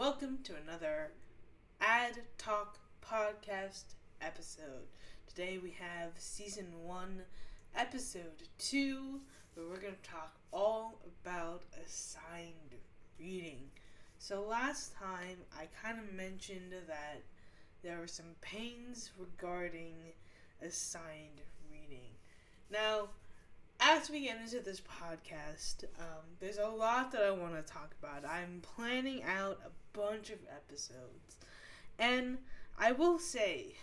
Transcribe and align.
welcome 0.00 0.38
to 0.42 0.54
another 0.66 1.10
ADD 1.82 2.20
Talk 2.38 2.78
podcast 3.06 3.84
episode. 4.22 4.88
Today 5.26 5.58
we 5.62 5.76
have 5.78 6.12
season 6.16 6.64
one, 6.82 7.20
episode 7.76 8.48
two, 8.56 9.20
where 9.52 9.66
we're 9.66 9.78
going 9.78 9.92
to 10.02 10.10
talk 10.10 10.36
all 10.54 11.02
about 11.22 11.64
assigned 11.84 12.76
reading. 13.18 13.58
So, 14.18 14.40
last 14.40 14.94
time 14.94 15.36
I 15.54 15.68
kind 15.86 15.98
of 15.98 16.14
mentioned 16.14 16.72
that 16.88 17.20
there 17.82 17.98
were 17.98 18.06
some 18.06 18.36
pains 18.40 19.10
regarding 19.18 19.96
assigned 20.62 21.42
reading. 21.70 22.08
Now, 22.72 23.10
as 23.80 24.10
we 24.10 24.20
get 24.22 24.40
into 24.40 24.60
this 24.60 24.80
podcast, 24.80 25.84
um, 25.98 26.24
there's 26.38 26.58
a 26.58 26.68
lot 26.68 27.12
that 27.12 27.22
I 27.22 27.30
want 27.30 27.54
to 27.54 27.72
talk 27.72 27.94
about. 28.02 28.24
I'm 28.24 28.62
planning 28.62 29.22
out 29.24 29.58
a 29.64 29.79
bunch 29.92 30.30
of 30.30 30.38
episodes. 30.48 31.36
And 31.98 32.38
I 32.78 32.92
will 32.92 33.18
say, 33.18 33.74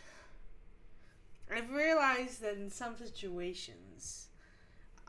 I've 1.54 1.72
realized 1.72 2.42
that 2.42 2.56
in 2.56 2.70
some 2.70 2.98
situations, 2.98 4.28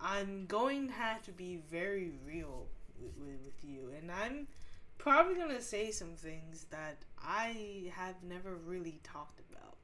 I'm 0.01 0.47
going 0.47 0.89
to 0.89 0.93
have 0.95 1.23
to 1.25 1.33
be 1.33 1.61
very 1.71 2.13
real 2.25 2.67
with, 3.01 3.41
with, 3.45 3.65
you. 3.65 3.91
And 3.99 4.11
I'm 4.11 4.47
probably 4.99 5.35
going 5.35 5.55
to 5.55 5.63
say 5.63 5.91
some 5.91 6.15
things 6.15 6.67
that 6.71 6.99
I 7.21 7.93
have 7.95 8.17
never 8.23 8.57
really 8.57 9.01
talked 9.03 9.41
about. 9.51 9.77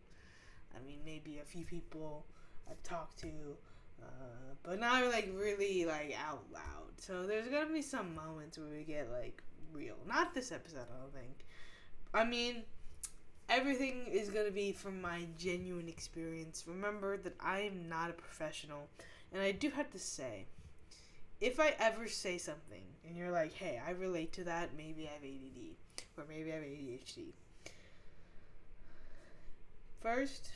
I 0.77 0.87
mean, 0.87 1.01
maybe 1.05 1.39
a 1.39 1.45
few 1.45 1.65
people 1.65 2.27
I've 2.69 2.83
talked 2.83 3.19
to 3.21 3.57
uh, 4.05 4.55
but 4.63 4.81
not 4.81 5.05
like 5.13 5.31
really 5.37 5.85
like 5.85 6.17
out 6.27 6.43
loud. 6.53 6.93
So 6.99 7.25
there's 7.25 7.49
gonna 7.49 7.73
be 7.73 7.83
some 7.83 8.15
moments 8.15 8.59
where 8.59 8.69
we 8.69 8.85
get 8.85 9.11
like 9.11 9.43
real. 9.75 9.97
Not 10.07 10.35
this 10.35 10.53
episode, 10.53 10.87
I 10.93 11.01
don't 11.01 11.13
think. 11.13 11.47
I 12.13 12.25
mean, 12.25 12.63
everything 13.49 14.07
is 14.07 14.31
gonna 14.31 14.51
be 14.51 14.73
from 14.73 15.01
my 15.01 15.27
genuine 15.39 15.89
experience. 15.89 16.65
Remember 16.67 17.17
that 17.19 17.35
I 17.41 17.61
am 17.61 17.89
not 17.89 18.11
a 18.11 18.15
professional, 18.15 18.89
and 19.33 19.43
I 19.43 19.53
do 19.53 19.71
have 19.71 19.91
to 19.91 19.99
say, 19.99 20.47
if 21.41 21.59
I 21.61 21.75
ever 21.79 22.09
say 22.09 22.39
something 22.39 22.85
and 23.05 23.17
you're 23.17 23.33
like, 23.33 23.53
"Hey, 23.53 23.81
I 23.85 23.91
relate 23.91 24.33
to 24.35 24.45
that," 24.45 24.75
maybe 24.77 25.09
I 25.09 25.13
have 25.13 25.25
ADD 25.25 25.77
or 26.17 26.25
maybe 26.29 26.53
I 26.53 26.57
have 26.57 26.65
ADHD. 26.65 27.33
First, 30.01 30.53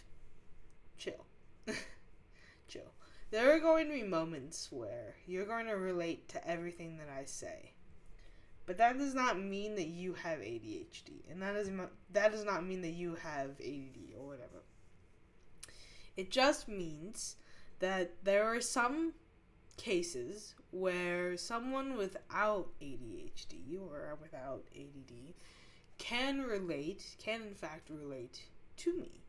chill. 0.97 1.27
chill 2.69 2.93
there 3.31 3.55
are 3.55 3.61
going 3.61 3.87
to 3.89 3.93
be 3.93 4.03
moments 4.03 4.69
where 4.71 5.17
you're 5.27 5.45
going 5.45 5.67
to 5.67 5.77
relate 5.77 6.29
to 6.29 6.49
everything 6.49 6.97
that 6.99 7.09
I 7.15 7.25
say. 7.25 7.73
But 8.69 8.77
that 8.77 8.99
does 8.99 9.15
not 9.15 9.41
mean 9.41 9.77
that 9.77 9.87
you 9.87 10.13
have 10.13 10.41
ADHD, 10.41 11.23
and 11.31 11.41
that 11.41 11.55
does 11.55 11.71
not 11.71 11.91
that 12.13 12.33
does 12.33 12.45
not 12.45 12.67
mean 12.67 12.83
that 12.83 12.91
you 12.91 13.15
have 13.15 13.53
ADD 13.59 14.13
or 14.15 14.27
whatever. 14.27 14.63
It 16.19 16.31
just 16.31 16.69
means 16.69 17.37
that 17.79 18.13
there 18.25 18.45
are 18.45 18.61
some 18.61 19.15
cases 19.79 20.55
where 20.71 21.35
someone 21.39 21.97
without 21.97 22.69
ADHD 22.83 23.81
or 23.81 24.19
without 24.21 24.65
ADD 24.77 25.33
can 25.97 26.43
relate, 26.43 27.17
can 27.19 27.41
in 27.41 27.55
fact 27.55 27.89
relate 27.89 28.43
to 28.77 28.93
me. 28.93 29.23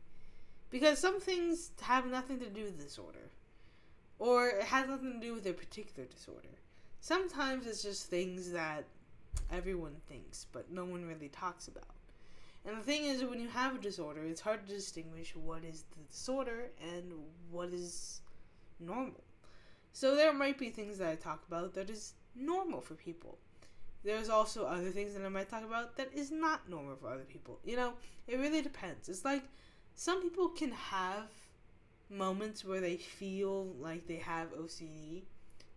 Because 0.68 0.98
some 0.98 1.18
things 1.18 1.70
have 1.80 2.04
nothing 2.04 2.38
to 2.40 2.50
do 2.50 2.64
with 2.64 2.78
disorder 2.78 3.30
or 4.18 4.48
it 4.48 4.64
has 4.64 4.86
nothing 4.86 5.14
to 5.14 5.26
do 5.26 5.32
with 5.32 5.46
a 5.46 5.54
particular 5.54 6.06
disorder. 6.06 6.58
Sometimes 7.00 7.66
it's 7.66 7.82
just 7.82 8.10
things 8.10 8.52
that 8.52 8.84
everyone 9.52 9.96
thinks, 10.08 10.46
but 10.52 10.70
no 10.70 10.84
one 10.84 11.06
really 11.06 11.28
talks 11.28 11.68
about. 11.68 11.84
And 12.64 12.76
the 12.76 12.82
thing 12.82 13.04
is, 13.04 13.24
when 13.24 13.40
you 13.40 13.48
have 13.48 13.76
a 13.76 13.78
disorder, 13.78 14.22
it's 14.22 14.40
hard 14.40 14.66
to 14.66 14.74
distinguish 14.74 15.34
what 15.34 15.64
is 15.64 15.84
the 15.96 16.04
disorder 16.04 16.70
and 16.94 17.12
what 17.50 17.70
is 17.70 18.20
normal. 18.78 19.24
So 19.92 20.14
there 20.14 20.32
might 20.32 20.58
be 20.58 20.70
things 20.70 20.98
that 20.98 21.08
I 21.08 21.14
talk 21.16 21.42
about 21.48 21.74
that 21.74 21.90
is 21.90 22.14
normal 22.34 22.80
for 22.80 22.94
people. 22.94 23.38
There's 24.04 24.28
also 24.28 24.64
other 24.64 24.90
things 24.90 25.14
that 25.14 25.24
I 25.24 25.28
might 25.28 25.50
talk 25.50 25.64
about 25.64 25.96
that 25.96 26.12
is 26.14 26.30
not 26.30 26.68
normal 26.68 26.96
for 26.96 27.08
other 27.08 27.24
people. 27.24 27.60
You 27.64 27.76
know, 27.76 27.92
it 28.26 28.38
really 28.38 28.62
depends. 28.62 29.08
It's 29.08 29.24
like 29.24 29.42
some 29.94 30.22
people 30.22 30.48
can 30.48 30.72
have 30.72 31.28
moments 32.08 32.64
where 32.64 32.80
they 32.80 32.96
feel 32.96 33.66
like 33.78 34.06
they 34.06 34.16
have 34.16 34.54
OCD, 34.54 35.22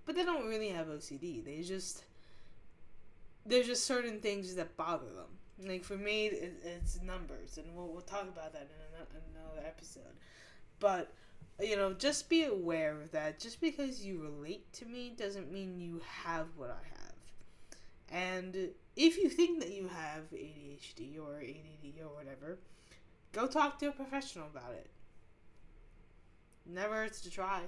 but 0.05 0.15
they 0.15 0.23
don't 0.23 0.47
really 0.47 0.69
have 0.69 0.87
OCD. 0.87 1.43
They 1.43 1.61
just 1.61 2.03
there's 3.45 3.67
just 3.67 3.85
certain 3.85 4.19
things 4.19 4.55
that 4.55 4.77
bother 4.77 5.07
them. 5.07 5.67
Like 5.67 5.83
for 5.83 5.97
me, 5.97 6.27
it, 6.27 6.53
it's 6.63 7.01
numbers, 7.01 7.57
and 7.57 7.75
we'll 7.75 7.87
we'll 7.87 8.01
talk 8.01 8.23
about 8.23 8.53
that 8.53 8.69
in 9.11 9.21
another 9.35 9.67
episode. 9.67 10.03
But 10.79 11.13
you 11.61 11.75
know, 11.75 11.93
just 11.93 12.29
be 12.29 12.45
aware 12.45 12.99
of 12.99 13.11
that. 13.11 13.39
Just 13.39 13.61
because 13.61 14.03
you 14.03 14.21
relate 14.21 14.71
to 14.73 14.85
me 14.85 15.13
doesn't 15.15 15.51
mean 15.51 15.79
you 15.79 16.01
have 16.23 16.47
what 16.57 16.69
I 16.69 16.87
have. 16.99 17.13
And 18.09 18.69
if 18.95 19.17
you 19.17 19.29
think 19.29 19.61
that 19.61 19.71
you 19.71 19.87
have 19.87 20.31
ADHD 20.31 21.19
or 21.19 21.39
ADD 21.39 22.01
or 22.01 22.15
whatever, 22.15 22.57
go 23.31 23.47
talk 23.47 23.79
to 23.79 23.87
a 23.87 23.91
professional 23.91 24.47
about 24.47 24.73
it. 24.73 24.89
Never 26.65 26.95
hurts 26.95 27.21
to 27.21 27.29
try. 27.29 27.61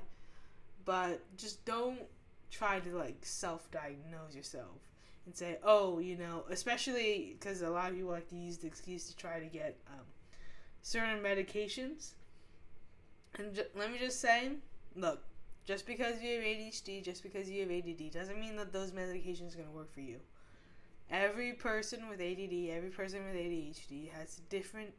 But 0.84 1.22
just 1.38 1.64
don't 1.66 2.02
try 2.52 2.80
to 2.80 2.96
like 2.96 3.26
self 3.26 3.70
diagnose 3.72 4.36
yourself 4.36 4.85
and 5.26 5.36
say, 5.36 5.58
oh, 5.64 6.00
you 6.00 6.18
know, 6.18 6.44
especially 6.50 7.36
because 7.40 7.62
a 7.62 7.70
lot 7.70 7.90
of 7.90 7.96
people 7.96 8.12
like 8.12 8.30
to 8.30 8.36
use 8.36 8.58
the 8.58 8.68
excuse 8.68 9.08
to 9.08 9.16
try 9.16 9.40
to 9.40 9.46
get 9.46 9.78
um, 9.88 10.06
certain 10.82 11.20
medications. 11.20 12.12
And 13.38 13.54
ju- 13.54 13.64
let 13.76 13.92
me 13.92 13.98
just 13.98 14.22
say, 14.22 14.52
look, 14.96 15.24
just 15.66 15.88
because 15.88 16.22
you 16.22 16.36
have 16.36 16.44
ADHD, 16.44 17.04
just 17.04 17.24
because 17.24 17.50
you 17.50 17.62
have 17.62 17.72
ADD, 17.72 18.12
doesn't 18.12 18.40
mean 18.40 18.56
that 18.56 18.72
those 18.72 18.92
medications 18.92 19.54
are 19.54 19.58
going 19.58 19.70
to 19.70 19.76
work 19.76 19.94
for 19.94 20.02
you. 20.02 20.18
Every 21.10 21.54
person 21.54 22.08
with 22.08 22.22
ADD, 22.22 22.70
every 22.70 22.90
person 22.90 23.26
with 23.26 23.36
ADHD 23.36 24.12
has 24.12 24.42
different 24.50 24.92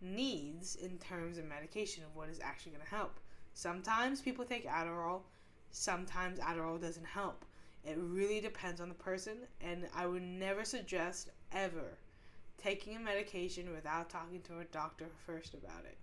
needs 0.00 0.76
in 0.76 0.98
terms 0.98 1.38
of 1.38 1.44
medication 1.44 2.04
of 2.04 2.14
what 2.16 2.28
is 2.28 2.40
actually 2.40 2.72
going 2.72 2.84
to 2.84 2.90
help. 2.90 3.18
Sometimes 3.54 4.20
people 4.20 4.44
take 4.44 4.66
Adderall, 4.66 5.22
sometimes 5.70 6.38
Adderall 6.38 6.80
doesn't 6.80 7.06
help. 7.06 7.44
It 7.84 7.96
really 7.98 8.40
depends 8.40 8.80
on 8.80 8.88
the 8.88 8.94
person, 8.94 9.38
and 9.60 9.86
I 9.96 10.06
would 10.06 10.22
never 10.22 10.64
suggest 10.64 11.30
ever 11.52 11.98
taking 12.62 12.96
a 12.96 13.00
medication 13.00 13.72
without 13.72 14.10
talking 14.10 14.42
to 14.42 14.60
a 14.60 14.64
doctor 14.64 15.06
first 15.26 15.54
about 15.54 15.84
it. 15.84 15.96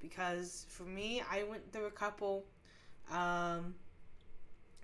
Because 0.00 0.64
for 0.68 0.84
me, 0.84 1.22
I 1.28 1.42
went 1.42 1.72
through 1.72 1.86
a 1.86 1.90
couple. 1.90 2.44
Um, 3.10 3.74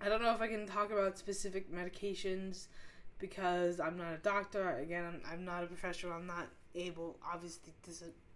I 0.01 0.09
don't 0.09 0.21
know 0.23 0.35
if 0.35 0.41
I 0.41 0.49
can 0.49 0.67
talk 0.67 0.91
about 0.91 1.19
specific 1.19 1.73
medications 1.73 2.67
because 3.21 3.79
I'm 3.79 3.97
not 3.97 4.13
a 4.13 4.19
doctor. 4.19 4.79
Again, 4.79 5.21
I'm, 5.31 5.45
not 5.45 5.63
a 5.63 5.67
professional. 5.67 6.15
I'm 6.15 6.27
not 6.27 6.49
able, 6.75 7.17
obviously, 7.25 7.73
to 7.85 7.93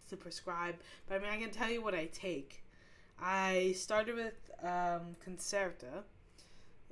to 0.08 0.16
prescribe, 0.16 0.76
but 1.06 1.16
I 1.16 1.18
mean, 1.18 1.30
I 1.30 1.36
can 1.38 1.50
tell 1.50 1.70
you 1.70 1.82
what 1.82 1.94
I 1.94 2.06
take. 2.06 2.62
I 3.20 3.72
started 3.76 4.14
with 4.14 4.50
um, 4.62 5.16
Concerta. 5.26 6.04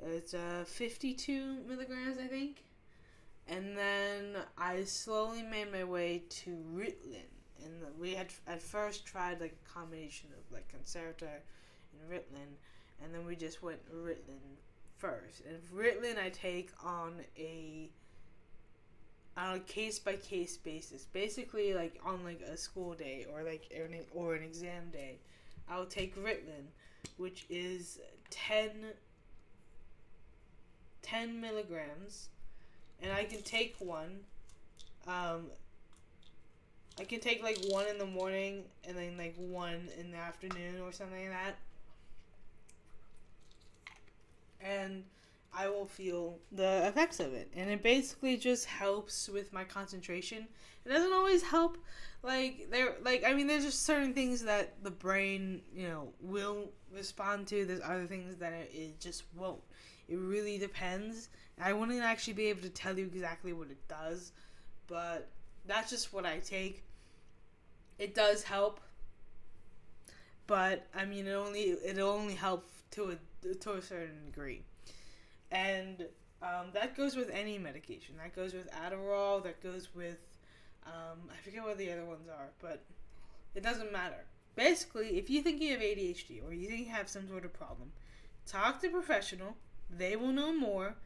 It's 0.05 0.35
uh, 0.35 0.65
52 0.67 1.65
milligrams, 1.67 2.19
I 2.19 2.27
think. 2.27 2.65
And 3.49 3.77
then 3.77 4.37
I 4.59 4.85
slowly 4.85 5.43
made 5.43 5.73
my 5.73 5.85
way 5.85 6.25
to 6.29 6.51
Ritalin. 6.75 7.31
And 7.65 7.83
we 7.99 8.15
had 8.15 8.29
at 8.47 8.61
first 8.61 9.07
tried 9.07 9.41
like 9.41 9.57
a 9.65 9.73
combination 9.73 10.29
of 10.37 10.53
like 10.53 10.73
Concerta 10.73 11.23
and 11.23 12.11
Ritalin. 12.11 12.57
And 13.03 13.15
then 13.15 13.25
we 13.25 13.37
just 13.37 13.63
went 13.63 13.81
Ritalin 13.95 14.57
first. 14.97 15.43
And 15.49 15.59
Ritalin 15.75 16.19
I 16.19 16.31
take 16.31 16.71
on 16.85 17.21
a 17.39 17.91
on 19.37 19.57
a 19.57 19.61
case 19.61 19.99
by 19.99 20.15
case 20.17 20.57
basis. 20.57 21.05
Basically, 21.05 21.75
like 21.75 22.01
on 22.05 22.25
like 22.25 22.41
a 22.41 22.57
school 22.57 22.95
day 22.95 23.27
or 23.33 23.43
like 23.43 23.71
an, 23.75 23.95
or 24.15 24.35
an 24.35 24.43
exam 24.43 24.91
day, 24.93 25.19
I'll 25.69 25.87
take 25.87 26.17
Ritalin, 26.17 26.69
which 27.17 27.47
is 27.51 27.99
10, 28.31 28.71
10 31.07 31.41
milligrams, 31.41 32.29
and 33.01 33.13
I 33.13 33.25
can 33.25 33.43
take 33.43 33.77
one. 33.79 34.21
Um, 35.07 35.47
I 36.99 37.05
can 37.05 37.21
take 37.21 37.43
like 37.43 37.59
one 37.69 37.87
in 37.87 37.99
the 37.99 38.07
morning 38.07 38.65
and 38.87 38.97
then 38.97 39.17
like 39.17 39.35
one 39.37 39.89
in 39.99 40.11
the 40.11 40.17
afternoon 40.17 40.81
or 40.83 40.93
something 40.93 41.21
like 41.21 41.31
that. 41.31 41.57
And 44.61 45.05
I 45.55 45.69
will 45.69 45.87
feel 45.87 46.39
the 46.51 46.87
effects 46.87 47.21
of 47.21 47.35
it. 47.35 47.51
And 47.55 47.71
it 47.71 47.83
basically 47.83 48.37
just 48.37 48.65
helps 48.65 49.29
with 49.29 49.53
my 49.53 49.63
concentration. 49.63 50.49
It 50.85 50.89
doesn't 50.89 51.13
always 51.13 51.43
help 51.43 51.79
like 52.23 52.69
there 52.71 52.97
like 53.05 53.23
I 53.25 53.35
mean 53.35 53.47
there's 53.47 53.65
just 53.65 53.85
certain 53.85 54.13
things 54.13 54.43
that 54.45 54.83
the 54.83 54.91
brain, 54.91 55.61
you 55.75 55.89
know, 55.89 56.09
will 56.21 56.71
respond 56.93 57.47
to. 57.49 57.65
There's 57.65 57.81
other 57.85 58.07
things 58.07 58.37
that 58.37 58.53
it, 58.53 58.71
it 58.75 59.01
just 59.01 59.25
won't. 59.37 59.61
It 60.09 60.17
really 60.17 60.59
depends. 60.59 61.29
I 61.61 61.73
wouldn't 61.73 62.03
actually 62.03 62.35
be 62.35 62.47
able 62.47 62.63
to 62.63 62.69
tell 62.69 62.99
you 62.99 63.07
exactly 63.07 63.53
what 63.53 63.71
it 63.71 63.89
does, 63.89 64.33
but 64.87 65.29
that's 65.67 65.91
just 65.91 66.13
what 66.13 66.27
I 66.27 66.39
take. 66.39 66.85
It 67.99 68.15
does 68.15 68.43
help, 68.43 68.81
but 70.47 70.87
I 70.95 71.05
mean, 71.07 71.27
it 71.27 71.33
only 71.33 71.61
it 71.61 71.99
only 71.99 72.35
help 72.35 72.69
to 72.93 73.13
a 73.13 73.55
to 73.55 73.73
a 73.73 73.83
certain 73.83 74.27
degree, 74.27 74.63
and 75.51 76.07
um, 76.43 76.67
that 76.75 76.95
goes 76.97 77.17
with 77.17 77.31
any 77.31 77.59
medication. 77.59 78.17
That 78.23 78.37
goes 78.37 78.53
with 78.53 78.71
Adderall. 78.71 79.43
That 79.43 79.63
goes 79.63 79.89
with 79.95 80.19
um, 80.87 81.19
I 81.31 81.37
forget 81.43 81.65
what 81.65 81.79
the 81.79 81.91
other 81.91 82.05
ones 82.05 82.29
are, 82.29 82.51
but 82.61 82.85
it 83.55 83.63
doesn't 83.63 83.93
matter. 83.93 84.25
Basically, 84.55 85.19
if 85.19 85.29
you 85.29 85.43
think 85.43 85.61
you 85.61 85.73
have 85.73 85.81
ADHD 85.81 86.47
or 86.47 86.53
you 86.53 86.69
think 86.69 86.87
you 86.87 86.93
have 86.93 87.09
some 87.09 87.29
sort 87.29 87.45
of 87.45 87.53
problem, 87.53 87.93
talk 88.47 88.81
to 88.81 88.87
a 88.87 88.91
professional. 88.91 89.57
They 89.91 90.17
will 90.17 90.33
know 90.33 90.53
more. 90.53 90.97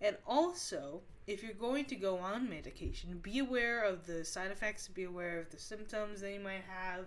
And 0.00 0.16
also, 0.26 1.02
if 1.26 1.42
you're 1.42 1.52
going 1.52 1.84
to 1.86 1.96
go 1.96 2.18
on 2.18 2.48
medication, 2.48 3.18
be 3.22 3.38
aware 3.40 3.82
of 3.82 4.06
the 4.06 4.24
side 4.24 4.50
effects, 4.50 4.88
be 4.88 5.04
aware 5.04 5.38
of 5.40 5.50
the 5.50 5.58
symptoms 5.58 6.20
that 6.20 6.32
you 6.32 6.40
might 6.40 6.64
have, 6.68 7.06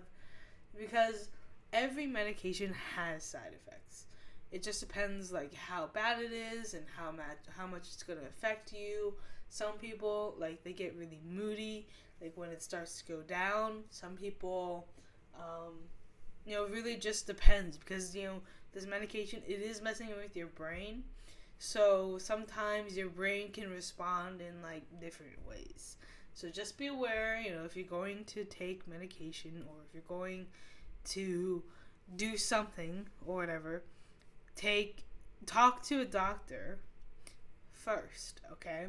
because 0.78 1.28
every 1.72 2.06
medication 2.06 2.74
has 2.96 3.24
side 3.24 3.54
effects. 3.54 4.06
It 4.50 4.62
just 4.62 4.80
depends 4.80 5.32
like 5.32 5.54
how 5.54 5.88
bad 5.94 6.20
it 6.20 6.32
is 6.32 6.74
and 6.74 6.84
how 6.96 7.10
much 7.10 7.38
how 7.56 7.66
much 7.66 7.82
it's 7.92 8.02
going 8.02 8.18
to 8.18 8.26
affect 8.26 8.72
you. 8.72 9.14
Some 9.48 9.72
people 9.80 10.34
like 10.38 10.62
they 10.62 10.72
get 10.72 10.94
really 10.96 11.20
moody 11.26 11.86
like 12.20 12.32
when 12.36 12.50
it 12.50 12.62
starts 12.62 13.00
to 13.00 13.12
go 13.12 13.20
down. 13.22 13.84
Some 13.90 14.14
people 14.14 14.86
um, 15.34 15.74
you 16.44 16.54
know, 16.54 16.66
really 16.66 16.96
just 16.96 17.26
depends 17.26 17.76
because 17.76 18.14
you 18.14 18.24
know 18.24 18.40
this 18.72 18.86
medication 18.86 19.42
it 19.46 19.60
is 19.60 19.80
messing 19.82 20.08
with 20.08 20.36
your 20.36 20.48
brain. 20.48 21.04
So 21.64 22.18
sometimes 22.18 22.96
your 22.96 23.08
brain 23.08 23.52
can 23.52 23.70
respond 23.70 24.40
in 24.40 24.60
like 24.62 24.82
different 25.00 25.46
ways. 25.48 25.96
So 26.34 26.48
just 26.48 26.76
be 26.76 26.88
aware, 26.88 27.40
you 27.40 27.52
know, 27.52 27.62
if 27.64 27.76
you're 27.76 27.86
going 27.86 28.24
to 28.24 28.42
take 28.42 28.88
medication 28.88 29.62
or 29.68 29.74
if 29.86 29.94
you're 29.94 30.02
going 30.08 30.46
to 31.10 31.62
do 32.16 32.36
something 32.36 33.06
or 33.24 33.36
whatever, 33.36 33.84
take 34.56 35.04
talk 35.46 35.84
to 35.84 36.00
a 36.00 36.04
doctor 36.04 36.80
first, 37.70 38.40
okay? 38.50 38.86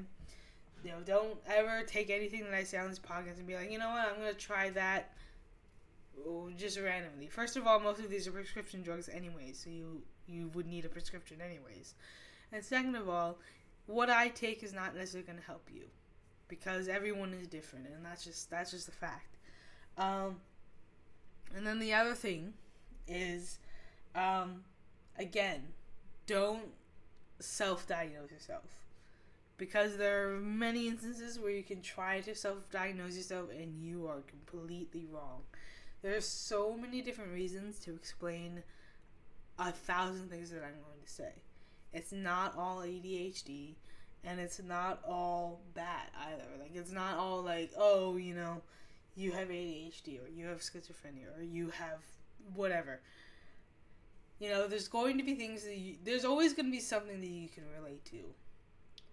You 0.83 0.93
know, 0.93 1.01
don't 1.05 1.37
ever 1.45 1.83
take 1.83 2.09
anything 2.09 2.43
that 2.45 2.55
I 2.55 2.63
say 2.63 2.79
on 2.79 2.89
this 2.89 2.97
podcast 2.97 3.37
and 3.37 3.45
be 3.45 3.53
like, 3.53 3.71
you 3.71 3.77
know 3.77 3.91
what, 3.91 4.09
I'm 4.09 4.17
gonna 4.17 4.33
try 4.33 4.71
that 4.71 5.13
just 6.57 6.79
randomly. 6.79 7.27
First 7.27 7.55
of 7.55 7.67
all, 7.67 7.79
most 7.79 7.99
of 7.99 8.09
these 8.09 8.27
are 8.27 8.31
prescription 8.31 8.81
drugs 8.81 9.09
anyway, 9.09 9.51
so 9.53 9.69
you 9.69 10.01
you 10.25 10.47
would 10.55 10.65
need 10.65 10.85
a 10.85 10.89
prescription 10.89 11.37
anyways. 11.39 11.93
And 12.53 12.63
second 12.63 12.95
of 12.95 13.09
all, 13.09 13.39
what 13.87 14.11
I 14.11 14.29
take 14.29 14.61
is 14.61 14.73
not 14.73 14.95
necessarily 14.95 15.25
gonna 15.27 15.41
help 15.45 15.67
you. 15.73 15.85
Because 16.47 16.87
everyone 16.87 17.33
is 17.33 17.47
different 17.47 17.87
and 17.87 18.05
that's 18.05 18.23
just 18.23 18.49
that's 18.49 18.71
just 18.71 18.87
a 18.87 18.91
fact. 18.91 19.37
Um 19.97 20.37
and 21.55 21.65
then 21.65 21.79
the 21.79 21.93
other 21.93 22.13
thing 22.13 22.53
is 23.07 23.57
um 24.15 24.63
again, 25.17 25.63
don't 26.27 26.67
self 27.39 27.87
diagnose 27.87 28.31
yourself. 28.31 28.65
Because 29.57 29.97
there 29.97 30.29
are 30.29 30.39
many 30.39 30.87
instances 30.87 31.39
where 31.39 31.51
you 31.51 31.63
can 31.63 31.81
try 31.81 32.21
to 32.21 32.35
self 32.35 32.69
diagnose 32.69 33.15
yourself 33.17 33.49
and 33.49 33.83
you 33.83 34.05
are 34.07 34.21
completely 34.27 35.07
wrong. 35.11 35.41
There 36.03 36.15
are 36.15 36.21
so 36.21 36.75
many 36.75 37.01
different 37.01 37.33
reasons 37.33 37.79
to 37.79 37.95
explain 37.95 38.61
a 39.57 39.71
thousand 39.71 40.29
things 40.29 40.51
that 40.51 40.57
I'm 40.57 40.81
going 40.83 41.01
to 41.03 41.11
say. 41.11 41.31
It's 41.93 42.11
not 42.11 42.55
all 42.57 42.79
ADHD 42.79 43.75
and 44.23 44.39
it's 44.39 44.61
not 44.61 44.99
all 45.07 45.61
bad 45.73 46.07
either. 46.27 46.47
Like 46.59 46.71
it's 46.75 46.91
not 46.91 47.17
all 47.17 47.41
like, 47.41 47.71
oh, 47.77 48.17
you 48.17 48.33
know, 48.33 48.61
you 49.15 49.31
have 49.31 49.49
ADHD 49.49 50.23
or 50.23 50.29
you 50.29 50.47
have 50.47 50.59
schizophrenia 50.59 51.37
or 51.37 51.43
you 51.43 51.69
have 51.69 51.99
whatever. 52.55 52.99
You 54.39 54.49
know, 54.49 54.67
there's 54.67 54.87
going 54.87 55.17
to 55.17 55.23
be 55.23 55.35
things 55.35 55.63
that 55.63 55.77
you, 55.77 55.95
there's 56.03 56.25
always 56.25 56.53
going 56.53 56.65
to 56.65 56.71
be 56.71 56.79
something 56.79 57.21
that 57.21 57.29
you 57.29 57.47
can 57.47 57.63
relate 57.79 58.03
to. 58.05 58.17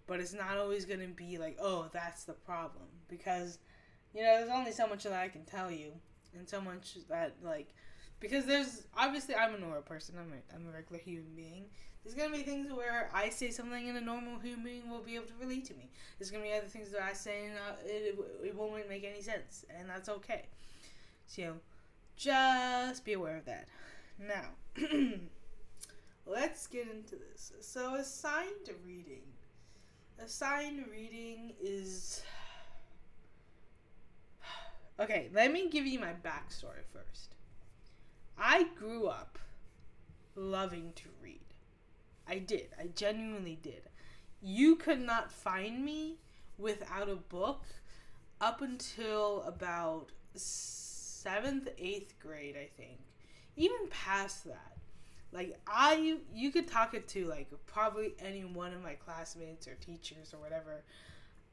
But 0.07 0.19
it's 0.19 0.33
not 0.33 0.57
always 0.57 0.85
going 0.85 0.99
to 0.99 1.07
be 1.07 1.37
like, 1.37 1.57
oh, 1.61 1.87
that's 1.93 2.23
the 2.23 2.33
problem. 2.33 2.83
Because, 3.07 3.59
you 4.13 4.23
know, 4.23 4.37
there's 4.37 4.49
only 4.49 4.71
so 4.71 4.87
much 4.87 5.03
that 5.03 5.13
I 5.13 5.29
can 5.29 5.45
tell 5.45 5.71
you. 5.71 5.91
And 6.37 6.49
so 6.49 6.59
much 6.59 6.97
that, 7.09 7.35
like, 7.43 7.67
because 8.19 8.45
there's, 8.45 8.83
obviously, 8.97 9.35
I'm 9.35 9.53
a 9.53 9.59
normal 9.59 9.81
person. 9.83 10.15
I'm 10.19 10.33
a, 10.33 10.55
I'm 10.55 10.67
a 10.67 10.75
regular 10.75 11.01
human 11.01 11.33
being. 11.35 11.65
There's 12.03 12.15
to 12.15 12.35
be 12.35 12.43
things 12.43 12.71
where 12.73 13.09
I 13.13 13.29
say 13.29 13.51
something 13.51 13.87
and 13.87 13.97
a 13.97 14.01
normal 14.01 14.39
human 14.39 14.63
being 14.63 14.89
will 14.89 15.01
be 15.01 15.15
able 15.15 15.27
to 15.27 15.33
relate 15.39 15.65
to 15.65 15.75
me. 15.75 15.89
There's 16.17 16.31
to 16.31 16.39
be 16.39 16.51
other 16.51 16.67
things 16.67 16.89
that 16.91 17.03
I 17.03 17.13
say 17.13 17.45
and 17.45 17.55
uh, 17.55 17.75
it, 17.85 18.17
it 18.43 18.55
won't 18.55 18.89
make 18.89 19.03
any 19.03 19.21
sense. 19.21 19.65
And 19.77 19.87
that's 19.87 20.09
okay. 20.09 20.45
So, 21.27 21.53
just 22.15 23.05
be 23.05 23.13
aware 23.13 23.37
of 23.37 23.45
that. 23.45 23.67
Now, 24.19 24.49
let's 26.25 26.67
get 26.67 26.87
into 26.87 27.15
this. 27.15 27.53
So, 27.61 27.95
assigned 27.95 28.69
reading. 28.85 29.23
Assigned 30.23 30.85
reading 30.91 31.53
is. 31.61 32.23
Okay, 34.99 35.29
let 35.33 35.51
me 35.51 35.67
give 35.67 35.87
you 35.87 35.99
my 35.99 36.13
backstory 36.23 36.83
first. 36.93 37.33
I 38.37 38.67
grew 38.77 39.07
up 39.07 39.39
loving 40.35 40.93
to 40.97 41.09
read. 41.23 41.50
I 42.31 42.39
did. 42.39 42.69
I 42.79 42.87
genuinely 42.95 43.59
did. 43.61 43.81
You 44.41 44.77
could 44.77 45.01
not 45.01 45.33
find 45.33 45.83
me 45.83 46.15
without 46.57 47.09
a 47.09 47.15
book 47.15 47.65
up 48.39 48.61
until 48.61 49.43
about 49.43 50.07
seventh, 50.33 51.67
eighth 51.77 52.17
grade, 52.19 52.55
I 52.55 52.69
think. 52.77 52.99
Even 53.57 53.89
past 53.89 54.45
that. 54.45 54.77
Like 55.33 55.59
i 55.67 56.17
you 56.33 56.51
could 56.51 56.67
talk 56.67 56.93
it 56.93 57.07
to 57.09 57.25
like 57.25 57.49
probably 57.65 58.13
any 58.19 58.43
one 58.43 58.73
of 58.73 58.81
my 58.81 58.93
classmates 58.93 59.67
or 59.67 59.75
teachers 59.75 60.33
or 60.33 60.39
whatever. 60.39 60.83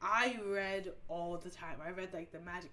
I 0.01 0.39
read 0.45 0.93
all 1.09 1.37
the 1.37 1.49
time. 1.49 1.79
I 1.85 1.91
read 1.91 2.13
like 2.13 2.31
the 2.31 2.39
magic 2.39 2.71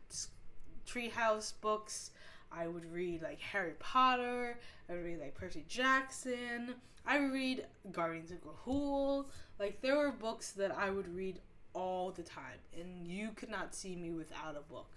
treehouse 0.86 1.52
books 1.60 2.12
i 2.52 2.66
would 2.66 2.84
read 2.93 3.22
like 3.22 3.40
harry 3.40 3.72
potter 3.78 4.58
i 4.88 4.93
would 4.93 5.04
read 5.04 5.20
like 5.20 5.34
percy 5.34 5.64
jackson 5.69 6.75
i 7.06 7.19
would 7.19 7.32
read 7.32 7.66
guardians 7.93 8.31
of 8.31 8.38
Ga'Hoole 8.43 9.26
like 9.58 9.81
there 9.81 9.96
were 9.96 10.12
books 10.12 10.52
that 10.52 10.76
i 10.76 10.90
would 10.90 11.14
read 11.14 11.40
all 11.75 12.10
the 12.10 12.22
time 12.22 12.58
and 12.78 13.06
you 13.06 13.31
could 13.37 13.50
not 13.50 13.75
see 13.75 13.94
me 13.94 14.10
without 14.10 14.56
a 14.56 14.73
book 14.73 14.90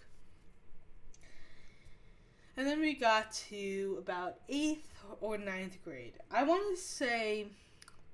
and 2.59 2.67
then 2.67 2.81
we 2.81 2.93
got 2.93 3.31
to 3.49 3.95
about 3.99 4.35
eighth 4.49 4.91
or 5.21 5.37
ninth 5.37 5.77
grade. 5.81 6.15
I 6.29 6.43
want 6.43 6.75
to 6.75 6.81
say 6.81 7.47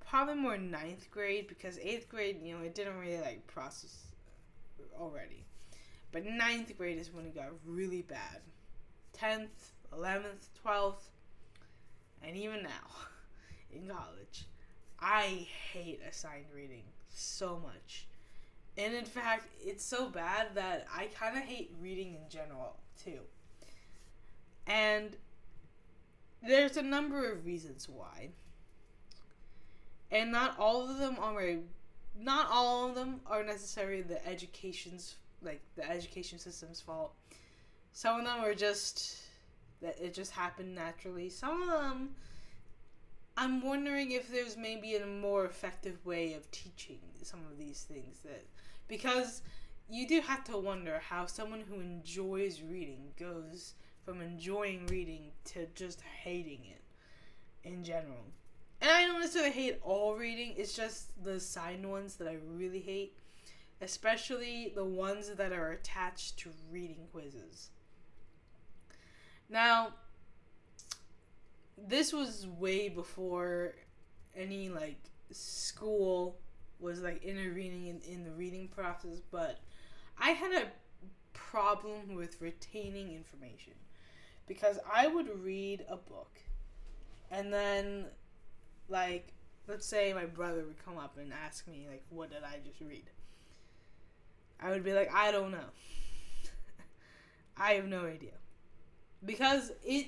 probably 0.08 0.36
more 0.36 0.56
ninth 0.56 1.10
grade 1.10 1.48
because 1.48 1.80
eighth 1.80 2.08
grade, 2.08 2.38
you 2.40 2.56
know, 2.56 2.62
it 2.62 2.72
didn't 2.72 2.96
really 2.96 3.20
like 3.20 3.44
process 3.48 4.04
already. 4.96 5.44
But 6.12 6.26
ninth 6.26 6.78
grade 6.78 6.96
is 6.96 7.12
when 7.12 7.26
it 7.26 7.34
got 7.34 7.48
really 7.66 8.02
bad. 8.02 8.40
10th, 9.20 9.72
11th, 9.92 10.48
12th, 10.64 11.10
and 12.22 12.36
even 12.36 12.62
now 12.62 12.90
in 13.72 13.86
college. 13.86 14.46
I 15.00 15.46
hate 15.72 16.00
assigned 16.08 16.46
reading 16.54 16.84
so 17.08 17.60
much. 17.62 18.06
And 18.78 18.94
in 18.94 19.04
fact, 19.04 19.46
it's 19.64 19.84
so 19.84 20.08
bad 20.08 20.48
that 20.54 20.86
I 20.94 21.06
kind 21.18 21.36
of 21.36 21.44
hate 21.44 21.72
reading 21.80 22.14
in 22.14 22.28
general, 22.28 22.76
too. 23.02 23.20
And 24.66 25.16
there's 26.46 26.76
a 26.76 26.82
number 26.82 27.30
of 27.30 27.46
reasons 27.46 27.88
why. 27.88 28.30
And 30.10 30.30
not 30.30 30.58
all 30.58 30.88
of 30.88 30.98
them 30.98 31.16
are 31.20 31.56
not 32.18 32.48
all 32.50 32.88
of 32.88 32.94
them 32.94 33.20
are 33.26 33.44
necessarily 33.44 34.02
the 34.02 34.26
education's 34.26 35.16
like 35.42 35.60
the 35.76 35.88
education 35.88 36.38
system's 36.38 36.80
fault. 36.80 37.12
Some 37.96 38.18
of 38.20 38.26
them 38.26 38.44
are 38.44 38.54
just 38.54 39.16
that 39.80 39.98
it 39.98 40.12
just 40.12 40.32
happened 40.32 40.74
naturally. 40.74 41.30
Some 41.30 41.62
of 41.62 41.68
them 41.68 42.10
I'm 43.38 43.62
wondering 43.62 44.10
if 44.10 44.30
there's 44.30 44.54
maybe 44.54 44.96
a 44.96 45.06
more 45.06 45.46
effective 45.46 46.04
way 46.04 46.34
of 46.34 46.50
teaching 46.50 46.98
some 47.22 47.40
of 47.50 47.56
these 47.56 47.84
things 47.84 48.18
that 48.22 48.44
because 48.86 49.40
you 49.88 50.06
do 50.06 50.20
have 50.20 50.44
to 50.44 50.58
wonder 50.58 51.00
how 51.08 51.24
someone 51.24 51.62
who 51.66 51.80
enjoys 51.80 52.60
reading 52.60 53.12
goes 53.18 53.72
from 54.04 54.20
enjoying 54.20 54.86
reading 54.88 55.30
to 55.46 55.64
just 55.74 56.02
hating 56.02 56.66
it 56.66 56.82
in 57.66 57.82
general. 57.82 58.26
And 58.82 58.90
I 58.90 59.06
don't 59.06 59.20
necessarily 59.20 59.52
hate 59.52 59.80
all 59.82 60.16
reading, 60.16 60.52
it's 60.58 60.76
just 60.76 61.24
the 61.24 61.40
signed 61.40 61.90
ones 61.90 62.16
that 62.16 62.28
I 62.28 62.36
really 62.46 62.80
hate, 62.80 63.16
especially 63.80 64.74
the 64.74 64.84
ones 64.84 65.30
that 65.30 65.52
are 65.54 65.70
attached 65.70 66.36
to 66.40 66.50
reading 66.70 67.08
quizzes. 67.10 67.70
Now, 69.48 69.92
this 71.76 72.12
was 72.12 72.46
way 72.58 72.88
before 72.88 73.74
any 74.34 74.68
like 74.68 74.98
school 75.30 76.36
was 76.80 77.00
like 77.00 77.22
intervening 77.22 77.86
in, 77.86 78.00
in 78.00 78.24
the 78.24 78.30
reading 78.30 78.68
process, 78.68 79.20
but 79.30 79.60
I 80.18 80.30
had 80.30 80.52
a 80.52 80.66
problem 81.32 82.14
with 82.14 82.40
retaining 82.40 83.12
information 83.12 83.74
because 84.46 84.78
I 84.92 85.06
would 85.06 85.28
read 85.42 85.84
a 85.88 85.96
book 85.96 86.40
and 87.30 87.52
then 87.52 88.06
like 88.88 89.32
let's 89.68 89.86
say 89.86 90.12
my 90.12 90.26
brother 90.26 90.64
would 90.64 90.84
come 90.84 90.98
up 90.98 91.18
and 91.18 91.32
ask 91.32 91.66
me 91.66 91.86
like 91.88 92.04
what 92.10 92.30
did 92.30 92.42
I 92.42 92.58
just 92.66 92.80
read? 92.80 93.10
I 94.60 94.70
would 94.70 94.84
be 94.84 94.92
like 94.92 95.12
I 95.14 95.30
don't 95.30 95.50
know. 95.50 95.68
I 97.56 97.72
have 97.72 97.86
no 97.86 98.06
idea 98.06 98.32
because 99.24 99.72
it 99.84 100.06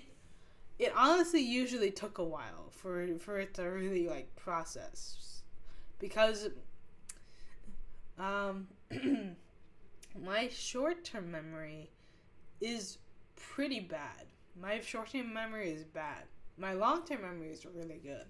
it 0.78 0.92
honestly 0.96 1.40
usually 1.40 1.90
took 1.90 2.18
a 2.18 2.24
while 2.24 2.70
for 2.70 3.06
for 3.18 3.38
it 3.38 3.54
to 3.54 3.62
really 3.62 4.08
like 4.08 4.34
process 4.36 5.42
because 5.98 6.48
um 8.18 8.68
my 10.24 10.48
short-term 10.48 11.30
memory 11.30 11.90
is 12.60 12.98
pretty 13.36 13.80
bad. 13.80 14.26
My 14.60 14.80
short-term 14.80 15.32
memory 15.32 15.70
is 15.70 15.84
bad. 15.84 16.24
My 16.56 16.72
long-term 16.72 17.22
memory 17.22 17.50
is 17.50 17.64
really 17.66 18.00
good, 18.02 18.24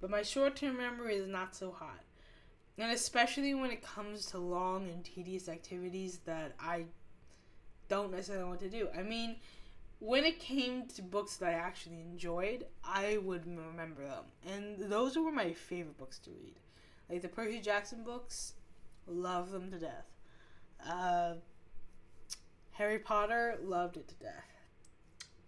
but 0.00 0.10
my 0.10 0.22
short-term 0.22 0.76
memory 0.76 1.16
is 1.16 1.28
not 1.28 1.54
so 1.54 1.70
hot. 1.70 2.00
And 2.78 2.92
especially 2.92 3.54
when 3.54 3.70
it 3.70 3.82
comes 3.82 4.26
to 4.26 4.38
long 4.38 4.88
and 4.88 5.04
tedious 5.04 5.48
activities 5.48 6.20
that 6.24 6.54
I 6.60 6.84
don't 7.88 8.10
necessarily 8.10 8.44
want 8.44 8.60
to 8.60 8.68
do. 8.68 8.88
I 8.96 9.02
mean, 9.02 9.36
when 9.98 10.24
it 10.24 10.38
came 10.38 10.86
to 10.88 11.02
books 11.02 11.36
that 11.36 11.48
I 11.48 11.54
actually 11.54 12.00
enjoyed, 12.00 12.66
I 12.84 13.18
would 13.18 13.46
remember 13.46 14.04
them. 14.04 14.24
And 14.46 14.90
those 14.90 15.16
were 15.16 15.32
my 15.32 15.52
favorite 15.52 15.98
books 15.98 16.18
to 16.20 16.30
read. 16.30 16.54
Like 17.08 17.22
the 17.22 17.28
Percy 17.28 17.60
Jackson 17.60 18.02
books, 18.02 18.54
love 19.06 19.50
them 19.50 19.70
to 19.70 19.78
death. 19.78 20.06
Uh, 20.86 21.34
Harry 22.72 22.98
Potter, 22.98 23.58
loved 23.62 23.96
it 23.96 24.08
to 24.08 24.14
death. 24.16 24.44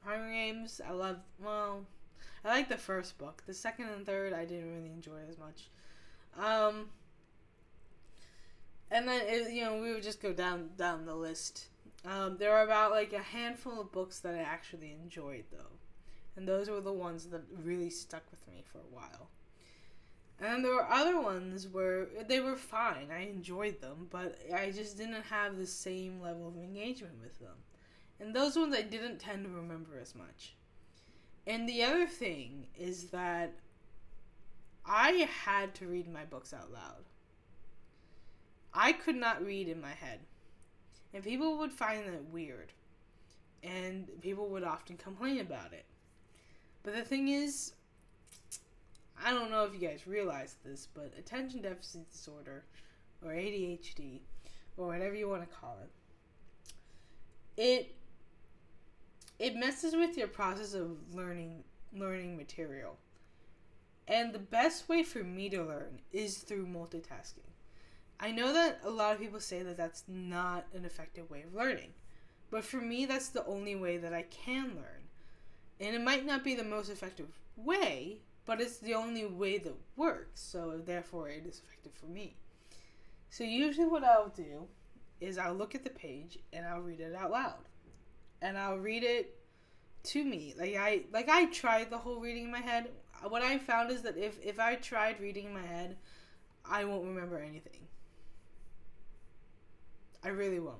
Hunger 0.04 0.30
Games, 0.32 0.80
I 0.86 0.92
loved, 0.92 1.20
well, 1.38 1.84
I 2.44 2.48
like 2.48 2.68
the 2.68 2.78
first 2.78 3.18
book. 3.18 3.42
The 3.46 3.52
second 3.52 3.88
and 3.88 4.06
third, 4.06 4.32
I 4.32 4.44
didn't 4.44 4.72
really 4.72 4.90
enjoy 4.90 5.18
as 5.28 5.36
much. 5.38 5.68
Um, 6.38 6.86
and 8.90 9.06
then, 9.06 9.22
it, 9.26 9.52
you 9.52 9.64
know, 9.64 9.78
we 9.80 9.92
would 9.92 10.02
just 10.02 10.22
go 10.22 10.32
down 10.32 10.70
down 10.76 11.04
the 11.04 11.14
list. 11.14 11.66
Um, 12.04 12.36
there 12.38 12.52
were 12.52 12.62
about 12.62 12.92
like 12.92 13.12
a 13.12 13.18
handful 13.18 13.80
of 13.80 13.92
books 13.92 14.20
that 14.20 14.34
I 14.34 14.38
actually 14.38 14.92
enjoyed 14.92 15.44
though, 15.50 15.78
and 16.36 16.46
those 16.46 16.70
were 16.70 16.80
the 16.80 16.92
ones 16.92 17.26
that 17.26 17.42
really 17.62 17.90
stuck 17.90 18.22
with 18.30 18.46
me 18.48 18.62
for 18.70 18.78
a 18.78 18.94
while. 18.94 19.30
And 20.40 20.64
there 20.64 20.72
were 20.72 20.88
other 20.88 21.20
ones 21.20 21.66
where 21.66 22.06
they 22.28 22.38
were 22.38 22.54
fine. 22.54 23.08
I 23.12 23.22
enjoyed 23.22 23.80
them, 23.80 24.06
but 24.10 24.38
I 24.54 24.70
just 24.70 24.96
didn't 24.96 25.22
have 25.22 25.58
the 25.58 25.66
same 25.66 26.20
level 26.20 26.46
of 26.46 26.56
engagement 26.56 27.20
with 27.20 27.40
them. 27.40 27.56
And 28.20 28.34
those 28.34 28.56
ones 28.56 28.74
I 28.74 28.82
didn't 28.82 29.18
tend 29.18 29.44
to 29.44 29.50
remember 29.50 29.98
as 30.00 30.14
much. 30.14 30.54
And 31.46 31.68
the 31.68 31.82
other 31.82 32.06
thing 32.06 32.66
is 32.78 33.04
that 33.06 33.52
I 34.86 35.28
had 35.44 35.74
to 35.76 35.88
read 35.88 36.12
my 36.12 36.24
books 36.24 36.52
out 36.52 36.72
loud. 36.72 37.04
I 38.72 38.92
could 38.92 39.16
not 39.16 39.44
read 39.44 39.68
in 39.68 39.80
my 39.80 39.92
head. 39.92 40.20
And 41.14 41.22
people 41.22 41.58
would 41.58 41.72
find 41.72 42.06
that 42.06 42.24
weird. 42.32 42.72
And 43.62 44.08
people 44.20 44.48
would 44.48 44.62
often 44.62 44.96
complain 44.96 45.40
about 45.40 45.72
it. 45.72 45.84
But 46.82 46.94
the 46.94 47.02
thing 47.02 47.28
is, 47.28 47.72
I 49.24 49.32
don't 49.32 49.50
know 49.50 49.64
if 49.64 49.74
you 49.74 49.86
guys 49.86 50.06
realize 50.06 50.56
this, 50.64 50.86
but 50.94 51.12
attention 51.18 51.62
deficit 51.62 52.10
disorder, 52.10 52.64
or 53.24 53.32
ADHD, 53.32 54.20
or 54.76 54.86
whatever 54.86 55.14
you 55.14 55.28
want 55.28 55.42
to 55.42 55.56
call 55.56 55.76
it, 55.82 57.60
it 57.60 57.94
it 59.38 59.56
messes 59.56 59.94
with 59.94 60.16
your 60.16 60.28
process 60.28 60.74
of 60.74 61.14
learning 61.14 61.64
learning 61.92 62.36
material. 62.36 62.96
And 64.06 64.32
the 64.32 64.38
best 64.38 64.88
way 64.88 65.02
for 65.02 65.22
me 65.22 65.50
to 65.50 65.62
learn 65.62 66.00
is 66.12 66.38
through 66.38 66.66
multitasking. 66.66 67.50
I 68.20 68.32
know 68.32 68.52
that 68.52 68.80
a 68.84 68.90
lot 68.90 69.14
of 69.14 69.20
people 69.20 69.40
say 69.40 69.62
that 69.62 69.76
that's 69.76 70.04
not 70.08 70.66
an 70.74 70.84
effective 70.84 71.30
way 71.30 71.42
of 71.42 71.54
learning, 71.54 71.90
but 72.50 72.64
for 72.64 72.78
me, 72.78 73.06
that's 73.06 73.28
the 73.28 73.46
only 73.46 73.76
way 73.76 73.96
that 73.98 74.12
I 74.12 74.22
can 74.22 74.74
learn. 74.74 75.08
And 75.80 75.94
it 75.94 76.02
might 76.02 76.26
not 76.26 76.42
be 76.42 76.54
the 76.54 76.64
most 76.64 76.88
effective 76.88 77.28
way, 77.56 78.18
but 78.46 78.60
it's 78.60 78.78
the 78.78 78.94
only 78.94 79.24
way 79.24 79.58
that 79.58 79.76
works, 79.96 80.40
so 80.40 80.80
therefore 80.84 81.28
it 81.28 81.46
is 81.46 81.62
effective 81.64 81.92
for 81.92 82.06
me. 82.06 82.34
So, 83.30 83.44
usually, 83.44 83.86
what 83.86 84.02
I'll 84.02 84.30
do 84.30 84.66
is 85.20 85.38
I'll 85.38 85.54
look 85.54 85.74
at 85.74 85.84
the 85.84 85.90
page 85.90 86.38
and 86.52 86.66
I'll 86.66 86.80
read 86.80 87.00
it 87.00 87.14
out 87.14 87.30
loud. 87.30 87.68
And 88.40 88.56
I'll 88.56 88.78
read 88.78 89.02
it 89.02 89.38
to 90.04 90.24
me. 90.24 90.54
Like 90.58 90.76
I 90.76 91.02
like 91.12 91.28
I 91.28 91.46
tried 91.46 91.90
the 91.90 91.98
whole 91.98 92.20
reading 92.20 92.44
in 92.44 92.50
my 92.50 92.60
head. 92.60 92.90
What 93.28 93.42
I 93.42 93.58
found 93.58 93.90
is 93.90 94.02
that 94.02 94.16
if 94.16 94.38
if 94.42 94.60
I 94.60 94.76
tried 94.76 95.20
reading 95.20 95.46
in 95.46 95.54
my 95.54 95.66
head, 95.66 95.96
I 96.64 96.84
won't 96.84 97.04
remember 97.04 97.38
anything. 97.38 97.87
I 100.24 100.28
really 100.28 100.60
won't. 100.60 100.78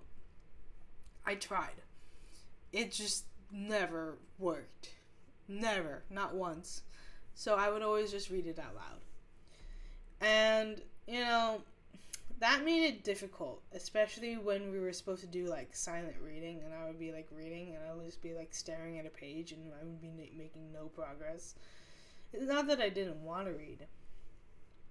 I 1.27 1.35
tried. 1.35 1.83
It 2.73 2.93
just 2.93 3.25
never 3.51 4.19
worked. 4.39 4.91
Never, 5.47 6.03
not 6.11 6.35
once. 6.35 6.83
So 7.35 7.55
I 7.55 7.71
would 7.71 7.83
always 7.83 8.11
just 8.11 8.31
read 8.31 8.47
it 8.47 8.59
out 8.59 8.75
loud. 8.75 9.01
And, 10.21 10.81
you 11.07 11.21
know, 11.21 11.61
that 12.41 12.65
made 12.65 12.85
it 12.85 13.05
difficult, 13.05 13.63
especially 13.73 14.37
when 14.37 14.71
we 14.71 14.79
were 14.79 14.93
supposed 14.93 15.21
to 15.23 15.27
do 15.27 15.47
like 15.47 15.75
silent 15.75 16.17
reading, 16.25 16.61
and 16.65 16.73
I 16.75 16.87
would 16.87 16.99
be 16.99 17.13
like 17.13 17.29
reading, 17.37 17.75
and 17.75 17.79
I 17.89 17.95
would 17.95 18.07
just 18.07 18.23
be 18.23 18.35
like 18.35 18.49
staring 18.53 18.99
at 18.99 19.07
a 19.07 19.11
page, 19.11 19.53
and 19.53 19.73
I 19.81 19.85
would 19.85 20.01
be 20.01 20.11
making 20.37 20.73
no 20.73 20.87
progress. 20.87 21.55
It's 22.33 22.47
not 22.47 22.67
that 22.69 22.81
I 22.81 22.89
didn't 22.89 23.25
want 23.25 23.47
to 23.47 23.53
read, 23.53 23.87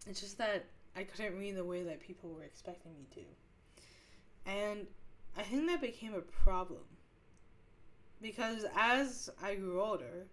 it's 0.08 0.22
just 0.22 0.38
that 0.40 0.66
I 0.96 1.04
couldn't 1.04 1.38
read 1.38 1.56
the 1.56 1.64
way 1.64 1.84
that 1.84 2.02
people 2.02 2.32
were 2.32 2.44
expecting 2.44 2.94
me 2.94 3.06
to. 3.14 3.22
And 4.48 4.88
I 5.38 5.44
think 5.44 5.68
that 5.68 5.82
became 5.82 6.16
a 6.16 6.22
problem. 6.22 6.82
Because 8.22 8.66
as 8.76 9.30
I 9.44 9.56
grew 9.56 9.82
older, 9.82 10.26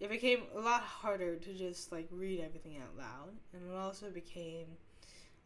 it 0.00 0.10
became 0.10 0.42
a 0.56 0.60
lot 0.60 0.82
harder 0.82 1.36
to 1.36 1.54
just 1.54 1.92
like 1.92 2.08
read 2.10 2.40
everything 2.40 2.78
out 2.78 2.96
loud, 2.98 3.28
and 3.52 3.70
it 3.70 3.76
also 3.76 4.10
became 4.10 4.66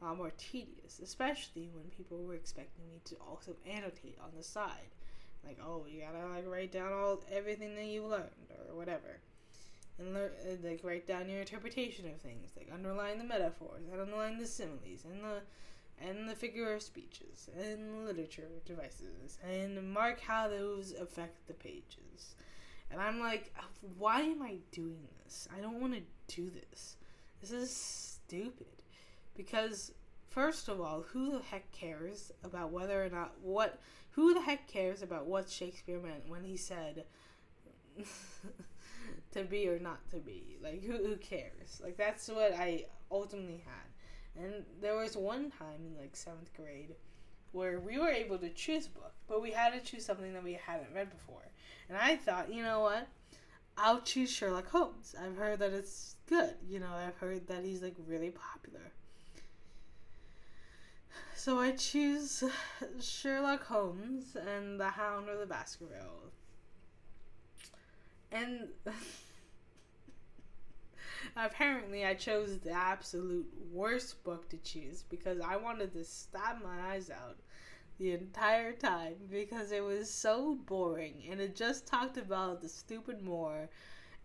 a 0.00 0.06
lot 0.06 0.16
more 0.16 0.32
tedious, 0.38 1.00
especially 1.02 1.68
when 1.74 1.84
people 1.90 2.24
were 2.24 2.34
expecting 2.34 2.88
me 2.88 3.00
to 3.04 3.16
also 3.16 3.54
annotate 3.66 4.16
on 4.22 4.30
the 4.34 4.42
side. 4.42 4.94
Like, 5.44 5.58
oh, 5.62 5.84
you 5.86 6.00
gotta 6.00 6.26
like 6.28 6.46
write 6.46 6.72
down 6.72 6.92
all 6.92 7.22
everything 7.30 7.74
that 7.74 7.84
you 7.84 8.06
learned 8.06 8.30
or 8.68 8.74
whatever. 8.74 9.20
And 9.98 10.14
like 10.62 10.80
write 10.82 11.06
down 11.06 11.28
your 11.28 11.40
interpretation 11.40 12.06
of 12.06 12.20
things, 12.20 12.50
like 12.56 12.70
underline 12.72 13.18
the 13.18 13.24
metaphors, 13.24 13.88
and 13.90 14.00
underline 14.00 14.38
the 14.38 14.46
similes, 14.46 15.04
and 15.04 15.22
the 15.22 15.40
and 16.00 16.28
the 16.28 16.34
figure 16.34 16.72
of 16.72 16.82
speeches 16.82 17.48
and 17.58 18.04
literature 18.04 18.48
devices 18.64 19.38
and 19.42 19.92
mark 19.92 20.20
how 20.20 20.48
those 20.48 20.92
affect 20.92 21.46
the 21.46 21.54
pages. 21.54 22.36
And 22.90 23.00
I'm 23.00 23.18
like, 23.18 23.52
why 23.98 24.20
am 24.20 24.42
I 24.42 24.58
doing 24.72 25.08
this? 25.24 25.48
I 25.56 25.60
don't 25.60 25.80
want 25.80 25.94
to 25.94 26.02
do 26.34 26.50
this. 26.50 26.96
This 27.40 27.50
is 27.50 27.74
stupid. 27.74 28.66
Because, 29.36 29.92
first 30.30 30.68
of 30.68 30.80
all, 30.80 31.02
who 31.02 31.32
the 31.32 31.44
heck 31.44 31.70
cares 31.72 32.32
about 32.44 32.72
whether 32.72 33.04
or 33.04 33.10
not 33.10 33.34
what. 33.42 33.80
Who 34.10 34.32
the 34.32 34.40
heck 34.40 34.66
cares 34.66 35.02
about 35.02 35.26
what 35.26 35.50
Shakespeare 35.50 36.00
meant 36.00 36.28
when 36.28 36.42
he 36.42 36.56
said 36.56 37.04
to 39.32 39.44
be 39.44 39.68
or 39.68 39.78
not 39.78 40.08
to 40.10 40.16
be? 40.16 40.56
Like, 40.62 40.82
who, 40.82 40.92
who 40.92 41.16
cares? 41.16 41.80
Like, 41.82 41.98
that's 41.98 42.28
what 42.28 42.54
I 42.54 42.86
ultimately 43.10 43.62
had. 43.64 43.95
And 44.38 44.64
there 44.80 44.96
was 44.96 45.16
one 45.16 45.50
time 45.50 45.80
in 45.86 46.00
like 46.00 46.14
seventh 46.14 46.52
grade 46.54 46.94
where 47.52 47.80
we 47.80 47.98
were 47.98 48.10
able 48.10 48.38
to 48.38 48.50
choose 48.50 48.86
a 48.86 48.90
book, 48.90 49.12
but 49.28 49.40
we 49.40 49.50
had 49.50 49.72
to 49.72 49.80
choose 49.80 50.04
something 50.04 50.32
that 50.34 50.44
we 50.44 50.54
hadn't 50.54 50.94
read 50.94 51.10
before. 51.10 51.42
And 51.88 51.96
I 51.96 52.16
thought, 52.16 52.52
you 52.52 52.62
know 52.62 52.80
what? 52.80 53.08
I'll 53.78 54.00
choose 54.00 54.30
Sherlock 54.30 54.68
Holmes. 54.68 55.14
I've 55.22 55.36
heard 55.36 55.58
that 55.60 55.72
it's 55.72 56.16
good. 56.26 56.54
You 56.68 56.80
know, 56.80 56.90
I've 56.92 57.16
heard 57.16 57.46
that 57.48 57.64
he's 57.64 57.82
like 57.82 57.94
really 58.06 58.30
popular. 58.30 58.92
So 61.34 61.60
I 61.60 61.72
choose 61.72 62.42
Sherlock 63.00 63.64
Holmes 63.64 64.36
and 64.36 64.80
The 64.80 64.88
Hound 64.88 65.28
of 65.28 65.38
the 65.38 65.46
Baskerville. 65.46 66.32
And 68.32 68.68
Apparently, 71.34 72.04
I 72.04 72.14
chose 72.14 72.58
the 72.58 72.70
absolute 72.72 73.46
worst 73.72 74.22
book 74.24 74.48
to 74.50 74.58
choose 74.58 75.02
because 75.02 75.40
I 75.40 75.56
wanted 75.56 75.92
to 75.94 76.04
stab 76.04 76.62
my 76.62 76.92
eyes 76.92 77.10
out 77.10 77.38
the 77.98 78.12
entire 78.12 78.72
time 78.72 79.14
because 79.30 79.72
it 79.72 79.82
was 79.82 80.10
so 80.10 80.56
boring 80.66 81.24
and 81.30 81.40
it 81.40 81.56
just 81.56 81.86
talked 81.86 82.18
about 82.18 82.60
the 82.60 82.68
stupid 82.68 83.22
Moor 83.22 83.68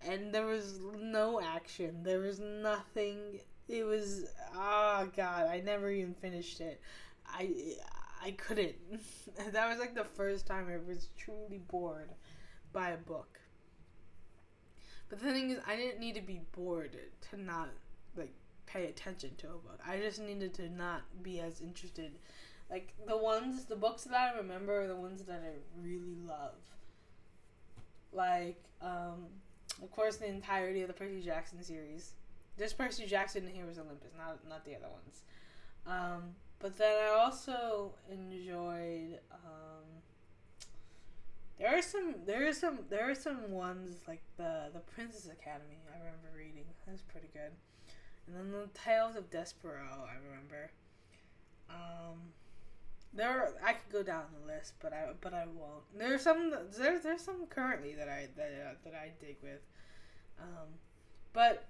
and 0.01 0.33
there 0.33 0.45
was 0.45 0.79
no 0.99 1.41
action. 1.41 2.03
There 2.03 2.19
was 2.19 2.39
nothing. 2.39 3.39
It 3.67 3.85
was 3.85 4.25
oh 4.55 5.09
god, 5.15 5.47
I 5.47 5.61
never 5.61 5.89
even 5.89 6.13
finished 6.15 6.61
it. 6.61 6.81
I 7.27 7.75
I 8.23 8.31
couldn't. 8.31 8.75
that 9.51 9.69
was 9.69 9.79
like 9.79 9.95
the 9.95 10.03
first 10.05 10.45
time 10.45 10.67
I 10.69 10.77
was 10.77 11.09
truly 11.17 11.59
bored 11.59 12.11
by 12.73 12.91
a 12.91 12.97
book. 12.97 13.39
But 15.11 15.19
the 15.19 15.33
thing 15.33 15.49
is, 15.49 15.59
I 15.67 15.75
didn't 15.75 15.99
need 15.99 16.15
to 16.15 16.21
be 16.21 16.39
bored 16.53 16.95
to 17.29 17.37
not 17.39 17.67
like 18.15 18.31
pay 18.65 18.85
attention 18.85 19.31
to 19.39 19.47
a 19.47 19.49
book. 19.49 19.81
I 19.85 19.97
just 19.97 20.21
needed 20.21 20.53
to 20.53 20.69
not 20.69 21.01
be 21.21 21.41
as 21.41 21.59
interested. 21.59 22.13
Like 22.69 22.93
the 23.05 23.17
ones, 23.17 23.65
the 23.65 23.75
books 23.75 24.05
that 24.05 24.15
I 24.15 24.37
remember 24.37 24.83
are 24.83 24.87
the 24.87 24.95
ones 24.95 25.23
that 25.23 25.43
I 25.43 25.81
really 25.83 26.15
love. 26.25 26.55
Like, 28.13 28.63
um, 28.81 29.25
of 29.83 29.91
course, 29.91 30.15
the 30.15 30.29
entirety 30.29 30.81
of 30.81 30.87
the 30.87 30.93
Percy 30.93 31.21
Jackson 31.21 31.61
series. 31.61 32.13
Just 32.57 32.77
Percy 32.77 33.05
Jackson 33.05 33.45
and 33.45 33.53
Heroes 33.53 33.79
Olympus, 33.79 34.11
not 34.17 34.39
not 34.47 34.63
the 34.63 34.77
other 34.77 34.87
ones. 34.93 35.23
Um, 35.85 36.35
but 36.59 36.77
then 36.77 36.95
I 37.03 37.19
also 37.19 37.91
enjoyed. 38.09 39.19
Um, 39.33 40.01
there 41.61 41.77
are 41.77 41.81
some. 41.81 42.15
There 42.25 42.47
are 42.47 42.53
some. 42.53 42.79
There 42.89 43.09
are 43.09 43.15
some 43.15 43.51
ones 43.51 43.97
like 44.07 44.21
the 44.37 44.69
the 44.73 44.79
Princess 44.79 45.25
Academy. 45.25 45.77
I 45.93 45.97
remember 45.99 46.29
reading. 46.35 46.65
That's 46.87 47.03
pretty 47.03 47.29
good. 47.33 47.51
And 48.27 48.35
then 48.35 48.51
the 48.51 48.67
Tales 48.73 49.15
of 49.15 49.29
Despereaux. 49.29 50.07
I 50.09 50.15
remember. 50.27 50.71
Um, 51.69 52.33
there 53.13 53.29
are, 53.29 53.53
I 53.63 53.73
could 53.73 53.91
go 53.91 54.03
down 54.03 54.23
the 54.39 54.53
list, 54.53 54.73
but 54.81 54.91
I 54.91 55.09
but 55.21 55.33
I 55.33 55.45
won't. 55.45 55.83
There's 55.95 56.23
some 56.23 56.51
there 56.77 56.99
there's 56.99 57.21
some 57.21 57.45
currently 57.47 57.93
that 57.95 58.09
I 58.09 58.27
that 58.35 58.51
uh, 58.67 58.73
that 58.83 58.93
I 58.95 59.11
dig 59.19 59.37
with, 59.43 59.61
um, 60.39 60.67
but 61.33 61.67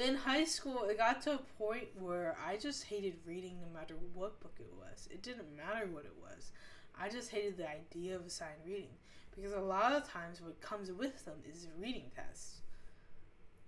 in 0.00 0.16
high 0.16 0.44
school 0.44 0.84
it 0.84 0.98
got 0.98 1.22
to 1.22 1.34
a 1.34 1.38
point 1.58 1.88
where 1.98 2.36
I 2.44 2.56
just 2.56 2.84
hated 2.84 3.14
reading 3.26 3.58
no 3.60 3.78
matter 3.78 3.94
what 4.14 4.40
book 4.40 4.56
it 4.58 4.72
was. 4.76 5.08
It 5.10 5.22
didn't 5.22 5.56
matter 5.56 5.86
what 5.86 6.04
it 6.04 6.14
was. 6.20 6.50
I 7.00 7.08
just 7.08 7.30
hated 7.30 7.56
the 7.56 7.68
idea 7.68 8.16
of 8.16 8.26
assigned 8.26 8.60
reading 8.66 8.94
because 9.34 9.52
a 9.52 9.60
lot 9.60 9.92
of 9.92 10.08
times 10.08 10.40
what 10.40 10.60
comes 10.60 10.90
with 10.90 11.24
them 11.24 11.36
is 11.48 11.68
reading 11.78 12.10
tests. 12.14 12.60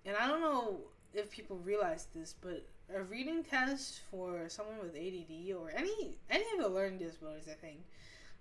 And 0.05 0.15
I 0.15 0.27
don't 0.27 0.41
know 0.41 0.77
if 1.13 1.31
people 1.31 1.57
realize 1.57 2.07
this, 2.13 2.35
but 2.39 2.65
a 2.93 3.01
reading 3.01 3.43
test 3.43 4.01
for 4.11 4.47
someone 4.47 4.77
with 4.79 4.95
ADD 4.95 5.55
or 5.55 5.71
any 5.75 6.17
any 6.29 6.45
of 6.55 6.63
the 6.63 6.69
learning 6.69 6.99
disabilities, 6.99 7.47
I 7.49 7.55
think. 7.55 7.79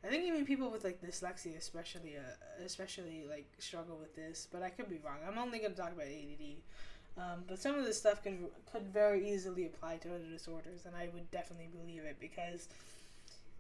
I 0.05 0.09
think 0.09 0.25
even 0.25 0.45
people 0.45 0.71
with 0.71 0.85
like 0.85 1.01
dyslexia, 1.01 1.57
especially, 1.57 2.17
uh, 2.17 2.65
especially 2.65 3.25
like 3.29 3.47
struggle 3.59 3.97
with 3.97 4.15
this. 4.15 4.49
But 4.53 4.63
I 4.63 4.69
could 4.69 4.91
be 4.91 4.99
wrong. 5.03 5.17
I'm 5.27 5.39
only 5.39 5.61
gonna 5.61 5.75
talk 5.75 5.93
about 5.93 6.07
ADD. 6.07 6.57
Um, 7.17 7.45
but 7.47 7.59
some 7.59 7.77
of 7.77 7.85
this 7.85 7.99
stuff 7.99 8.23
could 8.23 8.39
could 8.71 8.93
very 8.93 9.31
easily 9.33 9.65
apply 9.67 9.97
to 9.99 10.15
other 10.15 10.31
disorders, 10.31 10.85
and 10.85 10.95
I 10.95 11.09
would 11.15 11.31
definitely 11.31 11.69
believe 11.73 12.03
it 12.03 12.17
because 12.21 12.69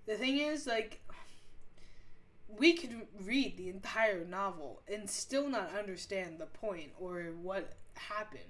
the 0.06 0.14
thing 0.14 0.38
is, 0.38 0.66
like, 0.66 1.00
we 2.58 2.74
could 2.74 3.06
read 3.24 3.56
the 3.56 3.68
entire 3.68 4.24
novel 4.24 4.82
and 4.92 5.08
still 5.08 5.48
not 5.48 5.70
understand 5.76 6.38
the 6.38 6.46
point 6.46 6.90
or 6.98 7.32
what 7.42 7.72
happened. 7.94 8.42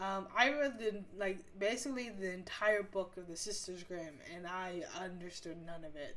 Um, 0.00 0.28
I 0.36 0.50
read 0.50 0.78
the 0.78 1.02
like 1.18 1.38
basically 1.58 2.08
the 2.08 2.32
entire 2.32 2.82
book 2.82 3.18
of 3.18 3.28
the 3.28 3.36
Sisters 3.36 3.82
Grimm, 3.82 4.14
and 4.34 4.46
I 4.46 4.82
understood 4.98 5.58
none 5.64 5.84
of 5.84 5.94
it. 5.94 6.16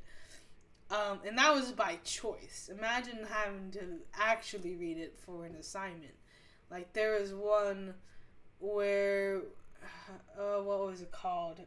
Um, 0.90 1.20
and 1.28 1.38
that 1.38 1.54
was 1.54 1.72
by 1.72 2.00
choice. 2.04 2.70
Imagine 2.72 3.28
having 3.30 3.72
to 3.72 4.00
actually 4.18 4.76
read 4.76 4.98
it 4.98 5.18
for 5.18 5.46
an 5.46 5.56
assignment. 5.56 6.14
Like 6.72 6.94
there 6.94 7.20
was 7.20 7.34
one 7.34 7.96
where, 8.60 9.42
uh, 10.40 10.62
what 10.62 10.86
was 10.86 11.02
it 11.02 11.12
called? 11.12 11.60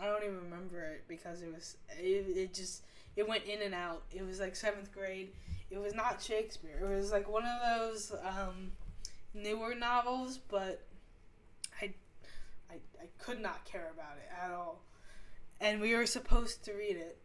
I 0.00 0.06
don't 0.06 0.22
even 0.22 0.36
remember 0.36 0.80
it 0.82 1.04
because 1.08 1.42
it 1.42 1.52
was 1.52 1.76
it, 1.98 2.36
it 2.36 2.54
just 2.54 2.82
it 3.16 3.28
went 3.28 3.44
in 3.44 3.62
and 3.62 3.74
out. 3.74 4.02
It 4.10 4.26
was 4.26 4.40
like 4.40 4.56
seventh 4.56 4.92
grade. 4.92 5.32
It 5.70 5.78
was 5.78 5.94
not 5.94 6.22
Shakespeare. 6.22 6.78
It 6.82 6.96
was 6.96 7.12
like 7.12 7.28
one 7.28 7.44
of 7.44 7.78
those 7.78 8.12
um, 8.24 8.72
newer 9.34 9.74
novels, 9.74 10.38
but 10.38 10.82
I, 12.72 12.76
I 13.00 13.06
could 13.18 13.40
not 13.40 13.64
care 13.64 13.90
about 13.92 14.16
it 14.18 14.28
at 14.42 14.50
all. 14.50 14.82
And 15.60 15.80
we 15.80 15.94
were 15.94 16.06
supposed 16.06 16.64
to 16.64 16.72
read 16.72 16.96
it. 16.96 17.18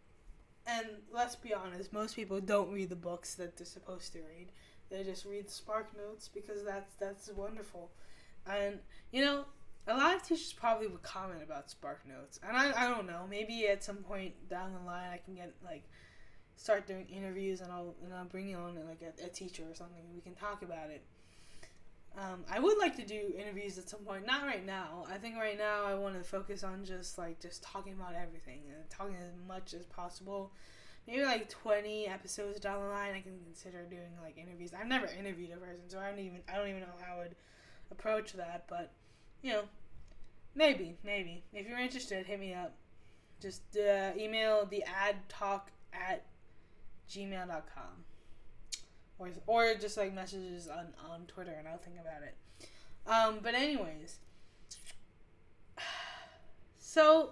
And 0.65 0.87
let's 1.11 1.35
be 1.35 1.53
honest, 1.53 1.93
most 1.93 2.15
people 2.15 2.41
don't 2.41 2.71
read 2.71 2.89
the 2.89 2.95
books 2.95 3.35
that 3.35 3.55
they're 3.57 3.65
supposed 3.65 4.13
to 4.13 4.19
read. 4.19 4.49
They 4.89 5.03
just 5.03 5.25
read 5.25 5.47
SparkNotes 5.47 6.29
because 6.33 6.63
that's 6.65 6.93
that's 6.99 7.29
wonderful. 7.31 7.91
And 8.45 8.79
you 9.11 9.23
know, 9.23 9.45
a 9.87 9.95
lot 9.95 10.15
of 10.15 10.23
teachers 10.23 10.53
probably 10.53 10.87
would 10.87 11.03
comment 11.03 11.41
about 11.43 11.67
SparkNotes. 11.67 12.39
And 12.47 12.55
I, 12.55 12.71
I 12.75 12.89
don't 12.89 13.07
know, 13.07 13.25
maybe 13.29 13.67
at 13.67 13.83
some 13.83 13.97
point 13.97 14.33
down 14.49 14.73
the 14.73 14.85
line 14.85 15.09
I 15.11 15.17
can 15.17 15.35
get 15.35 15.53
like 15.63 15.83
start 16.57 16.87
doing 16.87 17.07
interviews 17.07 17.61
and 17.61 17.71
I'll 17.71 17.95
and 18.03 18.13
I'll 18.13 18.25
bring 18.25 18.49
you 18.49 18.57
on 18.57 18.75
like 18.87 19.01
a, 19.01 19.25
a 19.25 19.29
teacher 19.29 19.63
or 19.69 19.75
something 19.75 20.01
we 20.13 20.21
can 20.21 20.35
talk 20.35 20.61
about 20.61 20.89
it. 20.89 21.03
Um, 22.17 22.43
I 22.51 22.59
would 22.59 22.79
like 22.79 22.95
to 22.95 23.05
do 23.05 23.33
interviews 23.37 23.77
at 23.77 23.87
some 23.87 23.99
point. 23.99 24.25
Not 24.25 24.41
right 24.43 24.65
now. 24.65 25.05
I 25.09 25.17
think 25.19 25.37
right 25.37 25.57
now 25.57 25.85
I 25.85 25.93
want 25.93 26.15
to 26.17 26.23
focus 26.23 26.63
on 26.63 26.83
just 26.83 27.17
like 27.17 27.39
just 27.39 27.63
talking 27.63 27.93
about 27.93 28.15
everything 28.15 28.61
and 28.67 28.89
talking 28.89 29.15
as 29.15 29.33
much 29.47 29.73
as 29.73 29.85
possible. 29.85 30.51
Maybe 31.05 31.23
like 31.23 31.47
twenty 31.47 32.07
episodes 32.07 32.59
down 32.59 32.81
the 32.81 32.89
line, 32.89 33.13
I 33.13 33.21
can 33.21 33.39
consider 33.45 33.85
doing 33.85 34.09
like 34.21 34.37
interviews. 34.37 34.71
I've 34.73 34.87
never 34.87 35.05
interviewed 35.05 35.51
a 35.51 35.57
person, 35.57 35.87
so 35.87 35.99
I 35.99 36.09
don't 36.09 36.19
even 36.19 36.41
I 36.51 36.57
don't 36.57 36.67
even 36.69 36.81
know 36.81 36.87
how 37.05 37.15
I 37.15 37.17
would 37.19 37.35
approach 37.91 38.33
that. 38.33 38.65
But 38.67 38.91
you 39.47 39.53
know, 39.53 39.63
maybe 40.55 40.97
maybe 41.05 41.41
if 41.53 41.67
you're 41.67 41.79
interested, 41.79 42.25
hit 42.25 42.39
me 42.39 42.53
up. 42.53 42.75
Just 43.41 43.61
uh, 43.77 44.11
email 44.17 44.65
the 44.65 44.83
ad 44.83 45.15
talk 45.29 45.71
at 45.93 46.25
gmail.com 47.09 48.03
or 49.17 49.29
or 49.45 49.73
just 49.75 49.95
like 49.95 50.13
messages 50.13 50.67
on 50.67 50.87
on 51.09 51.21
Twitter, 51.27 51.55
and 51.57 51.65
I'll 51.65 51.77
think 51.77 51.95
about 52.01 52.23
it. 52.23 52.35
Um, 53.09 53.39
but 53.41 53.53
anyways, 53.53 54.17
so 56.77 57.29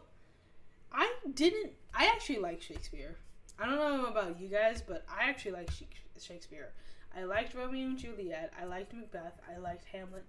I 0.94 1.16
didn't. 1.34 1.74
I 1.94 2.06
actually 2.06 2.40
like 2.40 2.62
Shakespeare. 2.62 3.18
I 3.60 3.66
don't 3.66 3.76
know 3.76 4.06
about 4.06 4.40
you 4.40 4.48
guys, 4.48 4.82
but 4.82 5.06
I 5.10 5.30
actually 5.30 5.52
like 5.52 5.70
Shakespeare. 6.18 6.72
I 7.18 7.24
liked 7.24 7.56
Romeo 7.56 7.88
and 7.88 7.98
Juliet. 7.98 8.54
I 8.62 8.66
liked 8.66 8.94
Macbeth. 8.94 9.40
I 9.54 9.58
liked 9.58 9.86
Hamlet. 9.86 10.26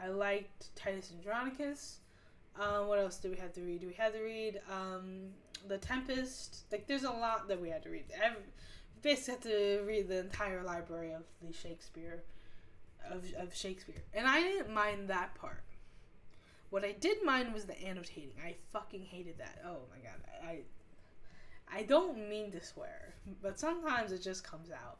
I 0.00 0.08
liked 0.08 0.74
Titus 0.76 1.12
Andronicus. 1.16 1.98
Um, 2.60 2.88
what 2.88 2.98
else 2.98 3.16
do 3.16 3.30
we 3.30 3.36
have 3.36 3.52
to 3.54 3.62
read? 3.62 3.80
Do 3.80 3.86
we 3.86 3.94
have 3.94 4.12
to 4.12 4.20
read 4.20 4.60
um, 4.70 5.30
The 5.68 5.78
Tempest? 5.78 6.64
Like, 6.70 6.86
there's 6.86 7.04
a 7.04 7.10
lot 7.10 7.48
that 7.48 7.60
we 7.60 7.70
had 7.70 7.82
to 7.84 7.90
read. 7.90 8.04
Every, 8.22 8.42
basically 9.00 9.32
have 9.32 9.42
to 9.42 9.84
read 9.86 10.08
the 10.08 10.20
entire 10.20 10.62
library 10.62 11.12
of 11.12 11.22
the 11.40 11.52
Shakespeare 11.52 12.22
of, 13.10 13.24
of 13.38 13.54
Shakespeare. 13.54 14.02
And 14.14 14.26
I 14.26 14.40
didn't 14.40 14.72
mind 14.72 15.08
that 15.08 15.34
part. 15.34 15.62
What 16.70 16.84
I 16.84 16.92
did 16.92 17.22
mind 17.24 17.52
was 17.52 17.64
the 17.64 17.80
annotating. 17.82 18.32
I 18.44 18.56
fucking 18.72 19.02
hated 19.02 19.38
that. 19.38 19.62
Oh 19.64 19.80
my 19.90 20.02
god. 20.02 20.20
I 20.42 20.60
I 21.74 21.82
don't 21.82 22.28
mean 22.28 22.50
to 22.52 22.62
swear, 22.64 23.14
but 23.42 23.58
sometimes 23.58 24.12
it 24.12 24.22
just 24.22 24.44
comes 24.44 24.70
out. 24.70 24.98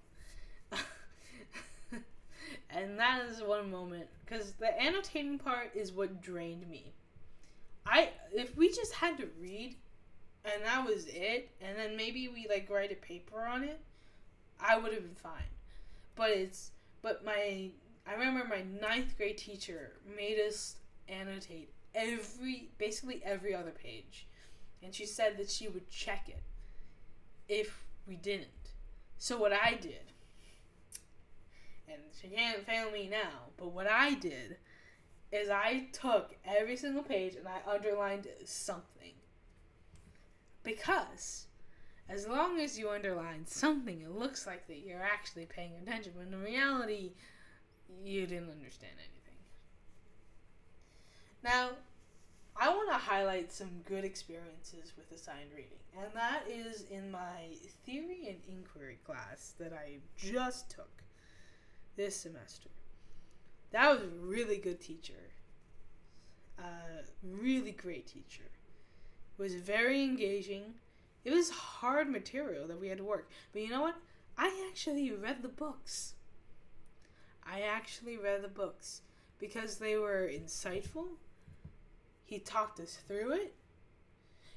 And 2.70 2.98
that 2.98 3.24
is 3.26 3.42
one 3.42 3.70
moment 3.70 4.08
cuz 4.26 4.52
the 4.52 4.80
annotating 4.80 5.38
part 5.38 5.74
is 5.74 5.92
what 5.92 6.20
drained 6.20 6.68
me. 6.68 6.92
I 7.86 8.10
if 8.32 8.56
we 8.56 8.68
just 8.68 8.94
had 8.94 9.16
to 9.18 9.28
read 9.40 9.76
and 10.44 10.64
that 10.64 10.86
was 10.86 11.06
it 11.06 11.50
and 11.60 11.78
then 11.78 11.96
maybe 11.96 12.28
we 12.28 12.46
like 12.48 12.68
write 12.70 12.92
a 12.92 12.96
paper 12.96 13.44
on 13.44 13.64
it 13.64 13.80
I 14.60 14.78
would 14.78 14.92
have 14.92 15.02
been 15.02 15.14
fine. 15.14 15.50
But 16.14 16.30
it's 16.30 16.70
but 17.02 17.24
my 17.24 17.70
I 18.06 18.14
remember 18.14 18.44
my 18.48 18.62
ninth 18.62 19.16
grade 19.16 19.38
teacher 19.38 19.92
made 20.16 20.38
us 20.38 20.76
annotate 21.08 21.72
every 21.94 22.70
basically 22.78 23.22
every 23.24 23.54
other 23.54 23.70
page. 23.70 24.26
And 24.82 24.94
she 24.94 25.06
said 25.06 25.36
that 25.38 25.50
she 25.50 25.68
would 25.68 25.88
check 25.90 26.28
it 26.28 26.42
if 27.48 27.84
we 28.06 28.16
didn't. 28.16 28.48
So 29.18 29.38
what 29.38 29.52
I 29.52 29.74
did 29.74 30.11
and 31.92 32.02
she 32.20 32.28
can't 32.28 32.66
fail 32.66 32.90
me 32.90 33.08
now, 33.08 33.50
but 33.56 33.72
what 33.72 33.86
I 33.86 34.14
did 34.14 34.56
is 35.30 35.48
I 35.48 35.88
took 35.92 36.34
every 36.44 36.76
single 36.76 37.02
page 37.02 37.34
and 37.34 37.46
I 37.48 37.70
underlined 37.70 38.28
something. 38.44 39.14
Because 40.62 41.46
as 42.08 42.28
long 42.28 42.60
as 42.60 42.78
you 42.78 42.90
underline 42.90 43.46
something, 43.46 44.02
it 44.02 44.10
looks 44.10 44.46
like 44.46 44.66
that 44.66 44.80
you're 44.86 45.02
actually 45.02 45.46
paying 45.46 45.72
attention, 45.82 46.12
but 46.16 46.26
in 46.26 46.42
reality, 46.42 47.12
you 48.04 48.26
didn't 48.26 48.50
understand 48.50 48.92
anything. 48.98 49.38
Now, 51.42 51.70
I 52.54 52.68
want 52.68 52.90
to 52.90 52.98
highlight 52.98 53.50
some 53.50 53.80
good 53.86 54.04
experiences 54.04 54.92
with 54.96 55.10
assigned 55.10 55.50
reading, 55.56 55.78
and 55.98 56.12
that 56.14 56.42
is 56.48 56.84
in 56.90 57.10
my 57.10 57.56
theory 57.86 58.28
and 58.28 58.38
inquiry 58.46 58.98
class 59.06 59.54
that 59.58 59.72
I 59.72 59.96
just 60.16 60.70
took 60.70 61.02
this 61.96 62.16
semester. 62.16 62.68
That 63.70 63.90
was 63.90 64.02
a 64.02 64.08
really 64.20 64.58
good 64.58 64.80
teacher. 64.80 65.32
Uh, 66.58 67.02
really 67.22 67.72
great 67.72 68.06
teacher. 68.06 68.44
Was 69.38 69.54
very 69.54 70.02
engaging 70.02 70.74
It 71.24 71.32
was 71.32 71.50
hard 71.50 72.10
material 72.10 72.66
that 72.68 72.80
we 72.80 72.88
had 72.88 72.98
to 72.98 73.04
work. 73.04 73.30
But 73.52 73.62
you 73.62 73.70
know 73.70 73.82
what? 73.82 73.96
I 74.36 74.66
actually 74.68 75.10
read 75.12 75.42
the 75.42 75.48
books. 75.48 76.14
I 77.46 77.62
actually 77.62 78.16
read 78.16 78.42
the 78.42 78.48
books 78.48 79.02
because 79.38 79.76
they 79.78 79.96
were 79.96 80.28
insightful. 80.32 81.06
He 82.24 82.38
talked 82.38 82.80
us 82.80 82.98
through 83.06 83.32
it. 83.32 83.54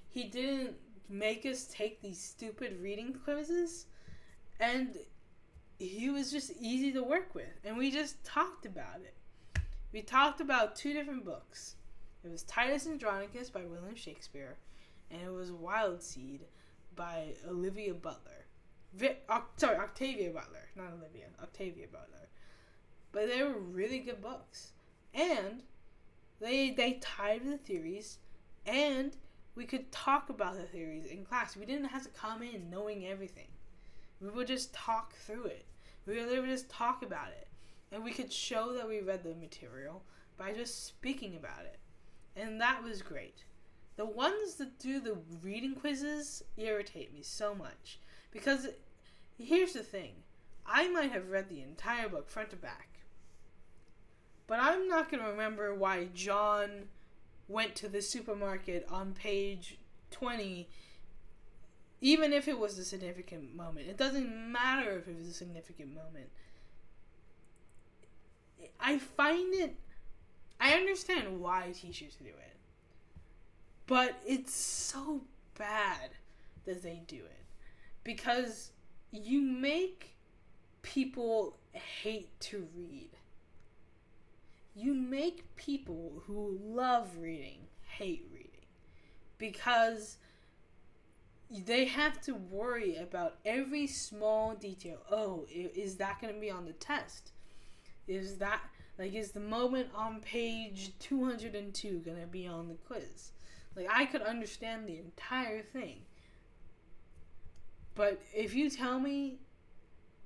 He 0.09 0.23
didn't 0.25 0.75
make 1.09 1.45
us 1.45 1.65
take 1.65 2.01
these 2.01 2.19
stupid 2.19 2.81
reading 2.81 3.13
quizzes. 3.13 3.85
And 4.59 4.97
he 5.77 6.09
was 6.09 6.31
just 6.31 6.51
easy 6.59 6.91
to 6.93 7.03
work 7.03 7.33
with. 7.33 7.59
And 7.63 7.77
we 7.77 7.91
just 7.91 8.23
talked 8.23 8.65
about 8.65 9.01
it. 9.03 9.13
We 9.91 10.01
talked 10.01 10.41
about 10.41 10.75
two 10.75 10.93
different 10.93 11.25
books. 11.25 11.75
It 12.23 12.31
was 12.31 12.43
Titus 12.43 12.88
Andronicus 12.88 13.49
by 13.49 13.63
William 13.65 13.95
Shakespeare, 13.95 14.57
and 15.11 15.21
it 15.21 15.31
was 15.31 15.51
Wild 15.51 16.01
Seed 16.01 16.41
by 16.95 17.33
Olivia 17.47 17.93
Butler. 17.93 18.45
Vi- 18.93 19.17
sorry, 19.57 19.77
Octavia 19.77 20.31
Butler, 20.31 20.69
not 20.75 20.93
Olivia, 20.93 21.27
Octavia 21.41 21.85
Butler. 21.91 22.27
But 23.11 23.27
they 23.27 23.43
were 23.43 23.59
really 23.59 23.99
good 23.99 24.21
books, 24.21 24.71
and 25.13 25.63
they 26.39 26.71
they 26.71 26.93
tied 26.93 27.45
the 27.45 27.57
theories, 27.57 28.17
and 28.65 29.15
we 29.55 29.65
could 29.65 29.91
talk 29.91 30.29
about 30.29 30.55
the 30.57 30.63
theories 30.63 31.05
in 31.05 31.25
class. 31.25 31.55
We 31.55 31.65
didn't 31.65 31.85
have 31.85 32.03
to 32.03 32.09
come 32.09 32.41
in 32.41 32.69
knowing 32.69 33.05
everything. 33.05 33.47
We 34.21 34.30
would 34.30 34.47
just 34.47 34.73
talk 34.73 35.15
through 35.15 35.45
it. 35.45 35.65
We 36.06 36.23
would 36.23 36.45
just 36.45 36.69
talk 36.69 37.04
about 37.04 37.30
it, 37.30 37.47
and 37.91 38.04
we 38.04 38.12
could 38.12 38.32
show 38.32 38.73
that 38.73 38.88
we 38.88 39.01
read 39.01 39.23
the 39.23 39.34
material 39.34 40.04
by 40.38 40.54
just 40.54 40.86
speaking 40.86 41.36
about 41.36 41.65
it, 41.65 41.80
and 42.36 42.62
that 42.62 42.84
was 42.84 43.01
great. 43.01 43.45
The 43.95 44.06
ones 44.06 44.56
that 44.56 44.78
do 44.78 44.99
the 44.99 45.17
reading 45.41 45.73
quizzes 45.73 46.43
irritate 46.58 47.13
me 47.13 47.21
so 47.23 47.56
much. 47.56 47.99
Because 48.32 48.67
here's 49.38 49.73
the 49.73 49.84
thing. 49.84 50.12
I 50.65 50.89
might 50.89 51.12
have 51.12 51.30
read 51.30 51.49
the 51.49 51.62
entire 51.62 52.10
book 52.10 52.30
front 52.30 52.49
to 52.49 52.56
back, 52.56 52.99
but 54.47 54.60
I'm 54.60 54.88
not 54.88 55.10
going 55.10 55.23
to 55.23 55.30
remember 55.30 55.73
why 55.73 56.10
John 56.13 56.89
went 57.47 57.75
to 57.75 57.88
the 57.88 58.01
supermarket 58.01 58.86
on 58.89 59.13
page 59.13 59.78
20 60.12 60.67
even 62.01 62.34
if 62.34 62.47
it 62.47 62.60
was 62.60 62.77
a 62.77 62.86
significant 62.86 63.55
moment. 63.55 63.88
It 63.88 63.97
doesn't 63.97 64.51
matter 64.51 64.97
if 64.97 65.08
it 65.08 65.17
was 65.17 65.27
a 65.27 65.34
significant 65.34 65.93
moment. 65.93 66.29
I 68.79 68.97
find 68.97 69.53
it 69.53 69.75
I 70.60 70.73
understand 70.73 71.39
why 71.39 71.71
teachers 71.73 72.15
do 72.15 72.29
it. 72.29 72.55
But 73.88 74.15
it's 74.25 74.53
so 74.53 75.21
bad 75.58 76.12
that 76.65 76.81
they 76.81 77.03
do 77.08 77.17
it 77.17 77.45
because 78.03 78.71
you 79.12 79.41
make 79.41 80.15
people 80.81 81.58
hate 81.71 82.39
to 82.39 82.67
read. 82.75 83.12
You 84.75 84.93
make 84.93 85.55
people 85.55 86.23
who 86.25 86.60
love 86.63 87.10
reading 87.17 87.60
hate 87.81 88.25
reading 88.34 88.49
because 89.38 90.17
they 91.51 91.86
have 91.86 92.21
to 92.21 92.36
worry 92.36 92.97
about 92.97 93.36
every 93.45 93.88
small 93.88 94.55
detail. 94.55 94.97
Oh, 95.12 95.45
is 95.49 95.95
that 95.97 96.19
going 96.19 96.34
to 96.34 96.39
be 96.39 96.49
on 96.49 96.65
the 96.65 96.73
test? 96.73 97.31
Is 98.08 98.38
that 98.38 98.62
like 98.97 99.13
is 99.13 99.31
the 99.31 99.39
moment 99.39 99.89
on 99.95 100.21
page 100.21 100.91
202 100.99 101.99
going 101.99 102.21
to 102.21 102.27
be 102.27 102.47
on 102.47 102.67
the 102.67 102.75
quiz? 102.75 103.31
Like 103.75 103.88
I 103.91 104.05
could 104.05 104.21
understand 104.21 104.88
the 104.88 104.97
entire 104.97 105.62
thing. 105.62 105.97
But 107.93 108.21
if 108.34 108.53
you 108.53 108.69
tell 108.69 108.99
me, 108.99 109.39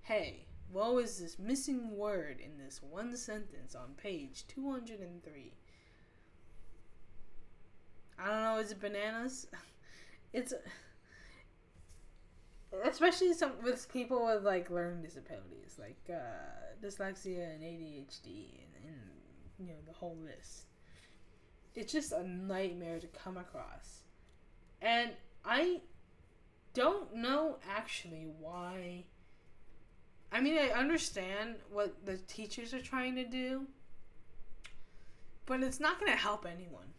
hey, 0.01 0.45
what 0.71 0.93
was 0.93 1.19
this 1.19 1.37
missing 1.37 1.95
word 1.95 2.39
in 2.43 2.57
this 2.63 2.81
one 2.89 3.15
sentence 3.15 3.75
on 3.75 3.93
page 4.01 4.45
203? 4.47 5.53
I 8.17 8.27
don't 8.27 8.43
know, 8.43 8.57
is 8.57 8.71
it 8.71 8.79
bananas? 8.79 9.47
It's 10.31 10.53
especially 12.83 13.33
some 13.33 13.53
with 13.63 13.91
people 13.91 14.25
with 14.25 14.43
like 14.43 14.69
learning 14.69 15.01
disabilities, 15.01 15.77
like 15.79 15.99
uh, 16.09 16.83
dyslexia 16.83 17.55
and 17.55 17.63
ADHD 17.63 18.25
and, 18.25 18.85
and 18.85 18.99
you 19.57 19.67
know 19.67 19.79
the 19.87 19.93
whole 19.93 20.17
list 20.23 20.65
it's 21.79 21.93
just 21.93 22.11
a 22.11 22.27
nightmare 22.27 22.99
to 22.99 23.07
come 23.07 23.37
across. 23.37 24.03
And 24.81 25.11
I 25.45 25.81
don't 26.73 27.15
know 27.15 27.57
actually 27.67 28.27
why. 28.39 29.05
I 30.31 30.41
mean, 30.41 30.57
I 30.57 30.69
understand 30.69 31.55
what 31.71 32.05
the 32.05 32.17
teachers 32.17 32.73
are 32.73 32.81
trying 32.81 33.15
to 33.15 33.25
do, 33.25 33.65
but 35.45 35.63
it's 35.63 35.79
not 35.79 35.99
going 35.99 36.11
to 36.11 36.17
help 36.17 36.45
anyone. 36.45 36.93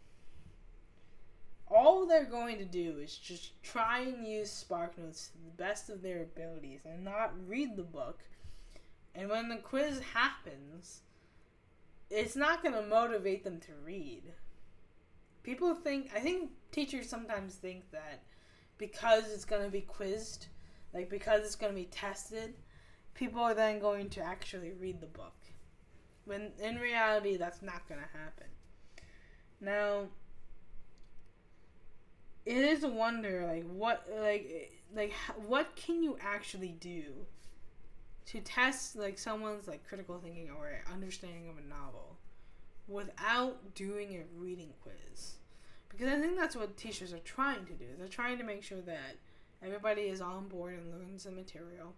All 1.73 2.05
they're 2.05 2.25
going 2.25 2.57
to 2.57 2.65
do 2.65 2.97
is 2.99 3.17
just 3.17 3.61
try 3.63 3.99
and 4.01 4.25
use 4.27 4.65
SparkNotes 4.67 5.31
to 5.31 5.37
the 5.37 5.55
best 5.57 5.89
of 5.89 6.01
their 6.01 6.21
abilities 6.21 6.81
and 6.85 7.03
not 7.03 7.33
read 7.47 7.75
the 7.75 7.83
book. 7.83 8.19
And 9.15 9.29
when 9.29 9.49
the 9.49 9.57
quiz 9.57 9.99
happens, 10.13 11.01
it's 12.09 12.35
not 12.35 12.61
going 12.61 12.75
to 12.75 12.81
motivate 12.81 13.43
them 13.43 13.59
to 13.61 13.71
read 13.85 14.33
people 15.43 15.73
think 15.73 16.09
I 16.15 16.19
think 16.19 16.51
teachers 16.71 17.09
sometimes 17.09 17.55
think 17.55 17.89
that 17.91 18.23
because 18.77 19.31
it's 19.31 19.45
going 19.45 19.63
to 19.63 19.69
be 19.69 19.81
quizzed, 19.81 20.47
like 20.93 21.09
because 21.09 21.41
it's 21.41 21.55
going 21.55 21.71
to 21.71 21.79
be 21.79 21.85
tested, 21.85 22.55
people 23.13 23.41
are 23.41 23.53
then 23.53 23.79
going 23.79 24.09
to 24.11 24.21
actually 24.21 24.71
read 24.73 24.99
the 24.99 25.07
book. 25.07 25.35
When 26.25 26.51
in 26.61 26.77
reality 26.77 27.37
that's 27.37 27.61
not 27.61 27.87
going 27.87 28.01
to 28.01 28.17
happen. 28.17 28.47
Now 29.59 30.07
it 32.45 32.57
is 32.57 32.83
a 32.83 32.87
wonder 32.87 33.45
like 33.47 33.65
what 33.71 34.07
like 34.19 34.71
like 34.95 35.13
what 35.45 35.75
can 35.75 36.03
you 36.03 36.17
actually 36.21 36.75
do 36.79 37.03
to 38.25 38.39
test 38.39 38.95
like 38.95 39.17
someone's 39.17 39.67
like 39.67 39.85
critical 39.87 40.19
thinking 40.19 40.49
or 40.57 40.81
understanding 40.91 41.49
of 41.49 41.57
a 41.57 41.67
novel 41.67 42.17
without 42.87 43.73
doing 43.73 44.15
a 44.15 44.39
reading 44.39 44.73
quiz. 44.81 45.35
Because 45.89 46.07
I 46.07 46.19
think 46.19 46.37
that's 46.37 46.55
what 46.55 46.77
teachers 46.77 47.13
are 47.13 47.19
trying 47.19 47.65
to 47.65 47.73
do. 47.73 47.85
They're 47.97 48.07
trying 48.07 48.37
to 48.37 48.43
make 48.43 48.63
sure 48.63 48.81
that 48.81 49.17
everybody 49.63 50.03
is 50.03 50.21
on 50.21 50.47
board 50.47 50.75
and 50.75 50.91
learns 50.91 51.23
the 51.23 51.31
material. 51.31 51.93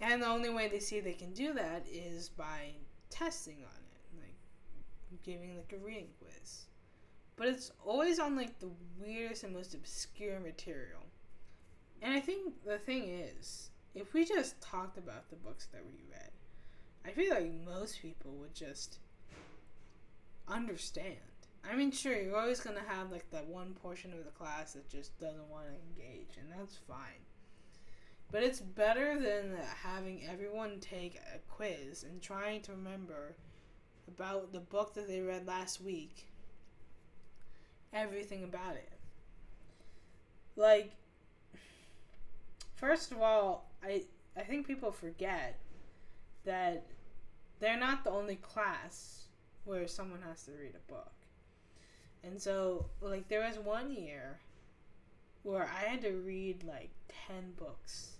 And 0.00 0.22
the 0.22 0.26
only 0.26 0.50
way 0.50 0.68
they 0.68 0.78
see 0.78 1.00
they 1.00 1.14
can 1.14 1.32
do 1.32 1.54
that 1.54 1.86
is 1.90 2.28
by 2.28 2.72
testing 3.08 3.56
on 3.56 3.80
it, 3.80 4.20
like 4.20 5.22
giving 5.22 5.56
like 5.56 5.72
a 5.72 5.82
reading 5.82 6.08
quiz. 6.20 6.66
But 7.36 7.48
it's 7.48 7.70
always 7.84 8.18
on 8.18 8.34
like 8.34 8.58
the 8.58 8.70
weirdest 8.98 9.44
and 9.44 9.54
most 9.54 9.74
obscure 9.74 10.40
material. 10.40 11.02
And 12.02 12.14
I 12.14 12.20
think 12.20 12.64
the 12.64 12.78
thing 12.78 13.08
is, 13.08 13.70
if 13.94 14.14
we 14.14 14.24
just 14.24 14.60
talked 14.60 14.98
about 14.98 15.28
the 15.30 15.36
books 15.36 15.68
that 15.72 15.84
we 15.84 15.98
read, 16.10 16.30
I 17.04 17.10
feel 17.10 17.34
like 17.34 17.50
most 17.64 18.00
people 18.00 18.32
would 18.40 18.54
just 18.54 18.98
understand. 20.48 21.16
I 21.68 21.74
mean, 21.74 21.90
sure, 21.90 22.20
you're 22.20 22.38
always 22.38 22.60
gonna 22.60 22.82
have 22.86 23.10
like 23.10 23.30
that 23.30 23.46
one 23.46 23.74
portion 23.74 24.12
of 24.12 24.24
the 24.24 24.30
class 24.30 24.72
that 24.72 24.88
just 24.88 25.18
doesn't 25.18 25.50
want 25.50 25.66
to 25.66 26.02
engage, 26.02 26.36
and 26.38 26.48
that's 26.50 26.76
fine. 26.76 27.24
But 28.30 28.42
it's 28.42 28.60
better 28.60 29.18
than 29.18 29.56
having 29.82 30.26
everyone 30.26 30.80
take 30.80 31.16
a 31.34 31.38
quiz 31.50 32.02
and 32.02 32.20
trying 32.20 32.62
to 32.62 32.72
remember 32.72 33.34
about 34.08 34.52
the 34.52 34.60
book 34.60 34.94
that 34.94 35.08
they 35.08 35.20
read 35.20 35.46
last 35.46 35.80
week. 35.80 36.26
Everything 37.96 38.44
about 38.44 38.74
it. 38.74 38.92
Like, 40.54 40.92
first 42.74 43.10
of 43.10 43.22
all, 43.22 43.70
I 43.82 44.02
I 44.36 44.42
think 44.42 44.66
people 44.66 44.92
forget 44.92 45.58
that 46.44 46.84
they're 47.58 47.78
not 47.78 48.04
the 48.04 48.10
only 48.10 48.36
class 48.36 49.24
where 49.64 49.88
someone 49.88 50.20
has 50.28 50.44
to 50.44 50.52
read 50.52 50.74
a 50.74 50.92
book. 50.92 51.12
And 52.22 52.40
so, 52.40 52.86
like, 53.00 53.28
there 53.28 53.46
was 53.46 53.58
one 53.58 53.90
year 53.90 54.40
where 55.42 55.64
I 55.64 55.88
had 55.88 56.02
to 56.02 56.10
read 56.10 56.64
like 56.64 56.90
10 57.28 57.52
books 57.56 58.16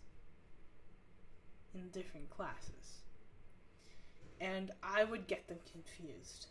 in 1.74 1.88
different 1.90 2.30
classes. 2.30 3.02
And 4.40 4.70
I 4.82 5.04
would 5.04 5.26
get 5.26 5.48
them 5.48 5.58
confused 5.70 6.46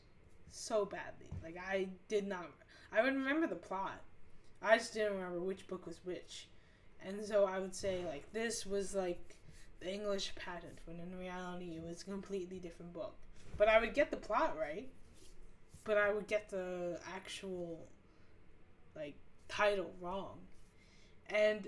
so 0.50 0.86
badly. 0.86 1.30
Like, 1.44 1.58
I 1.58 1.88
did 2.08 2.28
not, 2.28 2.50
I 2.96 3.02
would 3.02 3.14
remember 3.14 3.48
the 3.48 3.56
plot. 3.56 4.02
I 4.62 4.78
just 4.78 4.94
didn't 4.94 5.14
remember 5.14 5.40
which 5.40 5.68
book 5.68 5.86
was 5.86 6.00
which. 6.06 6.48
And 7.06 7.24
so 7.24 7.46
I 7.46 7.60
would 7.60 7.76
say, 7.76 8.04
like, 8.06 8.32
this 8.32 8.66
was 8.66 8.96
like 8.96 9.36
the 9.82 9.94
English 9.94 10.34
Patient, 10.36 10.80
when 10.86 11.00
in 11.00 11.18
reality 11.18 11.76
it 11.76 11.84
was 11.84 12.02
a 12.02 12.06
completely 12.06 12.58
different 12.58 12.94
book. 12.94 13.16
But 13.58 13.68
I 13.68 13.80
would 13.80 13.94
get 13.94 14.12
the 14.12 14.18
plot 14.18 14.56
right. 14.60 14.88
But 15.84 15.98
I 15.98 16.12
would 16.12 16.28
get 16.28 16.50
the 16.50 17.00
actual 17.16 17.80
like 18.96 19.16
title 19.48 19.92
wrong. 20.02 20.40
And 21.30 21.68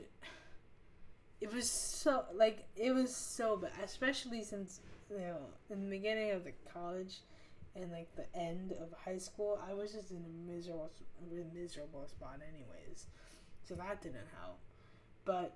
it 1.41 1.53
was 1.53 1.69
so 1.69 2.25
like 2.33 2.65
it 2.75 2.91
was 2.91 3.15
so 3.15 3.57
bad, 3.57 3.71
especially 3.83 4.43
since 4.43 4.79
you 5.09 5.19
know 5.19 5.37
in 5.69 5.83
the 5.83 5.89
beginning 5.89 6.31
of 6.31 6.43
the 6.45 6.53
college 6.73 7.19
and 7.79 7.91
like 7.91 8.15
the 8.15 8.25
end 8.37 8.73
of 8.73 8.93
high 9.05 9.17
school, 9.17 9.59
I 9.67 9.73
was 9.73 9.93
just 9.93 10.11
in 10.11 10.17
a 10.17 10.51
miserable, 10.51 10.89
miserable 11.53 12.07
spot, 12.07 12.39
anyways. 12.47 13.05
So 13.63 13.75
that 13.75 14.01
didn't 14.01 14.27
help, 14.41 14.59
but 15.25 15.55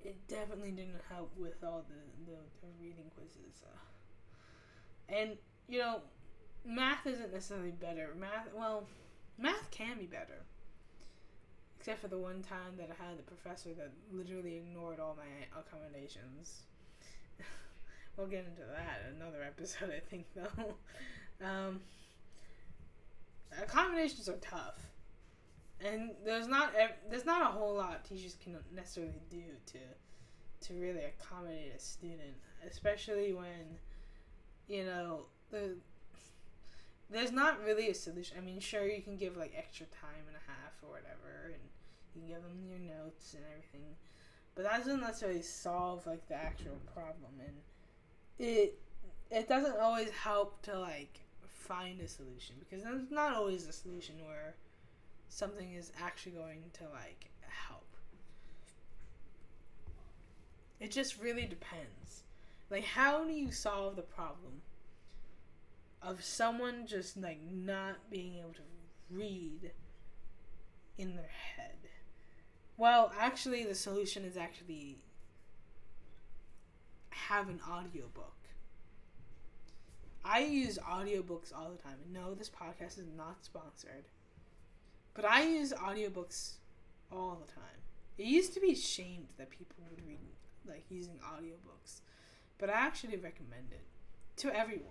it 0.00 0.16
definitely 0.28 0.72
didn't 0.72 1.00
help 1.08 1.32
with 1.36 1.62
all 1.62 1.84
the 1.88 2.30
the, 2.30 2.38
the 2.60 2.72
reading 2.80 3.10
quizzes. 3.16 3.62
Uh, 3.64 5.14
and 5.14 5.36
you 5.68 5.78
know, 5.78 6.00
math 6.64 7.06
isn't 7.06 7.32
necessarily 7.32 7.70
better. 7.70 8.14
Math, 8.18 8.48
well, 8.54 8.86
math 9.38 9.70
can 9.70 9.98
be 9.98 10.06
better. 10.06 10.42
Except 11.78 12.00
for 12.00 12.08
the 12.08 12.18
one 12.18 12.42
time 12.42 12.76
that 12.78 12.90
I 12.90 13.04
had 13.04 13.18
the 13.18 13.22
professor 13.22 13.70
that 13.74 13.90
literally 14.12 14.56
ignored 14.56 15.00
all 15.00 15.16
my 15.16 15.58
accommodations. 15.58 16.62
We'll 18.16 18.26
get 18.26 18.44
into 18.44 18.62
that 18.74 19.02
in 19.08 19.20
another 19.20 19.42
episode, 19.42 19.90
I 19.96 20.00
think, 20.00 20.26
though. 20.34 20.74
Um, 21.44 21.80
accommodations 23.60 24.28
are 24.28 24.36
tough, 24.36 24.78
and 25.84 26.10
there's 26.24 26.46
not 26.46 26.72
there's 27.10 27.26
not 27.26 27.42
a 27.42 27.46
whole 27.46 27.74
lot 27.74 28.04
teachers 28.04 28.36
can 28.42 28.56
necessarily 28.74 29.20
do 29.30 29.42
to 29.66 29.78
to 30.68 30.74
really 30.74 31.02
accommodate 31.04 31.72
a 31.76 31.80
student, 31.80 32.36
especially 32.68 33.32
when 33.32 33.78
you 34.68 34.84
know 34.84 35.26
the 35.50 35.76
there's 37.10 37.32
not 37.32 37.62
really 37.64 37.88
a 37.88 37.94
solution. 37.94 38.36
I 38.38 38.40
mean, 38.40 38.60
sure 38.60 38.86
you 38.86 39.02
can 39.02 39.16
give 39.16 39.36
like 39.36 39.52
extra 39.56 39.86
time 39.86 40.24
and 40.28 40.36
a 40.36 40.50
half 40.50 40.72
or 40.82 40.90
whatever, 40.90 41.46
and 41.52 41.62
you 42.14 42.20
can 42.20 42.28
give 42.28 42.42
them 42.42 42.64
your 42.68 42.78
notes 42.78 43.34
and 43.34 43.42
everything, 43.50 43.96
but 44.54 44.64
that 44.64 44.78
doesn't 44.78 45.00
necessarily 45.00 45.42
solve 45.42 46.06
like 46.06 46.26
the 46.28 46.34
actual 46.34 46.78
problem 46.94 47.32
and 47.40 47.56
it 48.38 48.78
it 49.30 49.48
doesn't 49.48 49.78
always 49.78 50.10
help 50.10 50.60
to 50.62 50.78
like 50.78 51.20
find 51.46 52.00
a 52.00 52.08
solution 52.08 52.56
because 52.58 52.84
there's 52.84 53.10
not 53.10 53.34
always 53.34 53.66
a 53.66 53.72
solution 53.72 54.16
where 54.26 54.54
something 55.28 55.72
is 55.72 55.92
actually 56.00 56.32
going 56.32 56.62
to 56.74 56.84
like 56.92 57.30
help. 57.48 57.86
It 60.80 60.90
just 60.90 61.20
really 61.20 61.46
depends. 61.46 62.24
Like 62.70 62.84
how 62.84 63.24
do 63.24 63.32
you 63.32 63.50
solve 63.50 63.96
the 63.96 64.02
problem 64.02 64.62
of 66.02 66.22
someone 66.22 66.86
just 66.86 67.16
like 67.16 67.38
not 67.50 68.10
being 68.10 68.36
able 68.38 68.52
to 68.54 68.62
read 69.10 69.70
in 70.98 71.16
their 71.16 71.30
head? 71.56 71.76
Well, 72.76 73.12
actually 73.18 73.64
the 73.64 73.74
solution 73.74 74.24
is 74.24 74.36
actually 74.36 74.98
have 77.12 77.48
an 77.48 77.60
audiobook. 77.68 78.34
I 80.24 80.40
use 80.40 80.78
audiobooks 80.78 81.52
all 81.54 81.70
the 81.70 81.82
time. 81.82 81.96
No, 82.12 82.34
this 82.34 82.48
podcast 82.50 82.98
is 82.98 83.08
not 83.16 83.44
sponsored. 83.44 84.04
But 85.14 85.24
I 85.24 85.42
use 85.42 85.72
audiobooks 85.72 86.54
all 87.10 87.38
the 87.44 87.52
time. 87.52 87.80
It 88.18 88.26
used 88.26 88.54
to 88.54 88.60
be 88.60 88.74
shamed 88.74 89.28
that 89.36 89.50
people 89.50 89.76
would 89.90 90.06
read 90.06 90.18
like 90.66 90.84
using 90.88 91.18
audiobooks. 91.24 92.00
But 92.58 92.70
I 92.70 92.74
actually 92.74 93.16
recommend 93.16 93.72
it 93.72 93.84
to 94.36 94.56
everyone 94.56 94.86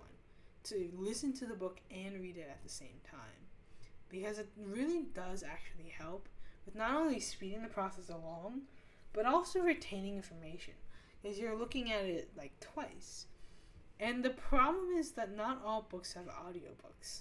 to 0.64 0.90
listen 0.96 1.32
to 1.34 1.46
the 1.46 1.54
book 1.54 1.80
and 1.90 2.20
read 2.20 2.36
it 2.36 2.48
at 2.50 2.62
the 2.62 2.68
same 2.68 3.00
time. 3.10 3.48
Because 4.08 4.38
it 4.38 4.48
really 4.56 5.06
does 5.14 5.42
actually 5.42 5.92
help 5.96 6.28
with 6.66 6.74
not 6.76 6.94
only 6.94 7.18
speeding 7.18 7.62
the 7.62 7.68
process 7.68 8.10
along, 8.10 8.62
but 9.12 9.26
also 9.26 9.60
retaining 9.60 10.16
information 10.16 10.74
is 11.24 11.38
you're 11.38 11.56
looking 11.56 11.92
at 11.92 12.04
it 12.04 12.30
like 12.36 12.52
twice. 12.60 13.26
And 14.00 14.24
the 14.24 14.30
problem 14.30 14.96
is 14.96 15.12
that 15.12 15.36
not 15.36 15.62
all 15.64 15.86
books 15.88 16.14
have 16.14 16.26
audiobooks. 16.26 17.20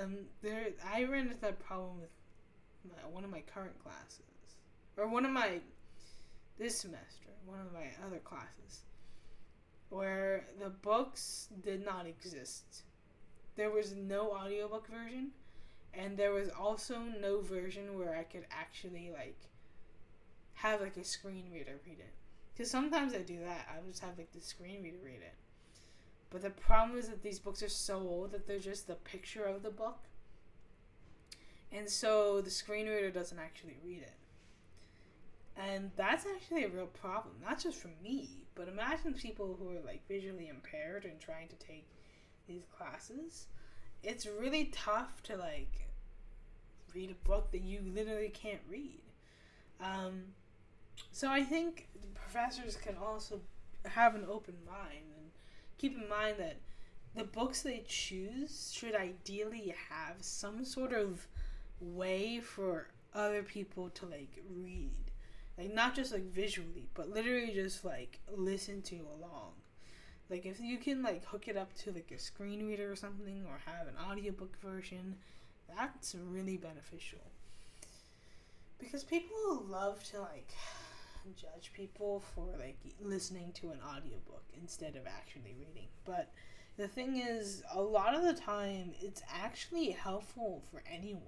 Um, 0.00 0.18
there, 0.42 0.68
I 0.92 1.04
ran 1.04 1.26
into 1.26 1.40
that 1.40 1.58
problem 1.58 2.00
with 2.00 2.10
my, 2.84 3.08
one 3.10 3.24
of 3.24 3.30
my 3.30 3.42
current 3.42 3.78
classes, 3.82 4.20
or 4.96 5.08
one 5.08 5.24
of 5.24 5.32
my 5.32 5.60
this 6.58 6.78
semester, 6.78 7.28
one 7.44 7.60
of 7.60 7.72
my 7.72 7.86
other 8.06 8.18
classes, 8.18 8.84
where 9.88 10.46
the 10.60 10.70
books 10.70 11.48
did 11.62 11.84
not 11.84 12.06
exist. 12.06 12.82
There 13.56 13.70
was 13.70 13.94
no 13.94 14.32
audiobook 14.32 14.88
version, 14.88 15.32
and 15.92 16.16
there 16.16 16.32
was 16.32 16.48
also 16.48 17.00
no 17.20 17.40
version 17.40 17.98
where 17.98 18.16
I 18.16 18.22
could 18.22 18.46
actually 18.50 19.10
like 19.12 19.38
have 20.54 20.80
like 20.80 20.96
a 20.96 21.04
screen 21.04 21.50
reader 21.52 21.80
read 21.84 21.98
it. 21.98 22.14
Because 22.52 22.70
sometimes 22.70 23.14
I 23.14 23.18
do 23.18 23.38
that. 23.40 23.68
I 23.70 23.86
just 23.88 24.00
have 24.00 24.18
like 24.18 24.32
the 24.32 24.40
screen 24.40 24.82
reader 24.82 24.98
read 25.04 25.22
it. 25.22 25.34
But 26.30 26.42
the 26.42 26.50
problem 26.50 26.98
is 26.98 27.08
that 27.08 27.22
these 27.22 27.38
books 27.38 27.62
are 27.62 27.68
so 27.68 27.98
old 27.98 28.32
that 28.32 28.46
they're 28.46 28.58
just 28.58 28.86
the 28.86 28.94
picture 28.94 29.44
of 29.44 29.62
the 29.62 29.70
book. 29.70 29.98
And 31.70 31.88
so 31.88 32.40
the 32.40 32.50
screen 32.50 32.86
reader 32.86 33.10
doesn't 33.10 33.38
actually 33.38 33.76
read 33.84 34.02
it. 34.02 34.14
And 35.56 35.90
that's 35.96 36.24
actually 36.26 36.64
a 36.64 36.68
real 36.68 36.86
problem, 36.86 37.34
not 37.46 37.60
just 37.60 37.78
for 37.78 37.90
me, 38.02 38.46
but 38.54 38.68
imagine 38.68 39.14
people 39.14 39.56
who 39.58 39.70
are 39.70 39.80
like 39.84 40.06
visually 40.08 40.48
impaired 40.48 41.04
and 41.04 41.20
trying 41.20 41.48
to 41.48 41.56
take 41.56 41.86
these 42.46 42.64
classes. 42.76 43.46
It's 44.02 44.26
really 44.26 44.66
tough 44.66 45.22
to 45.24 45.36
like 45.36 45.88
read 46.94 47.10
a 47.10 47.28
book 47.28 47.50
that 47.52 47.62
you 47.62 47.80
literally 47.94 48.30
can't 48.30 48.60
read. 48.68 49.02
Um, 49.80 50.22
so 51.10 51.28
I 51.30 51.42
think 51.42 51.88
professors 52.14 52.76
can 52.76 52.96
also 52.96 53.40
have 53.84 54.14
an 54.14 54.24
open 54.28 54.54
mind 54.66 55.04
and 55.16 55.30
keep 55.78 55.96
in 55.96 56.08
mind 56.08 56.36
that 56.38 56.56
the 57.14 57.24
books 57.24 57.62
they 57.62 57.84
choose 57.86 58.72
should 58.74 58.94
ideally 58.94 59.74
have 59.90 60.16
some 60.20 60.64
sort 60.64 60.92
of 60.92 61.26
way 61.80 62.40
for 62.40 62.88
other 63.14 63.42
people 63.42 63.90
to 63.90 64.06
like 64.06 64.42
read. 64.54 65.10
Like 65.58 65.74
not 65.74 65.94
just 65.94 66.12
like 66.12 66.32
visually 66.32 66.88
but 66.94 67.10
literally 67.10 67.52
just 67.52 67.84
like 67.84 68.20
listen 68.34 68.82
to 68.82 68.96
along. 68.96 69.52
Like 70.30 70.46
if 70.46 70.60
you 70.60 70.78
can 70.78 71.02
like 71.02 71.24
hook 71.26 71.48
it 71.48 71.56
up 71.56 71.74
to 71.78 71.92
like 71.92 72.10
a 72.14 72.18
screen 72.18 72.66
reader 72.66 72.90
or 72.90 72.96
something 72.96 73.44
or 73.46 73.60
have 73.66 73.86
an 73.86 73.94
audiobook 74.10 74.58
version 74.60 75.16
that's 75.76 76.14
really 76.14 76.56
beneficial. 76.56 77.18
Because 78.78 79.04
people 79.04 79.64
love 79.68 80.02
to 80.10 80.20
like 80.20 80.52
judge 81.30 81.72
people 81.72 82.22
for 82.34 82.46
like 82.58 82.78
listening 83.00 83.52
to 83.54 83.70
an 83.70 83.78
audiobook 83.84 84.44
instead 84.60 84.96
of 84.96 85.06
actually 85.06 85.54
reading. 85.58 85.88
But 86.04 86.32
the 86.76 86.88
thing 86.88 87.16
is, 87.18 87.62
a 87.74 87.80
lot 87.80 88.14
of 88.14 88.22
the 88.22 88.34
time, 88.34 88.92
it's 89.00 89.22
actually 89.32 89.90
helpful 89.90 90.62
for 90.70 90.82
anyone 90.90 91.22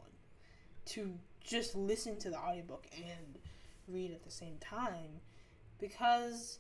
to 0.86 1.14
just 1.42 1.74
listen 1.74 2.18
to 2.18 2.30
the 2.30 2.38
audiobook 2.38 2.86
and 2.96 3.38
read 3.88 4.10
at 4.12 4.24
the 4.24 4.30
same 4.30 4.56
time 4.58 5.20
because 5.78 6.58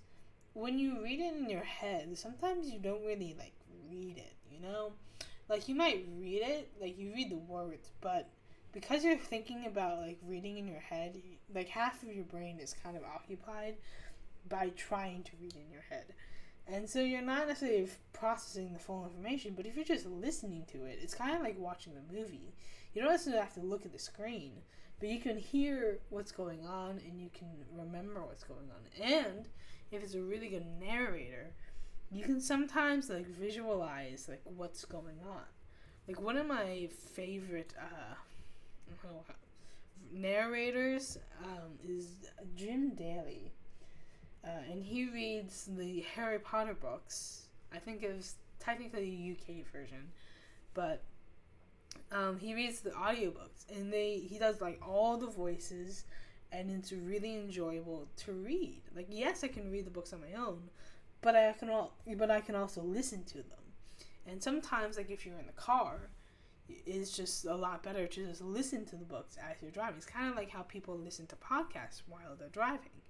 when 0.52 0.78
you 0.78 1.02
read 1.02 1.20
it 1.20 1.34
in 1.34 1.48
your 1.48 1.64
head, 1.64 2.16
sometimes 2.16 2.70
you 2.70 2.78
don't 2.78 3.04
really 3.04 3.34
like 3.38 3.54
read 3.90 4.18
it, 4.18 4.34
you 4.50 4.60
know? 4.60 4.92
Like 5.48 5.68
you 5.68 5.74
might 5.74 6.06
read 6.18 6.42
it, 6.42 6.70
like 6.80 6.98
you 6.98 7.12
read 7.12 7.30
the 7.30 7.36
words, 7.36 7.90
but 8.00 8.28
because 8.72 9.04
you're 9.04 9.16
thinking 9.16 9.66
about 9.66 9.98
like 9.98 10.18
reading 10.26 10.58
in 10.58 10.68
your 10.68 10.80
head, 10.80 11.20
like 11.52 11.68
half 11.68 12.02
of 12.02 12.12
your 12.12 12.24
brain 12.24 12.58
is 12.58 12.74
kind 12.82 12.96
of 12.96 13.02
occupied 13.04 13.76
by 14.48 14.70
trying 14.76 15.22
to 15.24 15.32
read 15.40 15.54
in 15.54 15.70
your 15.70 15.82
head. 15.88 16.14
And 16.66 16.88
so 16.88 17.00
you're 17.00 17.22
not 17.22 17.48
necessarily 17.48 17.88
processing 18.12 18.72
the 18.72 18.78
full 18.78 19.04
information, 19.04 19.54
but 19.54 19.66
if 19.66 19.76
you're 19.76 19.84
just 19.84 20.06
listening 20.06 20.64
to 20.72 20.84
it, 20.84 20.98
it's 21.02 21.14
kind 21.14 21.34
of 21.34 21.42
like 21.42 21.58
watching 21.58 21.92
a 21.94 22.12
movie. 22.12 22.54
You 22.94 23.02
don't 23.02 23.10
necessarily 23.10 23.42
have 23.42 23.54
to 23.54 23.60
look 23.60 23.84
at 23.84 23.92
the 23.92 23.98
screen, 23.98 24.52
but 24.98 25.08
you 25.08 25.20
can 25.20 25.36
hear 25.36 25.98
what's 26.08 26.32
going 26.32 26.66
on 26.66 27.00
and 27.06 27.20
you 27.20 27.28
can 27.34 27.48
remember 27.76 28.22
what's 28.22 28.44
going 28.44 28.70
on. 28.70 29.02
And 29.02 29.46
if 29.90 30.02
it's 30.02 30.14
a 30.14 30.22
really 30.22 30.48
good 30.48 30.66
narrator, 30.80 31.52
you 32.10 32.24
can 32.24 32.40
sometimes 32.40 33.10
like 33.10 33.26
visualize 33.26 34.26
like 34.28 34.42
what's 34.44 34.84
going 34.84 35.18
on. 35.28 35.42
Like 36.08 36.20
one 36.20 36.36
of 36.36 36.46
my 36.46 36.88
favorite 37.14 37.74
uh, 37.78 38.14
narrators 40.14 41.18
um, 41.42 41.72
is 41.86 42.16
Jim 42.56 42.90
Dale, 42.90 43.50
uh, 44.44 44.48
and 44.70 44.84
he 44.84 45.08
reads 45.08 45.68
the 45.76 46.04
Harry 46.14 46.38
Potter 46.38 46.74
books. 46.74 47.46
I 47.72 47.78
think 47.78 48.02
it 48.02 48.14
was 48.14 48.36
technically 48.60 49.02
a 49.02 49.32
UK 49.32 49.66
version, 49.72 50.10
but 50.72 51.02
um, 52.12 52.38
he 52.38 52.54
reads 52.54 52.80
the 52.80 52.90
audiobooks, 52.90 53.68
and 53.74 53.92
they 53.92 54.18
he 54.18 54.38
does 54.38 54.60
like 54.60 54.80
all 54.86 55.16
the 55.16 55.26
voices, 55.26 56.04
and 56.52 56.70
it's 56.70 56.92
really 56.92 57.34
enjoyable 57.34 58.08
to 58.18 58.32
read. 58.32 58.82
Like 58.94 59.08
yes, 59.10 59.44
I 59.44 59.48
can 59.48 59.70
read 59.70 59.86
the 59.86 59.90
books 59.90 60.12
on 60.12 60.20
my 60.20 60.38
own, 60.38 60.62
but 61.20 61.34
I 61.34 61.52
can 61.52 61.70
all 61.70 61.94
but 62.16 62.30
I 62.30 62.40
can 62.40 62.54
also 62.54 62.82
listen 62.82 63.24
to 63.24 63.38
them. 63.38 63.58
And 64.26 64.42
sometimes, 64.42 64.96
like 64.96 65.10
if 65.10 65.26
you're 65.26 65.38
in 65.38 65.46
the 65.46 65.52
car, 65.52 66.08
it's 66.68 67.16
just 67.16 67.44
a 67.44 67.54
lot 67.54 67.82
better 67.82 68.06
to 68.06 68.26
just 68.26 68.42
listen 68.42 68.84
to 68.86 68.96
the 68.96 69.04
books 69.04 69.36
as 69.36 69.56
you're 69.60 69.70
driving. 69.70 69.96
It's 69.96 70.06
kind 70.06 70.30
of 70.30 70.36
like 70.36 70.50
how 70.50 70.62
people 70.62 70.96
listen 70.96 71.26
to 71.26 71.36
podcasts 71.36 72.02
while 72.06 72.36
they're 72.38 72.48
driving. 72.48 73.02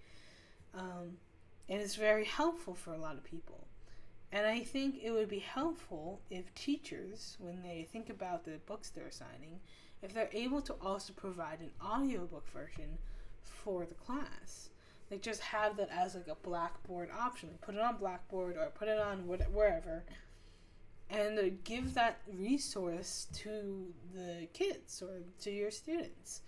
Um, 0.75 1.19
and 1.69 1.81
it's 1.81 1.95
very 1.95 2.25
helpful 2.25 2.75
for 2.75 2.93
a 2.93 2.99
lot 2.99 3.17
of 3.17 3.25
people. 3.25 3.67
And 4.33 4.47
I 4.47 4.61
think 4.61 4.97
it 5.03 5.13
would 5.13 5.29
be 5.29 5.39
helpful 5.39 6.21
if 6.31 6.53
teachers, 6.55 7.37
when 7.39 7.63
they 7.63 7.87
think 7.93 8.11
about 8.11 8.45
the 8.45 8.59
books 8.67 8.91
they're 8.91 9.07
assigning, 9.07 9.61
if 10.03 10.13
they're 10.13 10.29
able 10.33 10.61
to 10.63 10.75
also 10.75 11.13
provide 11.13 11.61
an 11.61 11.71
audiobook 11.81 12.49
version 12.51 12.99
for 13.43 13.87
the 13.87 13.95
class. 13.95 14.71
Like 15.11 15.23
just 15.23 15.41
have 15.41 15.77
that 15.77 15.91
as 15.93 16.17
like 16.17 16.29
a 16.29 16.35
Blackboard 16.35 17.11
option. 17.17 17.51
Put 17.61 17.77
it 17.77 17.81
on 17.81 17.97
Blackboard 17.97 18.57
or 18.57 18.67
put 18.75 18.89
it 18.89 18.99
on 18.99 19.21
wherever 19.29 20.05
and 21.11 21.63
give 21.65 21.95
that 21.95 22.21
resource 22.39 23.27
to 23.35 23.93
the 24.15 24.47
kids 24.53 25.03
or 25.03 25.21
to 25.43 25.51
your 25.51 25.71
students. 25.71 26.43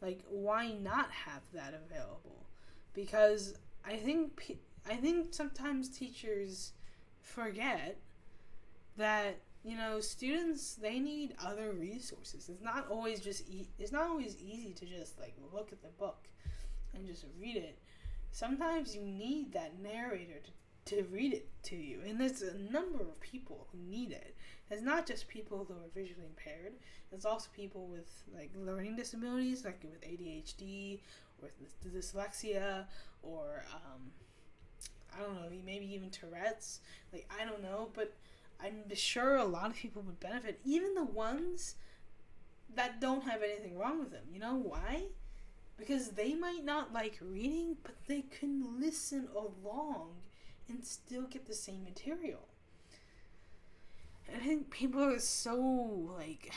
Like, 0.00 0.22
why 0.28 0.72
not 0.72 1.10
have 1.10 1.42
that 1.52 1.74
available? 1.74 2.46
Because 2.94 3.54
I 3.84 3.96
think 3.96 4.58
I 4.88 4.94
think 4.94 5.34
sometimes 5.34 5.88
teachers 5.88 6.72
forget 7.20 7.98
that 8.96 9.38
you 9.64 9.76
know 9.76 10.00
students 10.00 10.74
they 10.74 10.98
need 10.98 11.34
other 11.44 11.72
resources. 11.72 12.48
It's 12.48 12.62
not 12.62 12.88
always 12.90 13.20
just 13.20 13.48
e- 13.48 13.68
it's 13.78 13.92
not 13.92 14.08
always 14.08 14.36
easy 14.36 14.72
to 14.74 14.86
just 14.86 15.18
like 15.18 15.34
look 15.52 15.72
at 15.72 15.82
the 15.82 15.88
book 15.88 16.28
and 16.94 17.06
just 17.06 17.24
read 17.40 17.56
it. 17.56 17.78
Sometimes 18.30 18.94
you 18.94 19.02
need 19.02 19.52
that 19.52 19.80
narrator 19.80 20.40
to 20.44 20.50
to 20.88 21.02
read 21.12 21.34
it 21.34 21.48
to 21.64 21.76
you. 21.76 22.00
And 22.06 22.20
there's 22.20 22.42
a 22.42 22.56
number 22.58 23.02
of 23.02 23.20
people 23.20 23.66
who 23.70 23.78
need 23.90 24.12
it. 24.12 24.34
It's 24.70 24.82
not 24.82 25.06
just 25.06 25.28
people 25.28 25.66
who 25.66 25.74
are 25.74 25.88
visually 25.94 26.26
impaired. 26.26 26.74
There's 27.10 27.24
also 27.24 27.48
people 27.54 27.86
with 27.86 28.22
like 28.34 28.50
learning 28.56 28.96
disabilities, 28.96 29.64
like 29.64 29.82
with 29.82 30.00
ADHD 30.02 31.00
or 31.42 31.50
with 31.60 31.94
dyslexia, 31.94 32.84
or 33.22 33.64
um, 33.74 34.10
I 35.14 35.22
don't 35.22 35.34
know, 35.34 35.48
maybe 35.64 35.92
even 35.94 36.10
Tourette's. 36.10 36.80
Like 37.12 37.30
I 37.38 37.44
don't 37.44 37.62
know, 37.62 37.88
but 37.94 38.14
I'm 38.62 38.94
sure 38.94 39.36
a 39.36 39.44
lot 39.44 39.70
of 39.70 39.76
people 39.76 40.02
would 40.02 40.20
benefit. 40.20 40.60
Even 40.64 40.94
the 40.94 41.04
ones 41.04 41.76
that 42.74 43.00
don't 43.00 43.24
have 43.24 43.42
anything 43.42 43.78
wrong 43.78 43.98
with 44.00 44.10
them. 44.10 44.24
You 44.32 44.40
know 44.40 44.56
why? 44.56 45.04
Because 45.78 46.10
they 46.10 46.34
might 46.34 46.64
not 46.64 46.92
like 46.92 47.18
reading, 47.22 47.76
but 47.82 47.94
they 48.06 48.22
can 48.22 48.80
listen 48.80 49.28
along 49.34 50.08
and 50.68 50.84
still 50.84 51.22
get 51.22 51.46
the 51.46 51.54
same 51.54 51.84
material. 51.84 52.48
I 54.34 54.38
think 54.38 54.70
people 54.70 55.02
are 55.02 55.18
so 55.18 55.56
like 56.18 56.52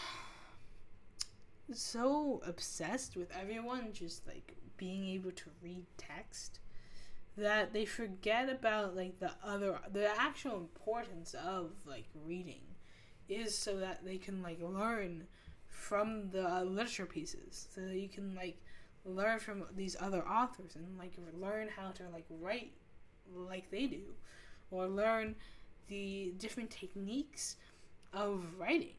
so 1.74 2.42
obsessed 2.46 3.16
with 3.16 3.32
everyone 3.40 3.94
just 3.94 4.28
like 4.28 4.56
being 4.76 5.08
able 5.08 5.32
to 5.32 5.50
read 5.64 5.86
text 5.98 6.60
that 7.38 7.72
they 7.72 7.86
forget 7.86 8.50
about 8.50 8.96
like 8.96 9.20
the 9.20 9.32
other 9.44 9.80
the 9.94 10.10
actual 10.20 10.58
importance 10.58 11.34
of 11.34 11.72
like 11.86 12.06
reading 12.26 12.62
is 13.30 13.58
so 13.58 13.78
that 13.78 14.04
they 14.04 14.18
can 14.18 14.42
like 14.42 14.60
learn 14.62 15.26
from 15.68 16.30
the 16.32 16.46
uh, 16.46 16.64
literature 16.64 17.06
pieces 17.06 17.68
so 17.74 17.82
that 17.82 17.96
you 17.96 18.10
can 18.10 18.36
like 18.36 18.58
learn 19.06 19.40
from 19.40 19.64
these 19.76 19.96
other 20.00 20.28
authors 20.28 20.76
and 20.76 20.98
like 20.98 21.14
learn 21.40 21.70
how 21.76 21.90
to 21.92 22.04
like 22.12 22.26
write 22.30 22.74
like 23.36 23.70
they 23.72 23.88
do, 23.88 24.02
or 24.70 24.88
learn 24.88 25.36
the 25.88 26.34
different 26.38 26.70
techniques 26.70 27.58
of 28.14 28.44
writing. 28.58 28.96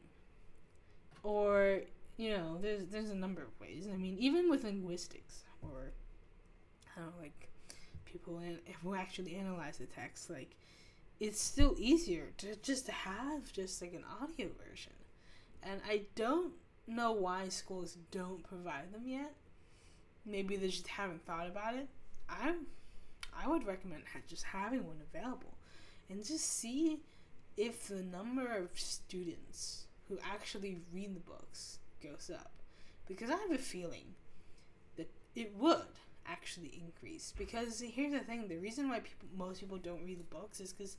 Or, 1.23 1.81
you 2.17 2.31
know, 2.31 2.57
there's 2.61 2.85
there's 2.85 3.09
a 3.09 3.15
number 3.15 3.41
of 3.41 3.59
ways. 3.59 3.87
I 3.91 3.97
mean, 3.97 4.17
even 4.19 4.49
with 4.49 4.63
linguistics, 4.63 5.43
or 5.61 5.91
I 6.95 6.99
don't 6.99 7.07
know, 7.07 7.21
like 7.21 7.49
people 8.05 8.39
in, 8.39 8.59
who 8.83 8.93
actually 8.93 9.35
analyze 9.35 9.77
the 9.77 9.85
text, 9.85 10.29
like 10.29 10.55
it's 11.19 11.41
still 11.41 11.75
easier 11.77 12.31
to 12.37 12.55
just 12.57 12.87
have 12.89 13.51
just 13.53 13.81
like 13.81 13.93
an 13.93 14.03
audio 14.21 14.47
version. 14.69 14.93
And 15.61 15.79
I 15.87 16.01
don't 16.15 16.53
know 16.87 17.13
why 17.13 17.47
schools 17.47 17.97
don't 18.11 18.43
provide 18.43 18.93
them 18.93 19.03
yet. 19.07 19.33
Maybe 20.25 20.55
they 20.55 20.67
just 20.67 20.87
haven't 20.87 21.25
thought 21.25 21.47
about 21.47 21.75
it. 21.75 21.87
I'm 22.29 22.67
I 23.41 23.47
would 23.47 23.65
recommend 23.65 24.03
just 24.27 24.43
having 24.43 24.85
one 24.85 25.01
available 25.13 25.57
and 26.09 26.23
just 26.23 26.45
see 26.45 26.99
if 27.57 27.87
the 27.87 28.03
number 28.03 28.55
of 28.55 28.69
students 28.73 29.85
who 30.09 30.17
actually 30.23 30.77
read 30.93 31.15
the 31.15 31.19
books 31.19 31.79
goes 32.01 32.29
up. 32.33 32.51
Because 33.07 33.29
I 33.29 33.35
have 33.35 33.51
a 33.51 33.57
feeling 33.57 34.15
that 34.97 35.09
it 35.35 35.53
would 35.57 35.81
actually 36.27 36.81
increase. 36.83 37.33
Because 37.37 37.81
here's 37.81 38.13
the 38.13 38.19
thing 38.19 38.47
the 38.47 38.57
reason 38.57 38.89
why 38.89 38.99
people, 38.99 39.27
most 39.35 39.59
people 39.59 39.77
don't 39.77 40.03
read 40.05 40.19
the 40.19 40.35
books 40.35 40.59
is 40.59 40.73
because 40.73 40.97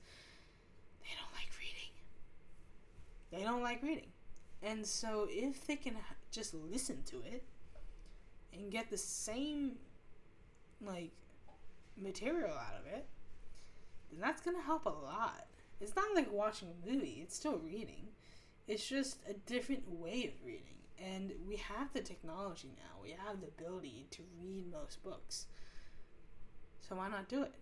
they 1.02 1.08
don't 1.18 1.32
like 1.34 1.50
reading. 1.58 1.92
They 3.30 3.42
don't 3.42 3.62
like 3.62 3.82
reading. 3.82 4.12
And 4.62 4.86
so 4.86 5.26
if 5.30 5.66
they 5.66 5.76
can 5.76 5.96
just 6.30 6.54
listen 6.54 7.02
to 7.06 7.16
it 7.16 7.42
and 8.52 8.70
get 8.70 8.90
the 8.90 8.96
same, 8.96 9.72
like, 10.84 11.10
material 12.00 12.52
out 12.52 12.80
of 12.80 12.87
it, 12.87 13.07
then 14.11 14.20
that's 14.20 14.42
going 14.42 14.57
to 14.57 14.62
help 14.62 14.87
a 14.87 14.90
lot. 14.90 15.46
It's 15.80 15.96
not 15.96 16.14
like 16.14 16.33
watching 16.33 16.68
a 16.68 16.90
movie, 16.90 17.20
it's 17.22 17.37
still 17.37 17.59
reading. 17.59 18.09
It's 18.66 18.87
just 18.87 19.18
a 19.28 19.35
different 19.35 19.90
way 19.90 20.33
of 20.33 20.46
reading. 20.46 20.78
And 20.98 21.33
we 21.46 21.57
have 21.57 21.92
the 21.92 22.00
technology 22.00 22.72
now, 22.76 23.02
we 23.02 23.11
have 23.11 23.40
the 23.40 23.48
ability 23.48 24.07
to 24.12 24.22
read 24.40 24.70
most 24.70 25.02
books. 25.02 25.46
So 26.80 26.96
why 26.96 27.09
not 27.09 27.28
do 27.28 27.42
it? 27.42 27.54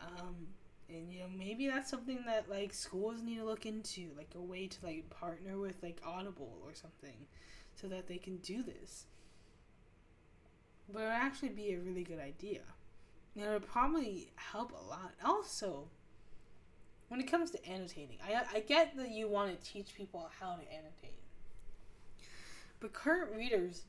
Um, 0.00 0.48
and 0.88 1.12
you 1.12 1.20
know 1.20 1.26
maybe 1.36 1.66
that's 1.66 1.90
something 1.90 2.20
that 2.26 2.48
like 2.48 2.72
schools 2.72 3.22
need 3.22 3.38
to 3.38 3.44
look 3.44 3.66
into 3.66 4.08
like 4.16 4.30
a 4.34 4.40
way 4.40 4.66
to 4.66 4.86
like 4.86 5.08
partner 5.10 5.58
with 5.58 5.82
like 5.82 6.00
audible 6.06 6.58
or 6.64 6.74
something 6.74 7.26
so 7.74 7.88
that 7.88 8.06
they 8.06 8.16
can 8.16 8.36
do 8.38 8.62
this 8.62 9.06
but 10.92 11.00
it 11.00 11.04
would 11.04 11.12
actually 11.12 11.50
be 11.50 11.74
a 11.74 11.78
really 11.78 12.02
good 12.02 12.20
idea. 12.20 12.60
And 13.34 13.44
it 13.44 13.48
would 13.50 13.66
probably 13.66 14.30
help 14.36 14.72
a 14.72 14.88
lot. 14.88 15.12
Also, 15.24 15.88
when 17.08 17.20
it 17.20 17.30
comes 17.30 17.50
to 17.52 17.68
annotating, 17.68 18.18
I, 18.26 18.56
I 18.56 18.60
get 18.60 18.96
that 18.96 19.10
you 19.10 19.28
want 19.28 19.50
to 19.50 19.70
teach 19.70 19.94
people 19.94 20.30
how 20.40 20.54
to 20.54 20.72
annotate. 20.72 21.18
But 22.80 22.92
current 22.92 23.34
readers 23.34 23.82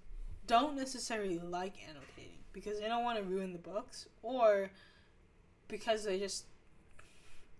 don't 0.47 0.75
necessarily 0.75 1.37
like 1.37 1.75
annotating 1.87 2.39
because 2.53 2.79
they 2.79 2.87
don't 2.87 3.03
want 3.03 3.17
to 3.17 3.23
ruin 3.23 3.53
the 3.53 3.59
books 3.59 4.07
or 4.23 4.71
because 5.67 6.03
they 6.03 6.19
just 6.19 6.45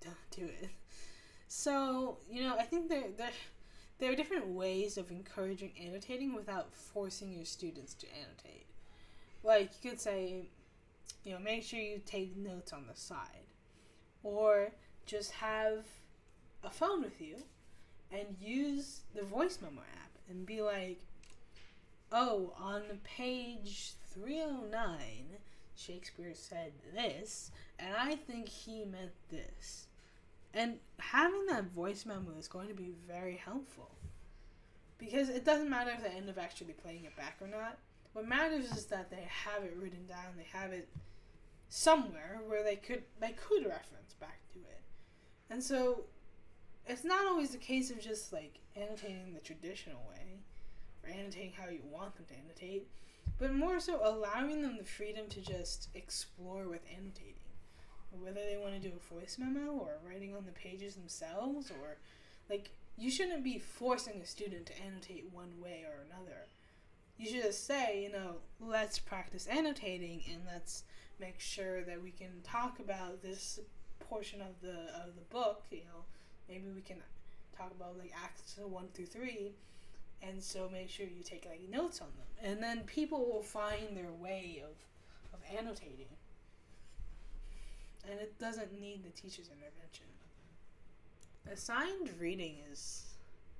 don't 0.01 0.15
do 0.31 0.45
it. 0.45 0.69
So, 1.47 2.17
you 2.29 2.41
know, 2.43 2.55
I 2.57 2.63
think 2.63 2.89
there, 2.89 3.05
there, 3.17 3.31
there 3.99 4.11
are 4.11 4.15
different 4.15 4.47
ways 4.47 4.97
of 4.97 5.11
encouraging 5.11 5.71
annotating 5.83 6.33
without 6.33 6.73
forcing 6.73 7.33
your 7.33 7.45
students 7.45 7.93
to 7.95 8.07
annotate. 8.07 8.68
Like 9.43 9.71
you 9.81 9.91
could 9.91 9.99
say, 9.99 10.49
you 11.23 11.33
know, 11.33 11.39
make 11.39 11.63
sure 11.63 11.79
you 11.79 12.01
take 12.05 12.35
notes 12.35 12.73
on 12.73 12.85
the 12.87 12.99
side, 12.99 13.47
or 14.23 14.71
just 15.05 15.31
have 15.31 15.85
a 16.63 16.69
phone 16.69 17.01
with 17.01 17.21
you 17.21 17.37
and 18.11 18.35
use 18.41 19.01
the 19.15 19.23
voice 19.23 19.59
memo 19.61 19.81
app 19.81 20.11
and 20.29 20.45
be 20.45 20.61
like, 20.61 20.99
oh, 22.11 22.53
on 22.59 22.81
page 23.03 23.93
309, 24.13 24.99
Shakespeare 25.75 26.33
said 26.33 26.73
this, 26.93 27.51
and 27.77 27.95
I 27.95 28.15
think 28.15 28.49
he 28.49 28.83
meant 28.83 29.11
this. 29.29 29.87
And 30.53 30.79
having 30.97 31.45
that 31.47 31.71
voice 31.71 32.05
memo 32.05 32.31
is 32.39 32.47
going 32.47 32.67
to 32.67 32.73
be 32.73 32.91
very 33.07 33.35
helpful. 33.35 33.91
Because 34.97 35.29
it 35.29 35.45
doesn't 35.45 35.69
matter 35.69 35.91
if 35.91 36.03
they 36.03 36.09
end 36.09 36.29
up 36.29 36.37
actually 36.37 36.73
playing 36.73 37.05
it 37.05 37.15
back 37.15 37.37
or 37.39 37.47
not. 37.47 37.77
What 38.13 38.27
matters 38.27 38.71
is 38.71 38.85
that 38.87 39.09
they 39.09 39.27
have 39.27 39.63
it 39.63 39.77
written 39.79 40.05
down. 40.07 40.35
They 40.37 40.47
have 40.57 40.71
it 40.71 40.89
somewhere 41.69 42.39
where 42.47 42.63
they 42.63 42.75
could 42.75 43.03
they 43.19 43.31
could 43.31 43.65
reference 43.65 44.13
back 44.19 44.39
to 44.53 44.59
it. 44.59 44.81
And 45.49 45.63
so 45.63 46.05
it's 46.87 47.03
not 47.03 47.27
always 47.27 47.51
the 47.51 47.57
case 47.57 47.91
of 47.91 48.01
just 48.01 48.33
like 48.33 48.59
annotating 48.75 49.33
the 49.33 49.41
traditional 49.41 50.01
way 50.09 50.39
or 51.03 51.09
annotating 51.09 51.53
how 51.53 51.69
you 51.69 51.81
want 51.89 52.15
them 52.15 52.25
to 52.27 52.33
annotate, 52.33 52.87
but 53.37 53.53
more 53.53 53.79
so 53.79 54.01
allowing 54.03 54.61
them 54.61 54.77
the 54.77 54.83
freedom 54.83 55.27
to 55.29 55.41
just 55.41 55.89
explore 55.93 56.67
with 56.67 56.81
annotating. 56.91 57.35
Whether 58.11 58.41
they 58.41 58.57
want 58.57 58.73
to 58.73 58.79
do 58.79 58.95
a 58.95 59.13
voice 59.13 59.37
memo 59.37 59.71
or 59.71 59.99
writing 60.03 60.35
on 60.35 60.45
the 60.45 60.51
pages 60.51 60.95
themselves 60.95 61.69
or 61.69 61.97
like 62.49 62.71
you 62.97 63.11
shouldn't 63.11 63.43
be 63.43 63.59
forcing 63.59 64.19
a 64.19 64.25
student 64.25 64.65
to 64.65 64.81
annotate 64.83 65.29
one 65.31 65.61
way 65.61 65.85
or 65.87 66.03
another 66.05 66.47
you 67.19 67.29
should 67.29 67.43
just 67.43 67.67
say, 67.67 68.01
you 68.01 68.11
know, 68.11 68.35
let's 68.61 68.97
practice 68.97 69.45
annotating 69.51 70.23
and 70.31 70.41
let's 70.51 70.83
make 71.19 71.39
sure 71.39 71.83
that 71.83 72.01
we 72.01 72.11
can 72.11 72.29
talk 72.43 72.79
about 72.79 73.21
this 73.21 73.59
portion 73.99 74.39
of 74.41 74.59
the 74.61 74.77
of 75.05 75.15
the 75.15 75.25
book. 75.29 75.63
You 75.69 75.79
know, 75.79 76.05
maybe 76.47 76.69
we 76.73 76.81
can 76.81 76.97
talk 77.55 77.71
about 77.71 77.97
like 77.99 78.13
acts 78.23 78.57
one 78.57 78.87
through 78.93 79.07
three, 79.07 79.51
and 80.21 80.41
so 80.41 80.69
make 80.71 80.89
sure 80.89 81.05
you 81.05 81.21
take 81.21 81.45
like 81.45 81.69
notes 81.69 81.99
on 81.99 82.07
them, 82.07 82.49
and 82.51 82.63
then 82.63 82.85
people 82.85 83.25
will 83.25 83.43
find 83.43 83.97
their 83.97 84.13
way 84.13 84.63
of 84.63 84.77
of 85.33 85.39
annotating, 85.57 86.07
and 88.09 88.17
it 88.17 88.39
doesn't 88.39 88.79
need 88.79 89.03
the 89.03 89.09
teacher's 89.09 89.49
intervention. 89.49 90.05
Assigned 91.51 92.11
reading 92.17 92.57
is 92.71 93.07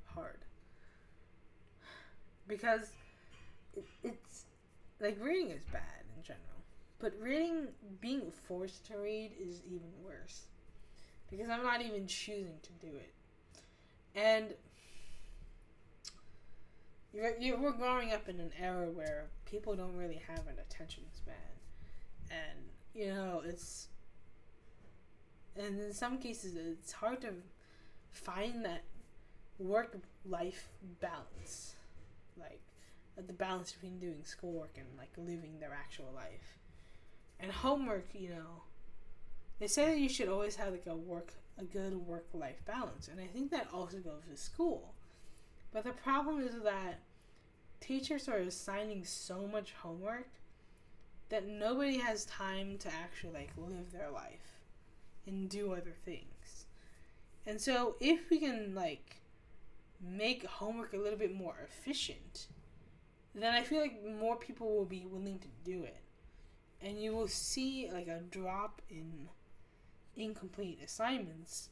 hard 0.05 0.37
because 2.47 2.91
it, 3.79 3.85
it's 4.03 4.45
like 4.99 5.17
reading 5.21 5.51
is 5.51 5.63
bad 5.71 6.03
in 6.15 6.23
general, 6.23 6.43
but 6.99 7.13
reading 7.21 7.67
being 8.01 8.31
forced 8.31 8.85
to 8.87 8.97
read 8.97 9.31
is 9.39 9.61
even 9.65 9.89
worse 10.03 10.43
because 11.29 11.49
I'm 11.49 11.63
not 11.63 11.81
even 11.81 12.07
choosing 12.07 12.57
to 12.63 12.87
do 12.87 12.93
it, 12.95 13.13
and 14.15 14.53
you're, 17.13 17.37
you're, 17.39 17.57
we're 17.57 17.71
growing 17.71 18.11
up 18.13 18.27
in 18.27 18.39
an 18.39 18.51
era 18.59 18.87
where 18.89 19.27
people 19.45 19.75
don't 19.75 19.95
really 19.95 20.21
have 20.27 20.47
an 20.47 20.59
attention 20.59 21.03
span, 21.13 21.35
and 22.29 22.59
you 22.93 23.13
know 23.13 23.41
it's 23.45 23.87
and 25.55 25.79
in 25.79 25.93
some 25.93 26.17
cases 26.17 26.55
it's 26.55 26.91
hard 26.91 27.21
to 27.21 27.33
find 28.11 28.65
that 28.65 28.83
work 29.57 29.97
life 30.25 30.69
balance. 31.01 31.75
Like 32.37 32.61
the 33.27 33.33
balance 33.33 33.71
between 33.71 33.99
doing 33.99 34.21
schoolwork 34.23 34.75
and 34.77 34.87
like 34.97 35.11
living 35.17 35.59
their 35.59 35.73
actual 35.73 36.11
life. 36.15 36.57
And 37.39 37.51
homework 37.51 38.07
you 38.13 38.29
know 38.29 38.63
they 39.59 39.67
say 39.67 39.85
that 39.87 39.99
you 39.99 40.09
should 40.09 40.29
always 40.29 40.55
have 40.55 40.71
like 40.71 40.87
a 40.87 40.95
work 40.95 41.33
a 41.57 41.63
good 41.63 41.95
work 41.95 42.27
life 42.33 42.63
balance. 42.65 43.07
And 43.07 43.19
i 43.19 43.27
think 43.27 43.51
that 43.51 43.67
also 43.73 43.97
goes 43.97 44.23
to 44.29 44.37
school. 44.37 44.93
But 45.71 45.83
the 45.83 45.91
problem 45.91 46.41
is 46.41 46.61
that 46.63 46.99
teachers 47.79 48.27
are 48.27 48.37
assigning 48.37 49.03
so 49.05 49.47
much 49.47 49.73
homework 49.73 50.29
that 51.29 51.47
nobody 51.47 51.97
has 51.97 52.25
time 52.25 52.77
to 52.79 52.89
actually 52.93 53.33
like 53.33 53.51
live 53.57 53.91
their 53.91 54.09
life 54.09 54.59
and 55.27 55.49
do 55.49 55.73
other 55.73 55.93
things. 56.05 56.65
And 57.45 57.59
so 57.61 57.95
if 57.99 58.29
we 58.29 58.39
can 58.39 58.73
like 58.75 59.17
make 60.01 60.45
homework 60.45 60.93
a 60.93 60.97
little 60.97 61.19
bit 61.19 61.33
more 61.33 61.55
efficient, 61.63 62.47
then 63.35 63.53
I 63.53 63.61
feel 63.61 63.79
like 63.79 64.03
more 64.19 64.35
people 64.35 64.75
will 64.75 64.85
be 64.85 65.05
willing 65.05 65.39
to 65.39 65.47
do 65.63 65.83
it. 65.83 66.01
And 66.81 67.01
you 67.01 67.15
will 67.15 67.27
see 67.27 67.89
like 67.91 68.07
a 68.07 68.21
drop 68.31 68.81
in 68.89 69.29
incomplete 70.15 70.79
assignments 70.83 71.69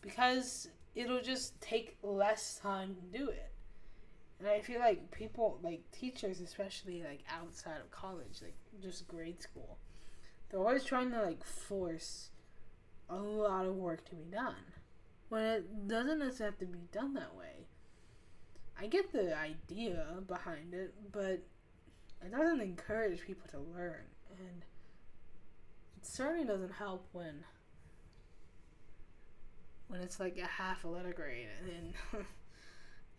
because 0.00 0.68
it'll 0.94 1.22
just 1.22 1.60
take 1.60 1.96
less 2.02 2.58
time 2.58 2.94
to 2.94 3.18
do 3.18 3.28
it. 3.28 3.52
And 4.38 4.48
I 4.48 4.60
feel 4.60 4.80
like 4.80 5.10
people, 5.12 5.60
like 5.62 5.82
teachers, 5.92 6.40
especially 6.40 7.02
like 7.02 7.24
outside 7.30 7.80
of 7.80 7.90
college, 7.90 8.40
like 8.42 8.56
just 8.82 9.06
grade 9.06 9.40
school, 9.40 9.78
they're 10.50 10.60
always 10.60 10.84
trying 10.84 11.12
to 11.12 11.22
like 11.22 11.44
force 11.44 12.30
a 13.08 13.16
lot 13.16 13.66
of 13.66 13.76
work 13.76 14.04
to 14.06 14.16
be 14.16 14.24
done 14.24 14.54
when 15.28 15.42
it 15.42 15.88
doesn't 15.88 16.18
necessarily 16.18 16.52
have 16.52 16.58
to 16.58 16.66
be 16.66 16.80
done 16.92 17.14
that 17.14 17.34
way. 17.36 17.68
I 18.78 18.86
get 18.86 19.12
the 19.12 19.36
idea 19.36 20.04
behind 20.26 20.74
it, 20.74 20.94
but 21.12 21.40
it 22.24 22.30
doesn't 22.30 22.60
encourage 22.60 23.20
people 23.22 23.48
to 23.50 23.58
learn, 23.58 24.04
and 24.38 24.64
it 25.96 26.06
certainly 26.06 26.44
doesn't 26.44 26.72
help 26.72 27.06
when 27.12 27.44
when 29.88 30.00
it's 30.00 30.18
like 30.18 30.38
a 30.38 30.46
half 30.46 30.84
a 30.84 30.88
letter 30.88 31.12
grade 31.12 31.48
and 31.64 32.24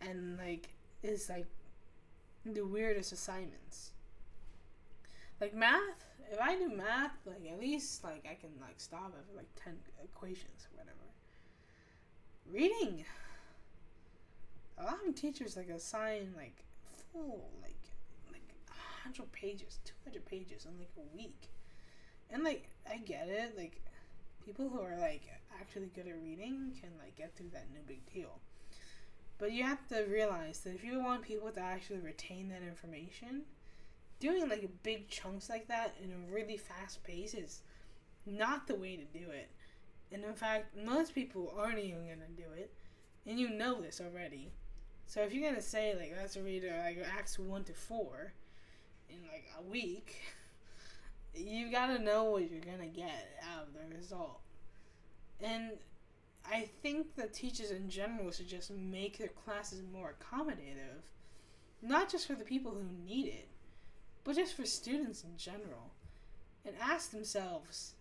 and 0.00 0.38
like 0.38 0.74
it's 1.02 1.28
like 1.28 1.46
the 2.44 2.62
weirdest 2.62 3.12
assignments. 3.12 3.92
Like 5.40 5.54
math, 5.54 6.04
if 6.30 6.40
I 6.40 6.56
do 6.56 6.68
math, 6.68 7.12
like 7.26 7.46
at 7.50 7.58
least 7.60 8.04
like 8.04 8.26
I 8.30 8.34
can 8.34 8.50
like 8.60 8.78
stop 8.78 9.14
at 9.16 9.36
like 9.36 9.48
ten 9.56 9.76
equations 10.02 10.66
or 10.72 10.78
whatever 10.78 11.04
reading. 12.50 13.04
A 14.78 14.84
lot 14.84 14.98
of 15.06 15.14
teachers 15.14 15.56
like 15.56 15.68
assign 15.68 16.34
like 16.36 16.64
full 17.12 17.50
like 17.62 17.76
like 18.32 18.42
hundred 19.02 19.30
pages, 19.32 19.78
two 19.84 19.94
hundred 20.04 20.24
pages 20.26 20.66
in 20.66 20.78
like 20.78 20.90
a 20.96 21.16
week, 21.16 21.48
and 22.30 22.42
like 22.42 22.68
I 22.90 22.98
get 22.98 23.28
it. 23.28 23.54
Like 23.56 23.82
people 24.44 24.68
who 24.68 24.80
are 24.80 24.96
like 24.98 25.22
actually 25.60 25.90
good 25.94 26.08
at 26.08 26.20
reading 26.22 26.72
can 26.80 26.90
like 26.98 27.16
get 27.16 27.36
through 27.36 27.50
that 27.52 27.68
no 27.72 27.80
big 27.86 28.04
deal. 28.12 28.40
But 29.38 29.52
you 29.52 29.64
have 29.64 29.86
to 29.88 30.04
realize 30.04 30.60
that 30.60 30.74
if 30.74 30.84
you 30.84 31.02
want 31.02 31.22
people 31.22 31.50
to 31.50 31.60
actually 31.60 31.98
retain 31.98 32.48
that 32.50 32.62
information, 32.62 33.42
doing 34.20 34.48
like 34.48 34.68
big 34.82 35.08
chunks 35.08 35.48
like 35.48 35.66
that 35.68 35.94
in 36.02 36.10
a 36.10 36.32
really 36.32 36.56
fast 36.56 37.02
pace 37.04 37.34
is 37.34 37.62
not 38.26 38.66
the 38.66 38.74
way 38.74 38.96
to 38.96 39.18
do 39.18 39.30
it. 39.30 39.50
And 40.12 40.24
in 40.24 40.34
fact, 40.34 40.76
most 40.76 41.14
people 41.14 41.52
aren't 41.58 41.78
even 41.78 42.06
gonna 42.06 42.28
do 42.36 42.52
it, 42.56 42.72
and 43.26 43.38
you 43.38 43.50
know 43.50 43.80
this 43.80 44.00
already. 44.00 44.52
So 45.06 45.22
if 45.22 45.32
you're 45.32 45.48
gonna 45.48 45.62
say 45.62 45.94
like 45.98 46.14
let's 46.16 46.36
read 46.36 46.64
uh, 46.64 46.84
like 46.84 46.98
Acts 47.16 47.38
one 47.38 47.64
to 47.64 47.72
four 47.72 48.32
in 49.08 49.18
like 49.30 49.44
a 49.58 49.62
week, 49.62 50.16
you 51.34 51.70
gotta 51.70 51.98
know 51.98 52.24
what 52.24 52.50
you're 52.50 52.60
gonna 52.60 52.86
get 52.88 53.38
out 53.52 53.68
of 53.68 53.74
the 53.74 53.96
result. 53.96 54.40
And 55.40 55.72
I 56.50 56.68
think 56.82 57.16
that 57.16 57.32
teachers 57.32 57.70
in 57.70 57.88
general 57.88 58.30
should 58.30 58.48
just 58.48 58.70
make 58.70 59.18
their 59.18 59.28
classes 59.28 59.82
more 59.92 60.14
accommodative, 60.14 61.02
not 61.82 62.10
just 62.10 62.26
for 62.26 62.34
the 62.34 62.44
people 62.44 62.72
who 62.72 62.84
need 63.06 63.26
it, 63.26 63.48
but 64.24 64.36
just 64.36 64.54
for 64.54 64.64
students 64.66 65.24
in 65.24 65.36
general, 65.36 65.92
and 66.64 66.74
ask 66.80 67.10
themselves 67.10 67.94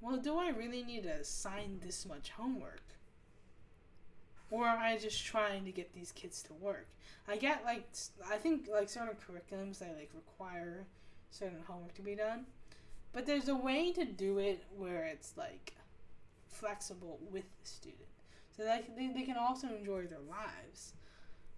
well, 0.00 0.18
do 0.18 0.36
I 0.36 0.50
really 0.50 0.82
need 0.82 1.04
to 1.04 1.12
assign 1.12 1.80
this 1.82 2.04
much 2.04 2.30
homework? 2.30 2.82
Or 4.54 4.66
am 4.66 4.78
I 4.78 4.96
just 4.96 5.26
trying 5.26 5.64
to 5.64 5.72
get 5.72 5.92
these 5.92 6.12
kids 6.12 6.40
to 6.44 6.52
work? 6.52 6.86
I 7.26 7.36
get 7.36 7.64
like 7.64 7.88
I 8.30 8.36
think 8.36 8.68
like 8.72 8.88
certain 8.88 9.16
curriculums 9.16 9.80
that 9.80 9.96
like 9.98 10.12
require 10.14 10.86
certain 11.30 11.58
homework 11.66 11.94
to 11.94 12.02
be 12.02 12.14
done, 12.14 12.46
but 13.12 13.26
there's 13.26 13.48
a 13.48 13.56
way 13.56 13.90
to 13.90 14.04
do 14.04 14.38
it 14.38 14.62
where 14.78 15.06
it's 15.06 15.32
like 15.36 15.72
flexible 16.46 17.18
with 17.32 17.46
the 17.60 17.68
student, 17.68 18.06
so 18.56 18.62
that 18.62 18.96
they, 18.96 19.08
they 19.08 19.22
can 19.22 19.36
also 19.36 19.66
enjoy 19.66 20.06
their 20.06 20.20
lives. 20.30 20.92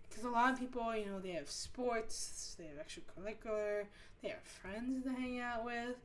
Because 0.09 0.25
a 0.25 0.31
lot 0.31 0.55
of 0.55 0.59
people, 0.59 0.97
you 0.97 1.05
know, 1.05 1.19
they 1.19 1.33
have 1.33 1.51
sports, 1.51 2.57
they 2.59 2.65
have 2.65 2.79
extracurricular, 2.79 3.85
they 4.23 4.31
have 4.31 4.43
friends 4.43 5.05
to 5.05 5.11
hang 5.11 5.39
out 5.39 5.67
with, 5.67 5.97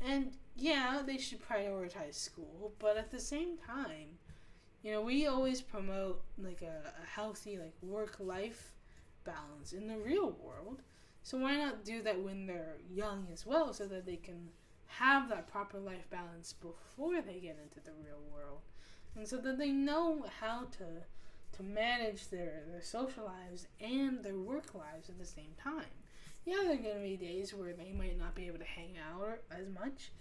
and 0.00 0.32
yeah, 0.56 1.02
they 1.04 1.18
should 1.18 1.46
prioritize 1.46 2.14
school, 2.14 2.72
but 2.78 2.96
at 2.96 3.10
the 3.10 3.20
same 3.20 3.58
time, 3.58 4.16
you 4.82 4.92
know, 4.92 5.02
we 5.02 5.26
always 5.26 5.60
promote 5.60 6.22
like 6.38 6.62
a, 6.62 6.92
a 7.02 7.06
healthy 7.06 7.58
like 7.58 7.74
work 7.82 8.16
life 8.20 8.72
balance 9.24 9.72
in 9.72 9.86
the 9.86 9.96
real 9.98 10.36
world. 10.42 10.82
So 11.22 11.38
why 11.38 11.56
not 11.56 11.84
do 11.84 12.02
that 12.02 12.22
when 12.22 12.46
they're 12.46 12.76
young 12.90 13.26
as 13.32 13.44
well 13.44 13.72
so 13.72 13.86
that 13.86 14.06
they 14.06 14.16
can 14.16 14.48
have 14.86 15.28
that 15.28 15.48
proper 15.50 15.78
life 15.78 16.08
balance 16.10 16.54
before 16.54 17.20
they 17.20 17.40
get 17.40 17.58
into 17.62 17.84
the 17.84 17.92
real 18.04 18.22
world. 18.32 18.60
And 19.16 19.26
so 19.26 19.36
that 19.38 19.58
they 19.58 19.70
know 19.70 20.24
how 20.40 20.66
to 20.78 20.84
to 21.56 21.62
manage 21.62 22.28
their, 22.28 22.62
their 22.70 22.82
social 22.82 23.24
lives 23.24 23.66
and 23.80 24.22
their 24.22 24.36
work 24.36 24.74
lives 24.74 25.08
at 25.08 25.18
the 25.18 25.24
same 25.24 25.54
time 25.60 25.86
yeah, 26.48 26.62
there 26.64 26.72
are 26.72 26.76
gonna 26.76 27.04
be 27.04 27.16
days 27.16 27.52
where 27.52 27.74
they 27.74 27.92
might 27.92 28.18
not 28.18 28.34
be 28.34 28.46
able 28.46 28.58
to 28.58 28.64
hang 28.64 28.94
out 29.12 29.40
as 29.50 29.68
much, 29.68 30.12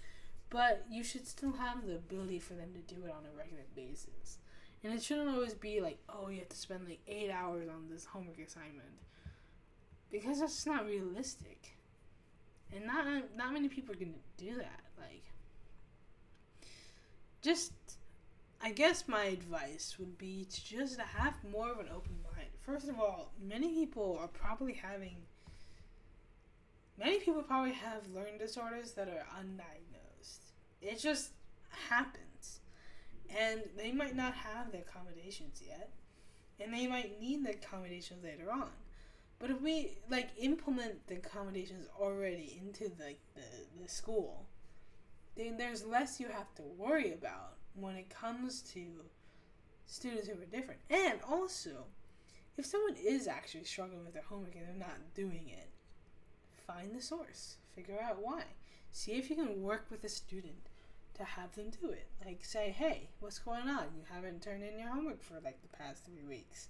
but 0.50 0.86
you 0.90 1.02
should 1.02 1.26
still 1.26 1.54
have 1.54 1.86
the 1.86 1.96
ability 1.96 2.40
for 2.40 2.54
them 2.54 2.74
to 2.74 2.94
do 2.94 3.06
it 3.06 3.12
on 3.12 3.24
a 3.26 3.38
regular 3.38 3.64
basis. 3.76 4.40
And 4.84 4.94
it 4.94 5.04
shouldn't 5.04 5.30
always 5.30 5.54
be 5.54 5.82
like, 5.82 5.98
oh, 6.08 6.30
you 6.30 6.40
have 6.40 6.50
to 6.50 6.56
spend 6.56 6.88
like 6.88 7.00
eight 7.08 7.32
hours 7.32 7.68
on 7.68 7.90
this 7.90 8.06
homework 8.06 8.40
assignment, 8.40 9.02
because 10.12 10.40
that's 10.40 10.66
not 10.66 10.86
realistic. 10.86 11.76
And 12.74 12.86
not 12.86 13.08
uh, 13.08 13.22
not 13.36 13.54
many 13.54 13.70
people 13.70 13.96
are 13.96 13.98
gonna 13.98 14.12
do 14.38 14.56
that. 14.56 14.82
Like, 15.00 15.24
just, 17.42 17.74
I 18.62 18.72
guess 18.72 19.08
my 19.08 19.26
advice 19.26 19.96
would 20.00 20.18
be 20.18 20.46
to 20.52 20.66
just 20.66 21.00
have 21.00 21.34
more 21.52 21.72
of 21.72 21.80
an 21.80 21.88
open 21.94 22.18
mind. 22.24 22.50
First 22.62 22.90
of 22.90 23.00
all, 23.00 23.32
many 23.42 23.70
people 23.70 24.18
are 24.20 24.28
probably 24.28 24.74
having 24.74 25.16
many 26.98 27.20
people 27.20 27.42
probably 27.44 27.74
have 27.74 28.02
learning 28.14 28.38
disorders 28.38 28.92
that 28.94 29.08
are 29.08 29.26
undiagnosed. 29.40 30.40
It 30.82 31.00
just 31.00 31.32
happens. 31.90 32.27
And 33.36 33.62
they 33.78 33.92
might 33.92 34.16
not 34.16 34.34
have 34.34 34.72
the 34.72 34.80
accommodations 34.80 35.62
yet. 35.66 35.90
And 36.60 36.74
they 36.74 36.88
might 36.88 37.20
need 37.20 37.46
the 37.46 37.52
accommodations 37.52 38.24
later 38.24 38.52
on. 38.52 38.70
But 39.40 39.52
if 39.52 39.62
we 39.62 39.98
like 40.10 40.30
implement 40.40 41.06
the 41.08 41.16
accommodations 41.16 41.88
already 42.00 42.60
into 42.60 42.86
the, 42.86 43.16
the, 43.36 43.84
the 43.84 43.88
school, 43.88 44.48
then 45.36 45.58
there's 45.58 45.86
less 45.86 46.20
you 46.20 46.28
have 46.28 46.54
to 46.56 46.64
worry 46.64 47.14
about 47.14 47.54
when 47.76 47.96
it 47.96 48.10
comes 48.10 48.62
to 48.74 48.82
students 49.86 50.28
who 50.28 50.34
are 50.42 50.46
different. 50.46 50.82
And 50.90 51.20
also, 51.30 51.86
if 52.58 52.66
someone 52.66 52.96
is 52.96 53.28
actually 53.28 53.66
struggling 53.66 54.04
with 54.04 54.14
their 54.14 54.24
homework 54.24 54.56
and 54.56 54.68
they're 54.68 54.88
not 54.88 55.14
doing 55.14 55.50
it, 55.50 55.70
find 56.66 56.96
the 56.96 57.02
source, 57.02 57.58
figure 57.76 58.00
out 58.02 58.18
why. 58.20 58.44
See 58.92 59.12
if 59.12 59.30
you 59.30 59.36
can 59.36 59.62
work 59.62 59.86
with 59.92 60.04
a 60.04 60.10
student 60.10 60.67
to 61.18 61.24
have 61.24 61.56
them 61.56 61.72
do 61.82 61.90
it. 61.90 62.08
Like 62.26 62.44
say, 62.44 62.76
hey, 62.78 63.10
what's 63.20 63.40
going 63.40 63.70
on? 63.70 63.86
You 63.96 64.04
haven't 64.12 64.42
turned 64.42 64.64
in 64.64 64.80
your 64.80 64.90
homework 64.90 65.24
for 65.24 65.36
like 65.44 65.62
the 65.62 65.78
past 65.78 66.06
three 66.06 66.28
weeks. 66.28 66.70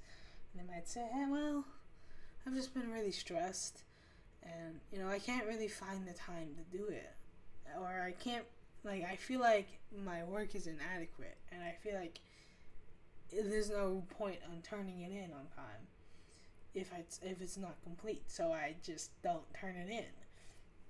And 0.53 0.67
they 0.67 0.73
might 0.73 0.87
say, 0.87 1.07
hey, 1.11 1.25
well, 1.29 1.65
I've 2.45 2.53
just 2.53 2.73
been 2.73 2.91
really 2.91 3.11
stressed 3.11 3.83
and 4.43 4.79
you 4.91 4.99
know, 4.99 5.09
I 5.09 5.19
can't 5.19 5.45
really 5.47 5.67
find 5.67 6.07
the 6.07 6.13
time 6.13 6.49
to 6.55 6.77
do 6.77 6.87
it. 6.87 7.13
Or 7.79 8.03
I 8.05 8.11
can't 8.11 8.45
like 8.83 9.03
I 9.03 9.15
feel 9.15 9.39
like 9.39 9.67
my 10.05 10.23
work 10.23 10.55
is 10.55 10.67
inadequate 10.67 11.37
and 11.51 11.61
I 11.61 11.75
feel 11.83 11.95
like 11.95 12.19
there's 13.31 13.69
no 13.69 14.03
point 14.17 14.37
on 14.49 14.61
turning 14.61 15.01
it 15.01 15.11
in 15.11 15.31
on 15.33 15.47
time 15.55 15.87
if 16.73 16.91
it's 16.97 17.19
if 17.23 17.41
it's 17.41 17.57
not 17.57 17.75
complete. 17.83 18.23
So 18.27 18.53
I 18.53 18.75
just 18.83 19.11
don't 19.21 19.43
turn 19.53 19.75
it 19.75 19.89
in 19.89 20.05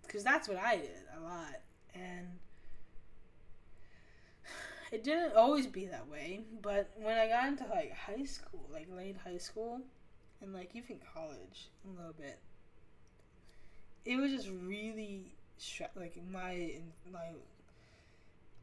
because 0.08 0.24
that's 0.24 0.47
what 0.47 0.58
I 0.58 0.78
did 0.78 1.03
a 1.18 1.22
lot, 1.22 1.60
and 1.93 2.28
it 4.92 5.04
didn't 5.04 5.36
always 5.36 5.68
be 5.68 5.86
that 5.86 6.08
way. 6.08 6.42
But 6.62 6.92
when 6.96 7.18
I 7.18 7.28
got 7.28 7.48
into 7.48 7.66
like 7.66 7.94
high 7.94 8.24
school, 8.26 8.66
like 8.72 8.88
late 8.96 9.18
high 9.24 9.38
school, 9.38 9.82
and 10.42 10.54
like 10.54 10.72
even 10.76 11.00
college 11.14 11.70
a 11.86 11.98
little 11.98 12.14
bit, 12.14 12.40
it 14.06 14.18
was 14.18 14.32
just 14.32 14.50
really 14.64 15.34
like 15.96 16.18
my 16.32 16.74
my 17.12 17.30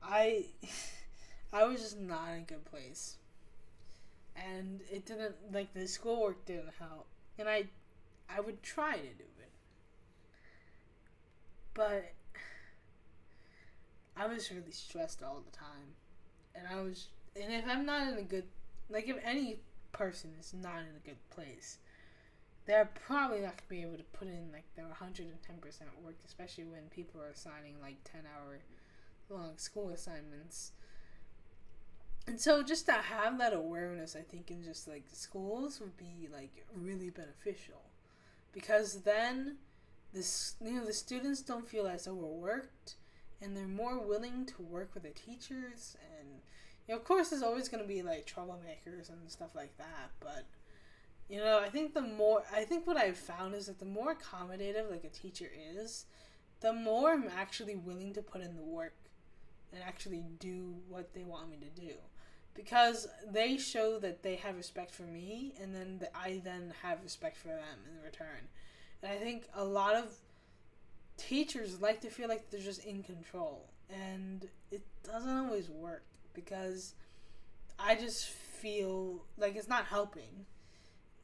I 0.03 0.47
I 1.53 1.65
was 1.65 1.81
just 1.81 1.99
not 1.99 2.31
in 2.31 2.39
a 2.41 2.43
good 2.43 2.65
place 2.65 3.17
and 4.37 4.81
it 4.91 5.07
didn't 5.07 5.35
like 5.53 5.73
the 5.75 5.87
schoolwork 5.87 6.45
didn't 6.45 6.73
help 6.79 7.07
and 7.39 7.49
i 7.49 7.65
i 8.29 8.41
would 8.41 8.63
try 8.63 8.97
to 8.97 9.03
do 9.03 9.25
it 9.41 9.51
but 11.75 12.13
i 14.17 14.27
was 14.27 14.51
really 14.51 14.73
stressed 14.73 15.23
all 15.23 15.43
the 15.45 15.57
time 15.57 15.95
and 16.55 16.67
i 16.69 16.81
was 16.81 17.09
and 17.41 17.53
if 17.53 17.65
i'm 17.69 17.85
not 17.85 18.09
in 18.09 18.19
a 18.19 18.23
good 18.23 18.45
like 18.89 19.09
if 19.09 19.17
any 19.25 19.59
person 19.93 20.31
is 20.39 20.53
not 20.55 20.79
in 20.79 20.97
a 20.97 21.07
good 21.07 21.19
place 21.31 21.79
they're 22.67 22.91
probably 23.07 23.41
not 23.41 23.59
to 23.59 23.65
be 23.69 23.83
able 23.83 23.97
to 23.97 24.05
put 24.05 24.27
in 24.27 24.49
like 24.53 24.65
their 24.75 24.87
110% 24.87 25.27
work 26.03 26.17
especially 26.25 26.65
when 26.65 26.83
people 26.91 27.21
are 27.21 27.29
assigning 27.29 27.75
like 27.83 27.97
10 28.05 28.23
hour 28.35 28.59
long 29.31 29.57
school 29.57 29.91
assignments. 29.91 30.73
And 32.27 32.41
so 32.41 32.63
just 32.63 32.87
to 32.87 32.93
have 32.93 33.39
that 33.39 33.53
awareness 33.53 34.17
i 34.17 34.21
think 34.23 34.51
in 34.51 34.63
just 34.63 34.89
like 34.89 35.05
schools 35.13 35.81
would 35.81 35.97
be 35.97 36.29
like 36.33 36.65
really 36.75 37.11
beneficial. 37.11 37.83
Because 38.53 39.03
then 39.03 39.57
this 40.13 40.55
you 40.65 40.73
know 40.73 40.85
the 40.85 40.93
students 40.93 41.43
don't 41.43 41.69
feel 41.69 41.87
as 41.87 42.07
overworked 42.07 42.95
and 43.41 43.57
they're 43.57 43.67
more 43.67 43.99
willing 43.99 44.47
to 44.47 44.63
work 44.63 44.91
with 44.95 45.03
the 45.03 45.11
teachers 45.11 45.97
and 46.19 46.29
you 46.87 46.95
know, 46.95 46.97
of 46.97 47.05
course 47.05 47.31
there's 47.31 47.43
always 47.43 47.69
going 47.69 47.83
to 47.83 47.89
be 47.89 48.03
like 48.03 48.27
troublemakers 48.27 49.09
and 49.09 49.31
stuff 49.31 49.55
like 49.55 49.77
that 49.79 50.11
but 50.21 50.45
you 51.29 51.39
know 51.39 51.59
i 51.59 51.69
think 51.69 51.95
the 51.95 52.01
more 52.01 52.43
i 52.55 52.63
think 52.63 52.87
what 52.87 52.97
i've 52.97 53.17
found 53.17 53.55
is 53.55 53.67
that 53.67 53.79
the 53.79 53.85
more 53.85 54.15
accommodative 54.15 54.91
like 54.91 55.05
a 55.05 55.09
teacher 55.09 55.51
is 55.75 56.07
the 56.61 56.73
more 56.73 57.13
i'm 57.13 57.31
actually 57.37 57.77
willing 57.77 58.13
to 58.13 58.23
put 58.23 58.41
in 58.41 58.57
the 58.57 58.63
work 58.63 58.95
and 59.73 59.83
actually 59.83 60.23
do 60.39 60.75
what 60.89 61.13
they 61.15 61.25
want 61.25 61.51
me 61.51 61.57
to 61.57 61.81
do 61.81 61.95
because 62.55 63.09
they 63.31 63.57
show 63.57 63.99
that 63.99 64.23
they 64.23 64.37
have 64.37 64.57
respect 64.57 64.93
for 64.93 65.03
me 65.03 65.53
and 65.61 65.75
then 65.75 65.99
the, 65.99 66.17
I 66.17 66.41
then 66.45 66.73
have 66.83 67.03
respect 67.03 67.37
for 67.37 67.49
them 67.49 67.79
in 67.91 68.03
return. 68.03 68.49
And 69.03 69.13
I 69.13 69.17
think 69.17 69.49
a 69.55 69.65
lot 69.65 69.97
of 69.97 70.17
teachers 71.17 71.81
like 71.81 72.01
to 72.01 72.09
feel 72.09 72.29
like 72.29 72.51
they're 72.51 72.61
just 72.61 72.85
in 72.85 73.03
control 73.03 73.69
and 73.91 74.49
it 74.71 74.83
doesn't 75.05 75.37
always 75.37 75.69
work 75.69 76.05
because 76.33 76.95
I 77.79 77.95
just 77.95 78.29
feel 78.29 79.25
like 79.37 79.57
it's 79.57 79.69
not 79.69 79.87
helping. 79.87 80.47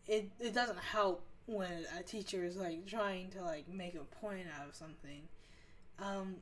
It 0.07 0.30
it 0.41 0.55
doesn't 0.55 0.78
help 0.78 1.24
when 1.47 1.84
a 1.99 2.03
teacher 2.03 2.45
is 2.45 2.57
like 2.57 2.86
trying 2.86 3.30
to 3.30 3.43
like 3.43 3.68
make 3.68 3.95
a 3.95 4.05
point 4.16 4.47
out 4.59 4.68
of 4.68 4.74
something. 4.74 5.22
Um 5.99 6.36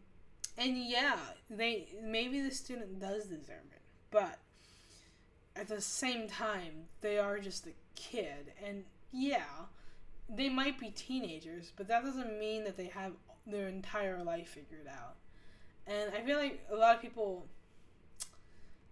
and 0.57 0.77
yeah, 0.77 1.19
they 1.49 1.89
maybe 2.03 2.41
the 2.41 2.51
student 2.51 3.01
does 3.01 3.25
deserve 3.25 3.67
it, 3.73 3.83
but 4.11 4.39
at 5.59 5.69
the 5.69 5.81
same 5.81 6.29
time, 6.29 6.87
they 7.01 7.19
are 7.19 7.39
just 7.39 7.67
a 7.67 7.73
kid. 7.97 8.53
And 8.65 8.85
yeah, 9.13 9.67
they 10.29 10.49
might 10.49 10.79
be 10.79 10.91
teenagers, 10.91 11.73
but 11.77 11.89
that 11.89 12.05
doesn't 12.05 12.39
mean 12.39 12.65
that 12.65 12.77
they 12.77 12.87
have 12.87 13.13
their 13.51 13.69
entire 13.69 14.23
life 14.23 14.49
figured 14.49 14.87
out. 14.89 15.17
And 15.87 16.13
I 16.15 16.21
feel 16.21 16.39
like 16.39 16.67
a 16.71 16.77
lot 16.77 16.97
of 16.97 17.03
people 17.03 17.47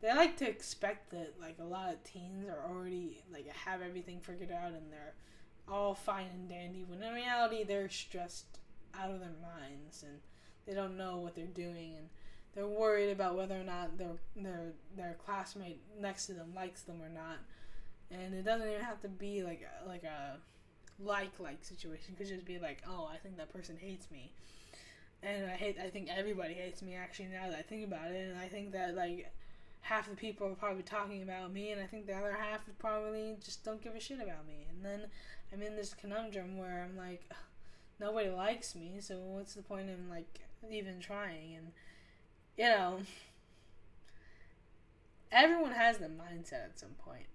they 0.02 0.14
like 0.14 0.36
to 0.36 0.48
expect 0.48 1.10
that 1.10 1.34
like 1.40 1.56
a 1.60 1.64
lot 1.64 1.90
of 1.90 2.02
teens 2.04 2.46
are 2.48 2.70
already 2.70 3.22
like 3.32 3.48
have 3.48 3.80
everything 3.82 4.20
figured 4.20 4.52
out 4.52 4.72
and 4.72 4.92
they're 4.92 5.14
all 5.68 5.94
fine 5.94 6.26
and 6.32 6.48
dandy 6.48 6.84
when 6.86 7.02
in 7.02 7.14
reality 7.14 7.64
they're 7.64 7.88
stressed 7.88 8.58
out 8.94 9.10
of 9.10 9.20
their 9.20 9.34
minds 9.42 10.02
and 10.02 10.20
they 10.66 10.74
don't 10.74 10.96
know 10.96 11.16
what 11.16 11.34
they're 11.34 11.46
doing 11.46 11.94
and 11.96 12.08
they're 12.56 12.66
worried 12.66 13.10
about 13.10 13.36
whether 13.36 13.60
or 13.60 13.64
not 13.64 13.98
their 13.98 14.16
their 14.34 14.72
their 14.96 15.14
classmate 15.24 15.78
next 16.00 16.26
to 16.26 16.32
them 16.32 16.54
likes 16.56 16.82
them 16.82 17.02
or 17.02 17.10
not, 17.10 17.36
and 18.10 18.34
it 18.34 18.44
doesn't 18.44 18.66
even 18.66 18.80
have 18.80 19.00
to 19.02 19.08
be 19.08 19.42
like 19.42 19.68
like 19.86 20.04
a 20.04 20.38
like 21.02 21.38
like 21.38 21.64
situation. 21.64 22.14
It 22.14 22.18
could 22.18 22.28
just 22.28 22.44
be 22.44 22.58
like, 22.58 22.82
oh, 22.88 23.08
I 23.12 23.16
think 23.16 23.36
that 23.36 23.52
person 23.52 23.76
hates 23.80 24.10
me, 24.10 24.32
and 25.22 25.46
I 25.46 25.56
hate. 25.56 25.76
I 25.82 25.88
think 25.88 26.08
everybody 26.14 26.54
hates 26.54 26.82
me. 26.82 26.94
Actually, 26.94 27.26
now 27.26 27.48
that 27.50 27.58
I 27.58 27.62
think 27.62 27.84
about 27.86 28.10
it, 28.10 28.30
and 28.30 28.38
I 28.38 28.48
think 28.48 28.72
that 28.72 28.94
like 28.94 29.32
half 29.82 30.10
the 30.10 30.16
people 30.16 30.48
are 30.48 30.54
probably 30.54 30.82
talking 30.82 31.22
about 31.22 31.52
me, 31.52 31.70
and 31.70 31.80
I 31.80 31.86
think 31.86 32.06
the 32.06 32.14
other 32.14 32.32
half 32.32 32.60
probably 32.78 33.36
just 33.44 33.64
don't 33.64 33.82
give 33.82 33.94
a 33.94 34.00
shit 34.00 34.18
about 34.18 34.46
me. 34.46 34.66
And 34.70 34.84
then 34.84 35.08
I'm 35.52 35.62
in 35.62 35.76
this 35.76 35.94
conundrum 35.94 36.58
where 36.58 36.84
I'm 36.84 36.96
like, 36.96 37.22
nobody 38.00 38.28
likes 38.28 38.74
me, 38.74 38.96
so 39.00 39.18
what's 39.18 39.54
the 39.54 39.62
point 39.62 39.88
in 39.88 40.08
like 40.08 40.40
even 40.70 41.00
trying? 41.00 41.54
And 41.56 41.72
you 42.56 42.64
know, 42.64 42.98
everyone 45.32 45.72
has 45.72 45.98
the 45.98 46.06
mindset 46.06 46.64
at 46.64 46.78
some 46.78 46.94
point. 47.04 47.26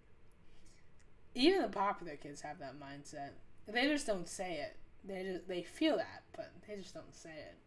Even 1.34 1.62
the 1.62 1.70
popular 1.70 2.18
kids 2.18 2.41
have 2.41 2.59
that 2.59 2.76
mindset. 2.78 3.32
They 3.72 3.88
just 3.88 4.08
don't 4.08 4.28
say 4.28 4.56
it. 4.56 4.78
They 5.04 5.24
just 5.24 5.48
they 5.48 5.64
feel 5.64 5.98
that, 5.98 6.24
but 6.36 6.52
they 6.68 6.76
just 6.76 6.94
don't 6.94 7.16
say 7.16 7.32
it. 7.32 7.58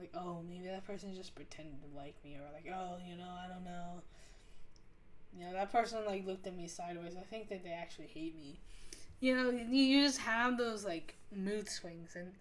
Like, 0.00 0.10
oh, 0.14 0.42
maybe 0.48 0.66
that 0.66 0.86
person 0.86 1.14
just 1.14 1.34
pretended 1.34 1.80
to 1.82 1.96
like 1.96 2.16
me, 2.24 2.36
or 2.36 2.52
like, 2.52 2.66
oh, 2.74 2.98
you 3.08 3.16
know, 3.16 3.30
I 3.44 3.48
don't 3.48 3.64
know. 3.64 4.02
You 5.38 5.46
know, 5.46 5.52
that 5.52 5.72
person 5.72 6.00
like 6.06 6.26
looked 6.26 6.46
at 6.46 6.56
me 6.56 6.66
sideways. 6.66 7.16
I 7.16 7.22
think 7.22 7.48
that 7.48 7.62
they 7.64 7.72
actually 7.72 8.06
hate 8.06 8.36
me. 8.36 8.58
You 9.20 9.36
know, 9.36 9.50
you 9.50 10.04
just 10.04 10.18
have 10.18 10.58
those 10.58 10.84
like 10.84 11.16
mood 11.34 11.68
swings, 11.68 12.16
and 12.16 12.32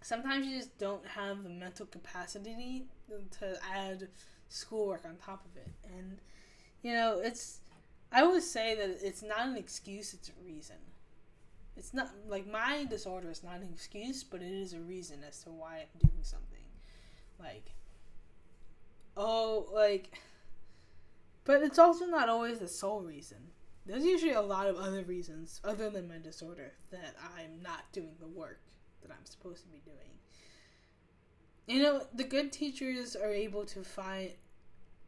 sometimes 0.00 0.46
you 0.46 0.56
just 0.56 0.78
don't 0.78 1.06
have 1.06 1.42
the 1.42 1.50
mental 1.50 1.86
capacity 1.86 2.86
to 3.38 3.58
add 3.72 4.08
schoolwork 4.48 5.04
on 5.04 5.16
top 5.16 5.44
of 5.44 5.56
it. 5.56 5.70
And, 5.96 6.18
you 6.82 6.92
know, 6.92 7.20
it's, 7.22 7.60
I 8.12 8.26
would 8.26 8.42
say 8.42 8.74
that 8.74 8.98
it's 9.02 9.22
not 9.22 9.46
an 9.46 9.56
excuse, 9.56 10.14
it's 10.14 10.30
a 10.30 10.44
reason. 10.44 10.76
It's 11.78 11.94
not, 11.94 12.10
like, 12.28 12.50
my 12.50 12.84
disorder 12.84 13.30
is 13.30 13.44
not 13.44 13.60
an 13.60 13.68
excuse, 13.72 14.24
but 14.24 14.42
it 14.42 14.52
is 14.52 14.72
a 14.72 14.80
reason 14.80 15.18
as 15.26 15.42
to 15.44 15.50
why 15.50 15.78
I'm 15.78 16.08
doing 16.08 16.22
something. 16.22 16.58
Like, 17.38 17.70
oh, 19.16 19.68
like, 19.72 20.18
but 21.44 21.62
it's 21.62 21.78
also 21.78 22.06
not 22.06 22.28
always 22.28 22.58
the 22.58 22.68
sole 22.68 23.02
reason. 23.02 23.38
There's 23.86 24.04
usually 24.04 24.32
a 24.32 24.42
lot 24.42 24.66
of 24.66 24.76
other 24.76 25.02
reasons, 25.02 25.60
other 25.64 25.88
than 25.88 26.08
my 26.08 26.18
disorder, 26.18 26.72
that 26.90 27.14
I'm 27.36 27.62
not 27.62 27.90
doing 27.92 28.16
the 28.20 28.26
work 28.26 28.60
that 29.00 29.10
I'm 29.10 29.24
supposed 29.24 29.62
to 29.62 29.68
be 29.68 29.80
doing. 29.84 29.96
You 31.68 31.82
know, 31.82 32.06
the 32.12 32.24
good 32.24 32.50
teachers 32.50 33.14
are 33.14 33.32
able 33.32 33.64
to 33.66 33.84
find 33.84 34.32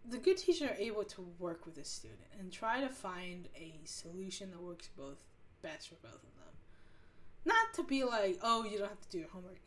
the 0.09 0.19
good 0.19 0.39
teachers 0.39 0.71
are 0.71 0.77
able 0.79 1.05
to 1.05 1.27
work 1.39 1.67
with 1.67 1.77
a 1.77 1.85
student 1.85 2.21
and 2.39 2.51
try 2.51 2.81
to 2.81 2.89
find 2.89 3.49
a 3.55 3.81
solution 3.85 4.51
that 4.51 4.63
works 4.63 4.89
both 4.97 5.23
best 5.63 5.89
for 5.89 5.97
both 5.97 6.15
of 6.15 6.23
them. 6.23 6.40
Not 7.45 7.75
to 7.75 7.83
be 7.83 8.05
like, 8.05 8.39
oh, 8.43 8.65
you 8.65 8.79
don't 8.79 8.89
have 8.89 9.01
to 9.01 9.09
do 9.09 9.19
your 9.19 9.29
homework, 9.29 9.61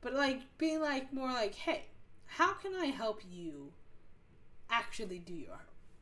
but 0.00 0.14
like 0.14 0.40
being 0.58 0.80
like 0.80 1.12
more 1.12 1.28
like, 1.28 1.54
hey, 1.54 1.84
how 2.26 2.52
can 2.54 2.74
I 2.74 2.86
help 2.86 3.20
you 3.30 3.72
actually 4.70 5.18
do 5.18 5.34
your, 5.34 5.58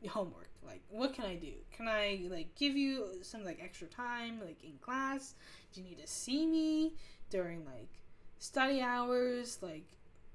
homework? 0.09 0.49
Like, 0.65 0.81
what 0.89 1.13
can 1.13 1.25
I 1.25 1.35
do? 1.35 1.53
Can 1.75 1.87
I 1.87 2.21
like 2.29 2.55
give 2.55 2.75
you 2.75 3.19
some 3.21 3.43
like 3.43 3.59
extra 3.63 3.87
time, 3.87 4.39
like 4.43 4.63
in 4.63 4.73
class? 4.81 5.35
Do 5.73 5.81
you 5.81 5.87
need 5.87 5.99
to 5.99 6.07
see 6.07 6.47
me? 6.47 6.93
during 7.31 7.65
like 7.65 7.89
study 8.37 8.81
hours, 8.81 9.57
like 9.63 9.85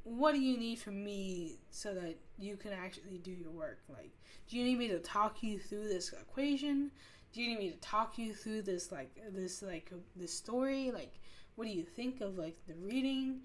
what 0.02 0.32
do 0.34 0.40
you 0.40 0.56
need 0.56 0.78
from 0.78 1.04
me 1.04 1.58
so 1.70 1.94
that 1.94 2.16
you 2.38 2.56
can 2.56 2.72
actually 2.72 3.18
do 3.18 3.30
your 3.30 3.50
work? 3.50 3.80
Like, 3.88 4.10
do 4.48 4.56
you 4.56 4.64
need 4.64 4.78
me 4.78 4.88
to 4.88 4.98
talk 4.98 5.42
you 5.42 5.58
through 5.58 5.88
this 5.88 6.12
equation? 6.12 6.90
Do 7.36 7.42
you 7.42 7.50
need 7.50 7.58
me 7.58 7.70
to 7.70 7.76
talk 7.80 8.16
you 8.16 8.32
through 8.32 8.62
this 8.62 8.90
like 8.90 9.10
this 9.30 9.60
like 9.60 9.92
this 10.16 10.32
story? 10.32 10.90
Like, 10.90 11.12
what 11.54 11.66
do 11.66 11.70
you 11.70 11.82
think 11.82 12.22
of 12.22 12.38
like 12.38 12.56
the 12.66 12.72
reading? 12.76 13.42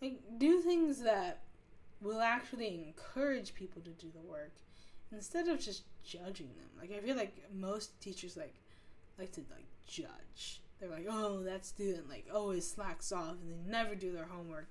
Like, 0.00 0.18
do 0.38 0.62
things 0.62 1.02
that 1.02 1.42
will 2.00 2.22
actually 2.22 2.86
encourage 2.86 3.54
people 3.54 3.82
to 3.82 3.90
do 3.90 4.06
the 4.14 4.26
work 4.26 4.54
instead 5.12 5.48
of 5.48 5.60
just 5.60 5.82
judging 6.02 6.48
them. 6.56 6.70
Like, 6.80 6.90
I 6.90 7.00
feel 7.00 7.16
like 7.16 7.36
most 7.54 8.00
teachers 8.00 8.34
like 8.34 8.54
like 9.18 9.30
to 9.32 9.42
like 9.50 9.66
judge. 9.86 10.62
They're 10.80 10.88
like, 10.88 11.06
oh, 11.06 11.42
that 11.42 11.66
student 11.66 12.08
like 12.08 12.26
always 12.34 12.66
slacks 12.66 13.12
off 13.12 13.36
and 13.42 13.50
they 13.50 13.70
never 13.70 13.94
do 13.94 14.10
their 14.10 14.24
homework 14.24 14.68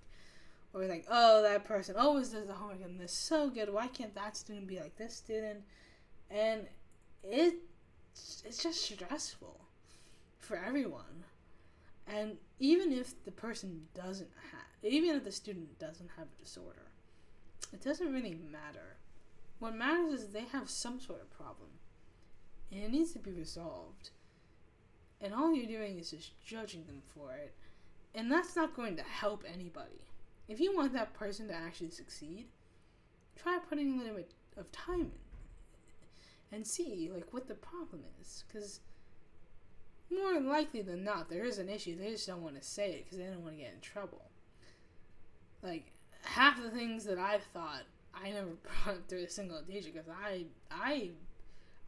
or 0.74 0.88
like, 0.88 1.06
oh, 1.12 1.44
that 1.44 1.64
person 1.64 1.96
always 1.96 2.30
does 2.30 2.48
the 2.48 2.54
homework 2.54 2.82
and 2.84 3.00
they're 3.00 3.08
so 3.08 3.52
good. 3.52 3.72
Why 3.72 3.86
can't 3.86 4.16
that 4.16 4.36
student 4.36 4.66
be 4.66 4.80
like 4.80 4.98
this 4.98 5.16
student? 5.16 5.60
And 6.32 6.66
it 7.24 7.54
it's 8.46 8.62
just 8.62 8.82
stressful 8.82 9.60
for 10.40 10.58
everyone. 10.58 11.26
And 12.08 12.38
even 12.60 12.92
if 12.92 13.24
the 13.24 13.32
person 13.32 13.88
doesn't 13.94 14.32
have, 14.52 14.92
even 14.92 15.16
if 15.16 15.24
the 15.24 15.32
student 15.32 15.80
doesn't 15.80 16.10
have 16.18 16.28
a 16.28 16.44
disorder, 16.44 16.92
it 17.72 17.82
doesn't 17.82 18.12
really 18.12 18.38
matter. 18.52 18.98
What 19.60 19.76
matters 19.76 20.22
is 20.22 20.28
they 20.28 20.46
have 20.52 20.70
some 20.70 21.00
sort 21.00 21.22
of 21.22 21.32
problem, 21.32 21.70
and 22.72 22.84
it 22.84 22.92
needs 22.92 23.14
to 23.14 23.20
be 23.20 23.32
resolved. 23.32 24.10
And 25.22 25.34
all 25.34 25.56
you're 25.56 25.66
doing 25.66 25.98
is 25.98 26.12
just 26.12 26.38
judging 26.46 26.86
them 26.86 27.02
for 27.16 27.34
it, 27.34 27.54
and 28.14 28.30
that's 28.30 28.56
not 28.56 28.76
going 28.76 28.98
to 28.98 29.04
help 29.04 29.46
anybody. 29.52 30.02
If 30.50 30.60
you 30.60 30.76
want 30.76 30.92
that 30.94 31.14
person 31.14 31.48
to 31.48 31.56
actually 31.56 31.92
succeed, 31.92 32.48
try 33.38 33.58
putting 33.70 33.94
a 33.94 33.98
little 33.98 34.18
bit 34.18 34.34
of 34.58 34.70
time 34.74 35.00
in 35.00 35.12
and 36.54 36.66
see 36.66 37.10
like 37.14 37.32
what 37.32 37.48
the 37.48 37.54
problem 37.54 38.02
is 38.22 38.44
because 38.48 38.80
more 40.12 40.40
likely 40.40 40.82
than 40.82 41.04
not 41.04 41.30
there 41.30 41.44
is 41.46 41.58
an 41.58 41.70
issue 41.70 41.98
they 41.98 42.12
just 42.12 42.28
don't 42.28 42.44
want 42.44 42.56
to 42.56 42.62
say 42.62 42.92
it 42.92 43.06
because 43.06 43.18
they 43.18 43.26
don't 43.26 43.42
want 43.42 43.56
to 43.56 43.62
get 43.62 43.74
in 43.74 43.80
trouble 43.82 44.22
like 45.62 45.92
half 46.24 46.62
the 46.62 46.70
things 46.70 47.04
that 47.04 47.18
i've 47.18 47.44
thought 47.54 47.84
i 48.14 48.30
never 48.30 48.50
brought 48.84 48.96
up 48.96 49.08
through 49.08 49.24
a 49.24 49.30
single 49.30 49.62
teacher 49.64 49.90
because 49.92 50.10
i 50.24 50.46
i 50.72 51.10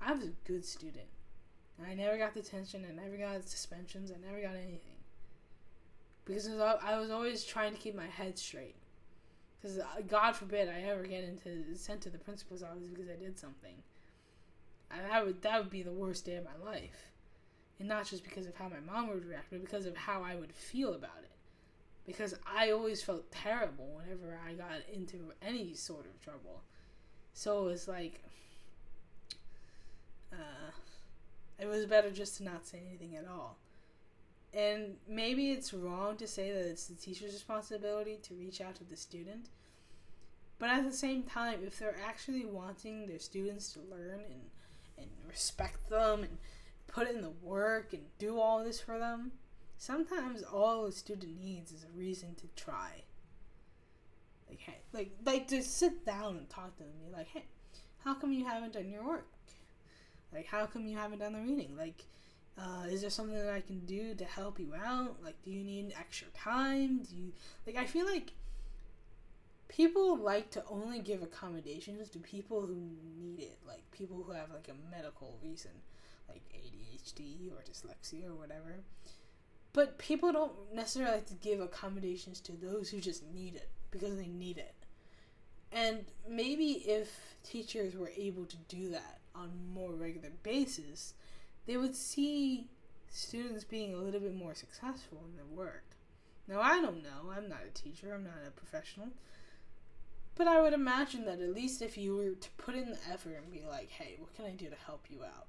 i 0.01 0.11
was 0.11 0.23
a 0.23 0.31
good 0.45 0.65
student 0.65 1.07
and 1.77 1.87
i 1.87 1.93
never 1.93 2.17
got 2.17 2.33
detention 2.33 2.85
i 2.89 3.03
never 3.03 3.17
got 3.17 3.47
suspensions 3.47 4.11
i 4.11 4.27
never 4.27 4.41
got 4.41 4.55
anything 4.55 4.95
because 6.25 6.47
I 6.47 6.97
was 6.97 7.11
always 7.11 7.43
trying 7.43 7.73
to 7.73 7.79
keep 7.79 7.95
my 7.95 8.07
head 8.07 8.37
straight. 8.37 8.75
Because 9.61 9.79
uh, 9.79 9.85
God 10.07 10.33
forbid 10.33 10.67
I 10.69 10.81
ever 10.89 11.03
get 11.03 11.23
into 11.23 11.75
sent 11.75 12.01
to 12.01 12.09
the 12.09 12.17
principal's 12.17 12.63
office 12.63 12.87
because 12.87 13.09
I 13.09 13.15
did 13.15 13.37
something. 13.37 13.75
That 15.01 15.25
would 15.25 15.41
that 15.41 15.59
would 15.59 15.69
be 15.69 15.83
the 15.83 15.91
worst 15.91 16.25
day 16.25 16.35
of 16.35 16.45
my 16.45 16.71
life, 16.71 17.11
and 17.79 17.87
not 17.87 18.07
just 18.07 18.23
because 18.23 18.45
of 18.45 18.55
how 18.55 18.69
my 18.69 18.79
mom 18.79 19.09
would 19.09 19.25
react, 19.25 19.47
but 19.51 19.61
because 19.61 19.85
of 19.85 19.95
how 19.95 20.21
I 20.23 20.35
would 20.35 20.53
feel 20.53 20.93
about 20.93 21.19
it. 21.23 21.31
Because 22.05 22.35
I 22.45 22.71
always 22.71 23.01
felt 23.01 23.31
terrible 23.31 23.87
whenever 23.95 24.39
I 24.47 24.53
got 24.53 24.87
into 24.93 25.33
any 25.41 25.73
sort 25.73 26.05
of 26.05 26.21
trouble. 26.23 26.61
So 27.33 27.63
it 27.63 27.71
was 27.71 27.87
like, 27.87 28.21
uh, 30.31 30.71
it 31.59 31.65
was 31.65 31.85
better 31.85 32.11
just 32.11 32.37
to 32.37 32.43
not 32.43 32.65
say 32.65 32.81
anything 32.87 33.15
at 33.17 33.27
all. 33.27 33.57
And 34.53 34.95
maybe 35.07 35.51
it's 35.51 35.73
wrong 35.73 36.15
to 36.17 36.27
say 36.27 36.51
that 36.51 36.65
it's 36.69 36.85
the 36.85 36.95
teacher's 36.95 37.33
responsibility 37.33 38.19
to 38.23 38.35
reach 38.35 38.61
out 38.61 38.75
to 38.75 38.83
the 38.85 38.95
student. 38.95 39.49
But 40.59 40.69
at 40.69 40.85
the 40.85 40.93
same 40.93 41.23
time, 41.23 41.59
if 41.65 41.77
they're 41.77 41.97
actually 42.07 42.45
wanting 42.45 43.07
their 43.07 43.19
students 43.19 43.73
to 43.73 43.79
learn 43.79 44.21
and, 44.29 44.41
and 44.97 45.07
respect 45.29 45.89
them 45.89 46.23
and 46.23 46.37
put 46.87 47.09
in 47.09 47.21
the 47.21 47.33
work 47.41 47.93
and 47.93 48.03
do 48.17 48.39
all 48.39 48.63
this 48.63 48.79
for 48.79 48.97
them, 48.97 49.31
sometimes 49.77 50.43
all 50.43 50.85
a 50.85 50.91
student 50.91 51.39
needs 51.39 51.71
is 51.71 51.83
a 51.83 51.97
reason 51.97 52.35
to 52.35 52.47
try. 52.55 53.03
Like, 54.49 54.59
hey, 54.59 54.77
like, 54.93 55.11
like 55.25 55.47
to 55.49 55.61
sit 55.63 56.05
down 56.05 56.37
and 56.37 56.49
talk 56.49 56.75
to 56.77 56.83
them 56.83 56.91
be 57.05 57.11
like, 57.11 57.27
hey, 57.27 57.45
how 58.03 58.13
come 58.13 58.31
you 58.31 58.45
haven't 58.45 58.73
done 58.73 58.89
your 58.89 59.05
work? 59.05 59.27
Like, 60.33 60.45
how 60.45 60.65
come 60.65 60.85
you 60.85 60.97
haven't 60.97 61.19
done 61.19 61.33
the 61.33 61.39
reading? 61.39 61.75
Like, 61.77 62.03
uh, 62.57 62.85
is 62.89 63.01
there 63.01 63.09
something 63.09 63.37
that 63.37 63.53
I 63.53 63.61
can 63.61 63.79
do 63.85 64.15
to 64.15 64.25
help 64.25 64.59
you 64.59 64.73
out? 64.75 65.17
Like, 65.23 65.41
do 65.43 65.51
you 65.51 65.63
need 65.63 65.93
extra 65.99 66.27
time? 66.29 67.03
Do 67.03 67.15
you 67.15 67.33
like? 67.65 67.75
I 67.75 67.85
feel 67.85 68.05
like 68.05 68.31
people 69.67 70.17
like 70.17 70.51
to 70.51 70.63
only 70.69 70.99
give 70.99 71.21
accommodations 71.21 72.09
to 72.09 72.19
people 72.19 72.61
who 72.61 72.75
need 73.17 73.39
it, 73.39 73.57
like 73.67 73.89
people 73.91 74.23
who 74.25 74.31
have 74.31 74.51
like 74.51 74.69
a 74.69 74.95
medical 74.95 75.37
reason, 75.43 75.71
like 76.29 76.41
ADHD 76.53 77.51
or 77.51 77.63
dyslexia 77.63 78.29
or 78.29 78.35
whatever. 78.35 78.83
But 79.73 79.97
people 79.97 80.31
don't 80.31 80.53
necessarily 80.73 81.15
like 81.15 81.25
to 81.27 81.33
give 81.33 81.59
accommodations 81.59 82.39
to 82.41 82.53
those 82.53 82.89
who 82.89 83.01
just 83.01 83.23
need 83.33 83.55
it 83.55 83.69
because 83.91 84.15
they 84.17 84.27
need 84.27 84.57
it. 84.57 84.73
And 85.71 86.05
maybe 86.29 86.83
if 86.85 87.35
teachers 87.43 87.95
were 87.95 88.11
able 88.15 88.45
to 88.45 88.57
do 88.69 88.89
that 88.91 89.19
on 89.35 89.51
more 89.73 89.91
regular 89.91 90.29
basis, 90.43 91.13
they 91.65 91.75
would 91.75 91.95
see 91.95 92.69
students 93.09 93.63
being 93.63 93.93
a 93.93 93.97
little 93.97 94.21
bit 94.21 94.35
more 94.35 94.53
successful 94.53 95.21
in 95.29 95.35
their 95.35 95.45
work. 95.45 95.83
Now, 96.47 96.61
I 96.61 96.81
don't 96.81 97.03
know. 97.03 97.31
I'm 97.35 97.49
not 97.49 97.63
a 97.67 97.73
teacher, 97.73 98.13
I'm 98.13 98.23
not 98.23 98.33
a 98.47 98.51
professional. 98.51 99.07
But 100.35 100.47
I 100.47 100.61
would 100.61 100.73
imagine 100.73 101.25
that 101.25 101.39
at 101.39 101.53
least 101.53 101.81
if 101.81 101.97
you 101.97 102.15
were 102.15 102.31
to 102.31 102.49
put 102.57 102.75
in 102.75 102.89
the 102.89 102.97
effort 103.11 103.41
and 103.41 103.51
be 103.51 103.63
like, 103.67 103.89
hey, 103.89 104.15
what 104.19 104.35
can 104.35 104.45
I 104.45 104.51
do 104.51 104.69
to 104.69 104.75
help 104.85 105.05
you 105.09 105.23
out? 105.23 105.47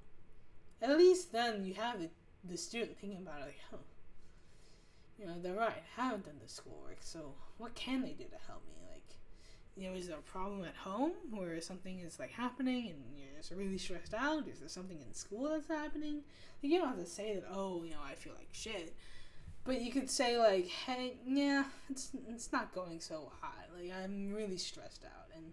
At 0.81 0.97
least 0.97 1.33
then 1.33 1.65
you 1.65 1.75
have 1.75 2.01
the, 2.01 2.09
the 2.45 2.57
student 2.57 2.97
thinking 2.97 3.19
about 3.19 3.41
it 3.41 3.47
like, 3.47 3.61
huh, 3.71 3.79
you 5.19 5.27
know, 5.27 5.35
they're 5.43 5.55
right. 5.55 5.83
I 5.99 6.03
haven't 6.03 6.27
done 6.27 6.39
the 6.43 6.49
schoolwork, 6.49 6.99
so 7.01 7.35
what 7.59 7.75
can 7.75 8.03
they 8.03 8.13
do 8.13 8.25
to 8.25 8.47
help 8.47 8.63
me? 8.69 8.75
Like, 8.93 9.17
you 9.77 9.89
know, 9.91 9.97
is 9.97 10.07
there 10.07 10.19
a 10.19 10.23
problem 10.23 10.65
at 10.65 10.77
home 10.77 11.13
where 11.31 11.61
something 11.61 12.01
is 12.01 12.19
like 12.19 12.31
happening 12.31 12.89
and 12.89 13.03
you're 13.17 13.37
just 13.39 13.51
really 13.51 13.79
stressed 13.79 14.15
out? 14.15 14.47
Is 14.47 14.61
there 14.61 14.69
something 14.69 15.01
in 15.01 15.13
school 15.15 15.49
that's 15.51 15.69
happening? 15.69 16.23
Like, 16.63 16.73
you 16.73 16.79
don't 16.79 16.89
have 16.89 16.99
to 16.99 17.07
say 17.07 17.35
that, 17.35 17.45
oh, 17.51 17.83
you 17.83 17.91
know, 17.91 18.01
I 18.07 18.15
feel 18.15 18.35
like 18.35 18.49
shit. 18.53 18.95
But 19.67 19.81
you 19.81 19.91
could 19.91 20.09
say 20.09 20.39
like, 20.39 20.67
hey, 20.67 21.15
yeah, 21.27 21.65
it's 21.91 22.11
it's 22.29 22.53
not 22.53 22.75
going 22.75 23.01
so 23.01 23.33
hot. 23.41 23.67
Like 23.77 23.93
I'm 23.93 24.33
really 24.33 24.59
stressed 24.59 25.05
out, 25.05 25.27
and 25.35 25.45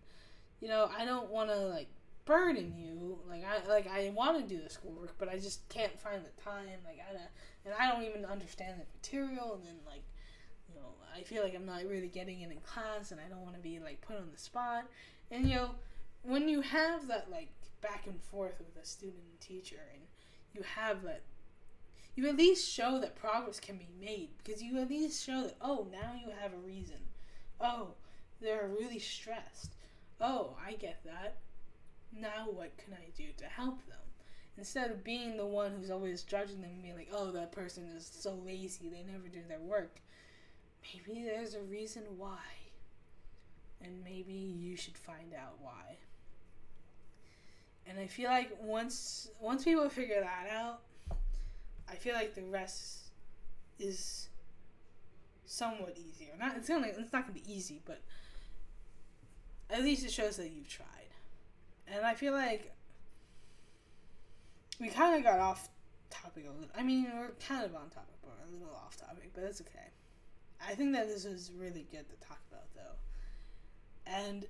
you 0.62 0.68
know 0.68 0.90
I 0.96 1.04
don't 1.04 1.30
want 1.30 1.50
to 1.50 1.58
like 1.58 1.88
burden 2.26 2.74
you. 2.78 3.20
Like 3.28 3.44
I 3.44 3.68
like 3.68 3.88
I 3.88 4.12
want 4.16 4.38
to 4.38 4.56
do 4.56 4.62
the 4.62 4.70
schoolwork, 4.70 5.16
but 5.18 5.30
I 5.30 5.38
just 5.40 5.68
can't 5.70 6.00
find 6.00 6.22
the 6.24 6.42
time. 6.42 6.80
Like 6.86 7.00
I 7.00 7.18
and 7.66 7.74
I 7.80 7.92
don't 7.92 8.04
even 8.04 8.26
understand 8.26 8.80
the 8.80 8.86
material, 8.96 9.56
and 9.56 9.66
then 9.66 9.80
like 9.86 10.04
you 10.70 10.76
know 10.76 10.90
I 11.16 11.24
feel 11.24 11.44
like 11.44 11.56
I'm 11.56 11.66
not 11.66 11.84
really 11.86 12.08
getting 12.08 12.42
it 12.42 12.52
in 12.52 12.58
class 12.60 13.12
and 13.12 13.20
I 13.20 13.30
don't 13.30 13.42
want 13.42 13.56
to 13.56 13.62
be 13.62 13.80
like 13.80 14.02
put 14.02 14.18
on 14.18 14.30
the 14.32 14.38
spot. 14.38 14.86
And 15.32 15.48
you 15.48 15.56
know, 15.56 15.72
when 16.22 16.48
you 16.48 16.62
have 16.62 17.08
that 17.08 17.32
like 17.32 17.50
back 17.82 18.08
and 18.08 18.22
forth 18.22 18.60
with 18.60 18.82
a 18.82 18.86
student 18.86 19.24
and 19.30 19.40
teacher 19.40 19.82
and 19.94 20.04
you 20.54 20.62
have 20.76 21.04
that 21.04 21.24
you 22.16 22.28
at 22.28 22.38
least 22.38 22.72
show 22.72 23.00
that 23.00 23.16
progress 23.16 23.60
can 23.60 23.78
be 23.78 23.90
made 24.00 24.30
because 24.38 24.62
you 24.62 24.80
at 24.80 24.90
least 24.90 25.26
show 25.26 25.44
that 25.44 25.56
oh 25.62 25.88
now 25.92 26.14
you 26.14 26.32
have 26.42 26.54
a 26.54 26.68
reason. 26.68 26.98
Oh 27.60 27.96
they're 28.42 28.70
really 28.78 29.00
stressed. 29.00 29.76
Oh 30.22 30.56
i 30.66 30.74
get 30.74 31.00
that. 31.06 31.38
Now 32.16 32.48
what 32.52 32.78
can 32.78 32.94
i 32.94 33.10
do 33.18 33.26
to 33.38 33.46
help 33.46 33.86
them? 33.88 33.98
Instead 34.58 34.92
of 34.92 35.04
being 35.04 35.36
the 35.36 35.46
one 35.46 35.72
who's 35.72 35.90
always 35.90 36.22
judging 36.22 36.62
them 36.62 36.70
and 36.72 36.84
being 36.84 36.96
like 36.96 37.10
oh 37.12 37.32
that 37.32 37.52
person 37.52 37.86
is 37.96 38.06
so 38.06 38.36
lazy 38.46 38.90
they 38.90 39.04
never 39.12 39.28
do 39.28 39.42
their 39.48 39.60
work. 39.60 40.00
Maybe 40.84 41.24
there's 41.24 41.56
a 41.56 41.62
reason 41.62 42.04
why. 42.18 42.38
And 43.82 44.04
maybe 44.04 44.34
you 44.34 44.78
should 44.78 44.98
find 44.98 45.34
out 45.34 45.56
why. 45.60 45.98
And 47.86 48.00
I 48.00 48.08
feel 48.08 48.30
like 48.30 48.56
once 48.62 49.30
once 49.42 49.64
people 49.64 49.90
figure 49.90 50.22
that 50.22 50.48
out, 50.54 50.82
I 51.90 51.96
feel 51.96 52.16
like 52.16 52.36
the 52.36 52.44
rest 52.44 53.12
is 53.80 54.30
somewhat 55.46 55.98
easier. 55.98 56.32
Not 56.40 56.58
it's 56.58 56.68
gonna 56.68 56.88
it's 56.88 57.14
not 57.14 57.24
gonna 57.24 57.34
be 57.34 57.54
easy, 57.54 57.82
but 57.86 58.02
at 59.70 59.84
least 59.84 60.06
it 60.06 60.12
shows 60.12 60.38
that 60.38 60.52
you've 60.52 60.70
tried. 60.70 60.88
And 61.88 62.06
I 62.06 62.14
feel 62.14 62.34
like 62.34 62.72
we 64.80 64.88
kind 64.90 65.16
of 65.16 65.24
got 65.24 65.40
off 65.40 65.70
topic 66.10 66.46
a 66.48 66.52
little. 66.52 66.70
I 66.78 66.84
mean, 66.84 67.08
we're 67.14 67.32
kind 67.46 67.66
of 67.66 67.76
on 67.76 67.90
topic, 67.90 68.16
but 68.22 68.32
a 68.48 68.52
little 68.52 68.76
off 68.76 68.98
topic, 68.98 69.32
but 69.34 69.44
it's 69.44 69.62
okay. 69.62 69.90
I 70.66 70.76
think 70.76 70.94
that 70.94 71.08
this 71.08 71.26
was 71.26 71.52
really 71.58 71.86
good 71.92 72.06
to 72.10 72.28
talk 72.28 72.40
about, 72.52 72.74
though. 72.76 74.12
And 74.12 74.46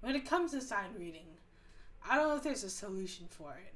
when 0.00 0.16
it 0.16 0.24
comes 0.24 0.52
to 0.52 0.60
sign 0.60 0.90
reading, 0.98 1.26
I 2.08 2.16
don't 2.16 2.28
know 2.28 2.36
if 2.36 2.42
there's 2.42 2.64
a 2.64 2.70
solution 2.70 3.26
for 3.28 3.52
it. 3.52 3.74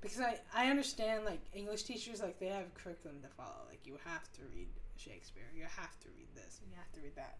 Because 0.00 0.20
I, 0.20 0.38
I 0.54 0.70
understand, 0.70 1.24
like, 1.24 1.40
English 1.52 1.82
teachers, 1.82 2.20
like, 2.22 2.38
they 2.38 2.46
have 2.46 2.72
curriculum 2.74 3.18
to 3.22 3.28
follow. 3.28 3.66
Like, 3.68 3.80
you 3.84 3.98
have 4.04 4.32
to 4.34 4.42
read 4.54 4.68
Shakespeare, 4.96 5.44
you 5.56 5.64
have 5.64 5.98
to 6.00 6.08
read 6.16 6.28
this, 6.34 6.60
and 6.62 6.70
you 6.70 6.76
have 6.76 6.92
to 6.92 7.00
read 7.00 7.16
that. 7.16 7.38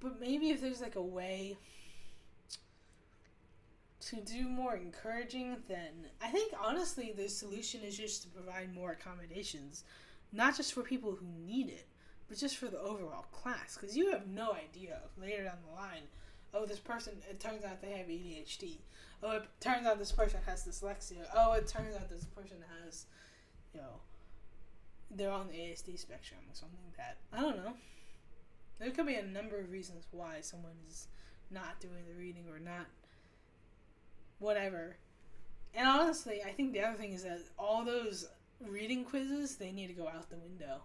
but 0.00 0.20
maybe 0.20 0.50
if 0.50 0.60
there's 0.60 0.80
like 0.80 0.96
a 0.96 1.02
way 1.02 1.56
to 4.00 4.16
do 4.16 4.48
more 4.48 4.74
encouraging, 4.76 5.56
then 5.68 6.08
I 6.22 6.28
think 6.28 6.52
honestly 6.58 7.12
the 7.16 7.28
solution 7.28 7.82
is 7.82 7.96
just 7.96 8.22
to 8.22 8.28
provide 8.28 8.74
more 8.74 8.92
accommodations, 8.92 9.84
not 10.32 10.56
just 10.56 10.72
for 10.72 10.82
people 10.82 11.12
who 11.12 11.26
need 11.46 11.68
it, 11.68 11.86
but 12.28 12.38
just 12.38 12.56
for 12.56 12.66
the 12.66 12.80
overall 12.80 13.26
class. 13.32 13.76
Because 13.78 13.96
you 13.96 14.10
have 14.10 14.26
no 14.26 14.52
idea 14.52 15.00
later 15.20 15.44
down 15.44 15.58
the 15.68 15.74
line, 15.74 16.02
oh, 16.54 16.66
this 16.66 16.78
person, 16.78 17.14
it 17.28 17.40
turns 17.40 17.64
out 17.64 17.80
they 17.82 17.92
have 17.92 18.06
ADHD. 18.06 18.78
Oh, 19.22 19.36
it 19.36 19.48
turns 19.60 19.86
out 19.86 19.98
this 19.98 20.12
person 20.12 20.40
has 20.46 20.64
dyslexia. 20.64 21.26
Oh, 21.34 21.52
it 21.52 21.66
turns 21.66 21.94
out 21.94 22.08
this 22.08 22.24
person 22.24 22.56
has, 22.82 23.06
you 23.74 23.80
know, 23.80 24.00
they're 25.10 25.30
on 25.30 25.48
the 25.48 25.54
ASD 25.54 25.98
spectrum 25.98 26.40
or 26.48 26.54
something 26.54 26.78
like 26.86 26.96
that. 26.96 27.16
I 27.32 27.40
don't 27.40 27.56
know. 27.56 27.74
There 28.78 28.90
could 28.90 29.06
be 29.06 29.14
a 29.14 29.26
number 29.26 29.58
of 29.58 29.70
reasons 29.70 30.06
why 30.10 30.40
someone 30.40 30.72
is 30.88 31.08
not 31.50 31.80
doing 31.80 32.04
the 32.08 32.18
reading 32.18 32.44
or 32.50 32.58
not 32.58 32.86
whatever. 34.38 34.96
And 35.74 35.86
honestly, 35.86 36.42
I 36.44 36.50
think 36.50 36.72
the 36.72 36.80
other 36.80 36.96
thing 36.96 37.12
is 37.12 37.24
that 37.24 37.40
all 37.58 37.84
those 37.84 38.28
reading 38.66 39.04
quizzes 39.04 39.56
they 39.56 39.72
need 39.72 39.88
to 39.88 39.92
go 39.92 40.08
out 40.08 40.30
the 40.30 40.38
window. 40.38 40.82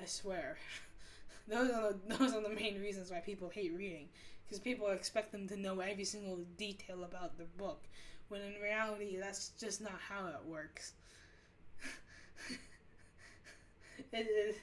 I 0.00 0.06
swear. 0.06 0.58
those 1.48 1.70
are 1.70 1.92
the, 1.92 2.16
those 2.16 2.34
are 2.34 2.42
the 2.42 2.54
main 2.54 2.80
reasons 2.80 3.10
why 3.10 3.18
people 3.18 3.48
hate 3.48 3.74
reading 3.74 4.08
because 4.44 4.60
people 4.60 4.88
expect 4.88 5.32
them 5.32 5.48
to 5.48 5.56
know 5.56 5.80
every 5.80 6.04
single 6.04 6.38
detail 6.56 7.04
about 7.04 7.38
the 7.38 7.44
book 7.56 7.84
when 8.28 8.40
in 8.40 8.54
reality 8.62 9.16
that's 9.18 9.50
just 9.58 9.80
not 9.80 9.98
how 10.08 10.26
it 10.26 10.40
works. 10.46 10.92
it, 14.12 14.26
it, 14.28 14.56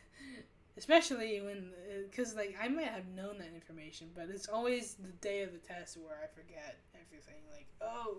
especially 0.78 1.42
when 1.42 1.72
uh, 1.90 2.04
because 2.10 2.36
like 2.36 2.56
I 2.62 2.68
might 2.68 2.88
have 2.88 3.08
known 3.16 3.38
that 3.40 3.52
information, 3.54 4.10
but 4.16 4.28
it's 4.30 4.48
always 4.48 4.96
the 4.96 5.12
day 5.22 5.44
of 5.44 5.52
the 5.52 5.60
test 5.60 5.98
where 5.98 6.18
I 6.24 6.28
forget 6.28 6.80
everything. 6.96 7.42
Like, 7.52 7.68
oh, 7.82 8.18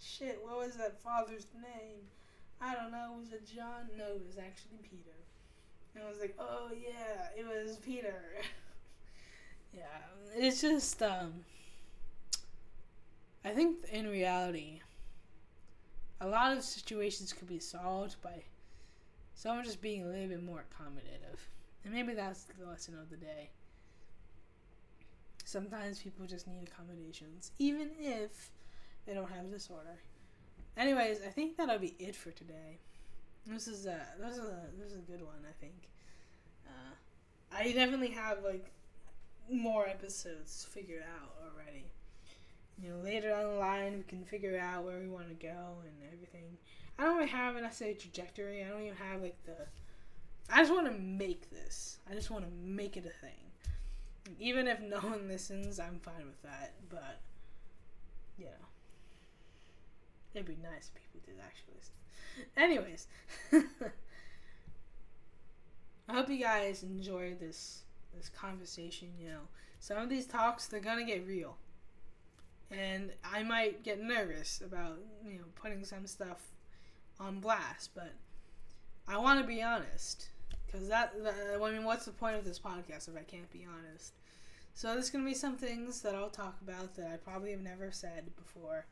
shit, 0.00 0.40
what 0.42 0.58
was 0.58 0.76
that 0.76 1.00
father's 1.00 1.46
name? 1.54 1.98
I 2.60 2.74
don't 2.74 2.90
know. 2.90 3.16
Was 3.18 3.32
it 3.32 3.46
John? 3.46 3.88
No, 3.98 4.04
it 4.04 4.22
was 4.26 4.38
actually 4.38 4.78
Peter. 4.82 5.16
And 5.94 6.04
I 6.04 6.08
was 6.08 6.20
like, 6.20 6.36
oh 6.38 6.70
yeah, 6.72 7.28
it 7.36 7.46
was 7.46 7.76
Peter. 7.76 8.22
yeah, 9.72 9.84
it's 10.34 10.60
just 10.60 11.02
um. 11.02 11.44
I 13.44 13.50
think 13.50 13.76
in 13.92 14.08
reality, 14.08 14.80
a 16.20 16.26
lot 16.26 16.56
of 16.56 16.64
situations 16.64 17.32
could 17.32 17.48
be 17.48 17.60
solved 17.60 18.20
by 18.20 18.42
someone 19.34 19.64
just 19.64 19.80
being 19.80 20.02
a 20.02 20.08
little 20.08 20.28
bit 20.28 20.42
more 20.42 20.64
accommodative. 20.64 21.38
And 21.84 21.94
maybe 21.94 22.14
that's 22.14 22.44
the 22.44 22.66
lesson 22.66 22.98
of 22.98 23.10
the 23.10 23.16
day. 23.16 23.50
Sometimes 25.44 26.00
people 26.00 26.26
just 26.26 26.48
need 26.48 26.66
accommodations, 26.66 27.52
even 27.60 27.90
if 28.00 28.50
they 29.06 29.14
don't 29.14 29.30
have 29.30 29.44
a 29.44 29.48
disorder. 29.48 30.00
Anyways, 30.76 31.20
I 31.24 31.30
think 31.30 31.56
that'll 31.56 31.78
be 31.78 31.94
it 32.00 32.16
for 32.16 32.32
today. 32.32 32.78
This 33.46 33.68
is 33.68 33.86
a 33.86 34.00
this 34.18 34.32
is 34.36 34.44
a 34.44 34.62
this 34.76 34.90
is 34.90 34.98
a 34.98 35.02
good 35.02 35.22
one. 35.22 35.46
I 35.48 35.52
think. 35.60 35.88
Uh, 36.66 37.56
I 37.56 37.70
definitely 37.70 38.10
have 38.10 38.42
like 38.42 38.72
more 39.50 39.88
episodes 39.88 40.66
figured 40.70 41.02
out 41.02 41.34
already. 41.42 41.86
You 42.82 42.90
know, 42.90 42.96
later 42.98 43.34
on 43.34 43.42
the 43.54 43.58
line, 43.58 43.96
we 43.96 44.02
can 44.02 44.24
figure 44.24 44.58
out 44.58 44.84
where 44.84 44.98
we 44.98 45.08
want 45.08 45.28
to 45.28 45.34
go 45.34 45.78
and 45.82 46.12
everything. 46.12 46.58
I 46.98 47.04
don't 47.04 47.16
really 47.16 47.28
have 47.28 47.56
an 47.56 47.64
essay 47.64 47.94
trajectory. 47.94 48.64
I 48.64 48.68
don't 48.68 48.82
even 48.82 48.96
have 48.96 49.22
like 49.22 49.36
the. 49.44 49.56
I 50.50 50.60
just 50.60 50.72
want 50.72 50.86
to 50.86 50.98
make 50.98 51.50
this. 51.50 51.98
I 52.10 52.14
just 52.14 52.30
want 52.30 52.44
to 52.44 52.50
make 52.62 52.96
it 52.96 53.06
a 53.06 53.24
thing. 53.24 54.36
Even 54.38 54.66
if 54.68 54.80
no 54.80 54.98
one 54.98 55.28
listens, 55.28 55.78
I'm 55.80 56.00
fine 56.00 56.26
with 56.26 56.42
that. 56.42 56.74
But, 56.88 57.20
you 58.38 58.46
know. 58.46 58.50
It'd 60.34 60.46
be 60.46 60.58
nice 60.62 60.90
if 60.94 61.02
people 61.12 61.20
did 61.24 61.36
actually 61.44 61.74
listen. 61.76 61.94
Anyways. 62.56 63.06
I 66.08 66.12
hope 66.14 66.28
you 66.28 66.38
guys 66.38 66.82
enjoyed 66.84 67.40
this 67.40 67.82
this 68.16 68.28
conversation, 68.28 69.08
you 69.18 69.28
know. 69.28 69.42
Some 69.78 69.98
of 69.98 70.08
these 70.08 70.26
talks 70.26 70.66
they're 70.66 70.80
gonna 70.80 71.04
get 71.04 71.26
real. 71.26 71.56
And 72.70 73.12
I 73.22 73.42
might 73.42 73.84
get 73.84 74.00
nervous 74.00 74.60
about, 74.64 74.98
you 75.24 75.38
know, 75.38 75.44
putting 75.54 75.84
some 75.84 76.06
stuff 76.06 76.50
on 77.20 77.38
blast, 77.38 77.90
but 77.94 78.12
I 79.06 79.18
want 79.18 79.40
to 79.40 79.46
be 79.46 79.62
honest. 79.62 80.28
Because 80.66 80.88
that, 80.88 81.12
that, 81.22 81.60
I 81.62 81.70
mean, 81.70 81.84
what's 81.84 82.06
the 82.06 82.10
point 82.10 82.36
of 82.36 82.44
this 82.44 82.58
podcast 82.58 83.08
if 83.08 83.16
I 83.16 83.22
can't 83.22 83.50
be 83.52 83.64
honest? 83.64 84.14
So 84.74 84.92
there's 84.92 85.10
to 85.24 85.30
be 85.30 85.34
some 85.34 85.56
things 85.56 86.02
that 86.02 86.14
I'll 86.14 86.28
talk 86.28 86.56
about 86.60 86.96
that 86.96 87.10
I 87.12 87.16
probably 87.16 87.52
have 87.52 87.62
never 87.62 87.90
said 87.90 88.36
before 88.36 88.84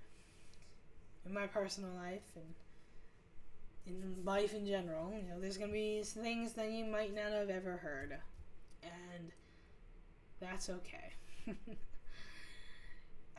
in 1.26 1.34
my 1.34 1.46
personal 1.46 1.90
life 1.90 2.22
and 2.36 2.54
in 3.86 4.24
life 4.24 4.54
in 4.54 4.66
general. 4.66 5.12
You 5.12 5.28
know, 5.28 5.40
there's 5.40 5.58
to 5.70 5.74
be 5.74 6.02
things 6.02 6.54
that 6.54 6.70
you 6.70 6.84
might 6.84 7.14
not 7.14 7.32
have 7.32 7.50
ever 7.50 7.76
heard. 7.76 8.16
And 8.84 9.30
that's 10.40 10.68
okay. 10.70 11.12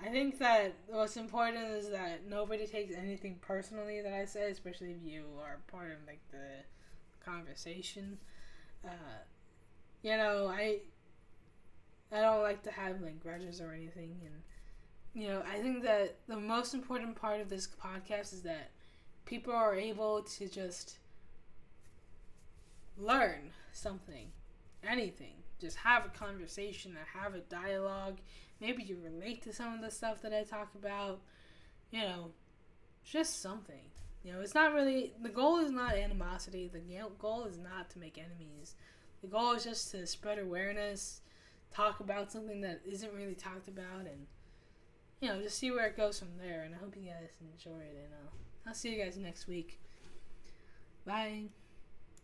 I 0.04 0.10
think 0.10 0.38
that 0.40 0.74
what's 0.88 1.18
important 1.18 1.66
is 1.72 1.90
that 1.90 2.28
nobody 2.28 2.68
takes 2.68 2.94
anything 2.96 3.38
personally 3.42 4.02
that 4.02 4.14
I 4.14 4.26
say, 4.26 4.52
especially 4.52 4.92
if 4.92 4.98
you 5.04 5.24
are 5.42 5.60
part 5.68 5.92
of 5.92 5.98
like 6.06 6.20
the 6.32 6.64
conversation. 7.24 8.18
Uh, 8.86 8.90
you 10.04 10.18
know, 10.18 10.48
I 10.48 10.80
I 12.12 12.22
don't 12.22 12.42
like 12.42 12.64
to 12.64 12.72
have 12.72 13.02
like 13.02 13.20
grudges 13.20 13.62
or 13.62 13.72
anything, 13.72 14.20
and 14.26 14.42
you 15.14 15.28
know, 15.30 15.44
I 15.44 15.60
think 15.62 15.84
that 15.84 16.18
the 16.28 16.38
most 16.38 16.74
important 16.74 17.16
part 17.16 17.42
of 17.42 17.50
this 17.50 17.68
podcast 17.68 18.34
is 18.34 18.44
that 18.44 18.72
people 19.26 19.54
are 19.54 19.76
able 19.76 20.24
to 20.24 20.50
just 20.50 20.98
learn 22.98 23.52
something, 23.72 24.32
anything. 24.86 25.34
Just 25.60 25.78
have 25.78 26.06
a 26.06 26.10
conversation, 26.10 26.98
have 27.14 27.34
a 27.34 27.40
dialogue. 27.40 28.18
Maybe 28.60 28.84
you 28.84 28.98
relate 29.04 29.42
to 29.44 29.54
some 29.54 29.74
of 29.74 29.82
the 29.82 29.92
stuff 29.92 30.22
that 30.22 30.34
I 30.34 30.44
talk 30.44 30.70
about. 30.76 31.22
You 31.92 32.02
know, 32.02 32.32
just 33.04 33.42
something. 33.42 33.92
You 34.24 34.34
know, 34.34 34.42
it's 34.42 34.56
not 34.56 34.74
really 34.74 35.14
the 35.22 35.30
goal 35.30 35.60
is 35.60 35.72
not 35.72 35.96
animosity. 35.96 36.70
The 36.72 36.82
goal 37.20 37.46
is 37.46 37.58
not 37.58 37.90
to 37.92 38.00
make 38.00 38.18
enemies. 38.18 38.76
The 39.22 39.28
goal 39.28 39.54
is 39.54 39.64
just 39.64 39.92
to 39.92 40.06
spread 40.06 40.40
awareness, 40.40 41.22
talk 41.72 42.00
about 42.00 42.32
something 42.32 42.62
that 42.62 42.82
isn't 42.86 43.14
really 43.14 43.36
talked 43.36 43.68
about, 43.68 44.02
and 44.02 44.28
you 45.22 45.30
know, 45.30 45.42
just 45.42 45.58
see 45.58 45.72
where 45.72 45.88
it 45.88 45.98
goes 45.98 46.20
from 46.20 46.38
there. 46.38 46.64
And 46.64 46.76
I 46.76 46.78
hope 46.78 46.96
you 46.96 47.04
guys 47.04 47.32
enjoy 47.42 47.80
it. 47.80 47.98
And 48.04 48.14
uh, 48.14 48.30
I'll 48.68 48.74
see 48.74 48.94
you 48.96 49.04
guys 49.04 49.18
next 49.18 49.48
week. 49.48 49.80
Bye. 51.06 51.46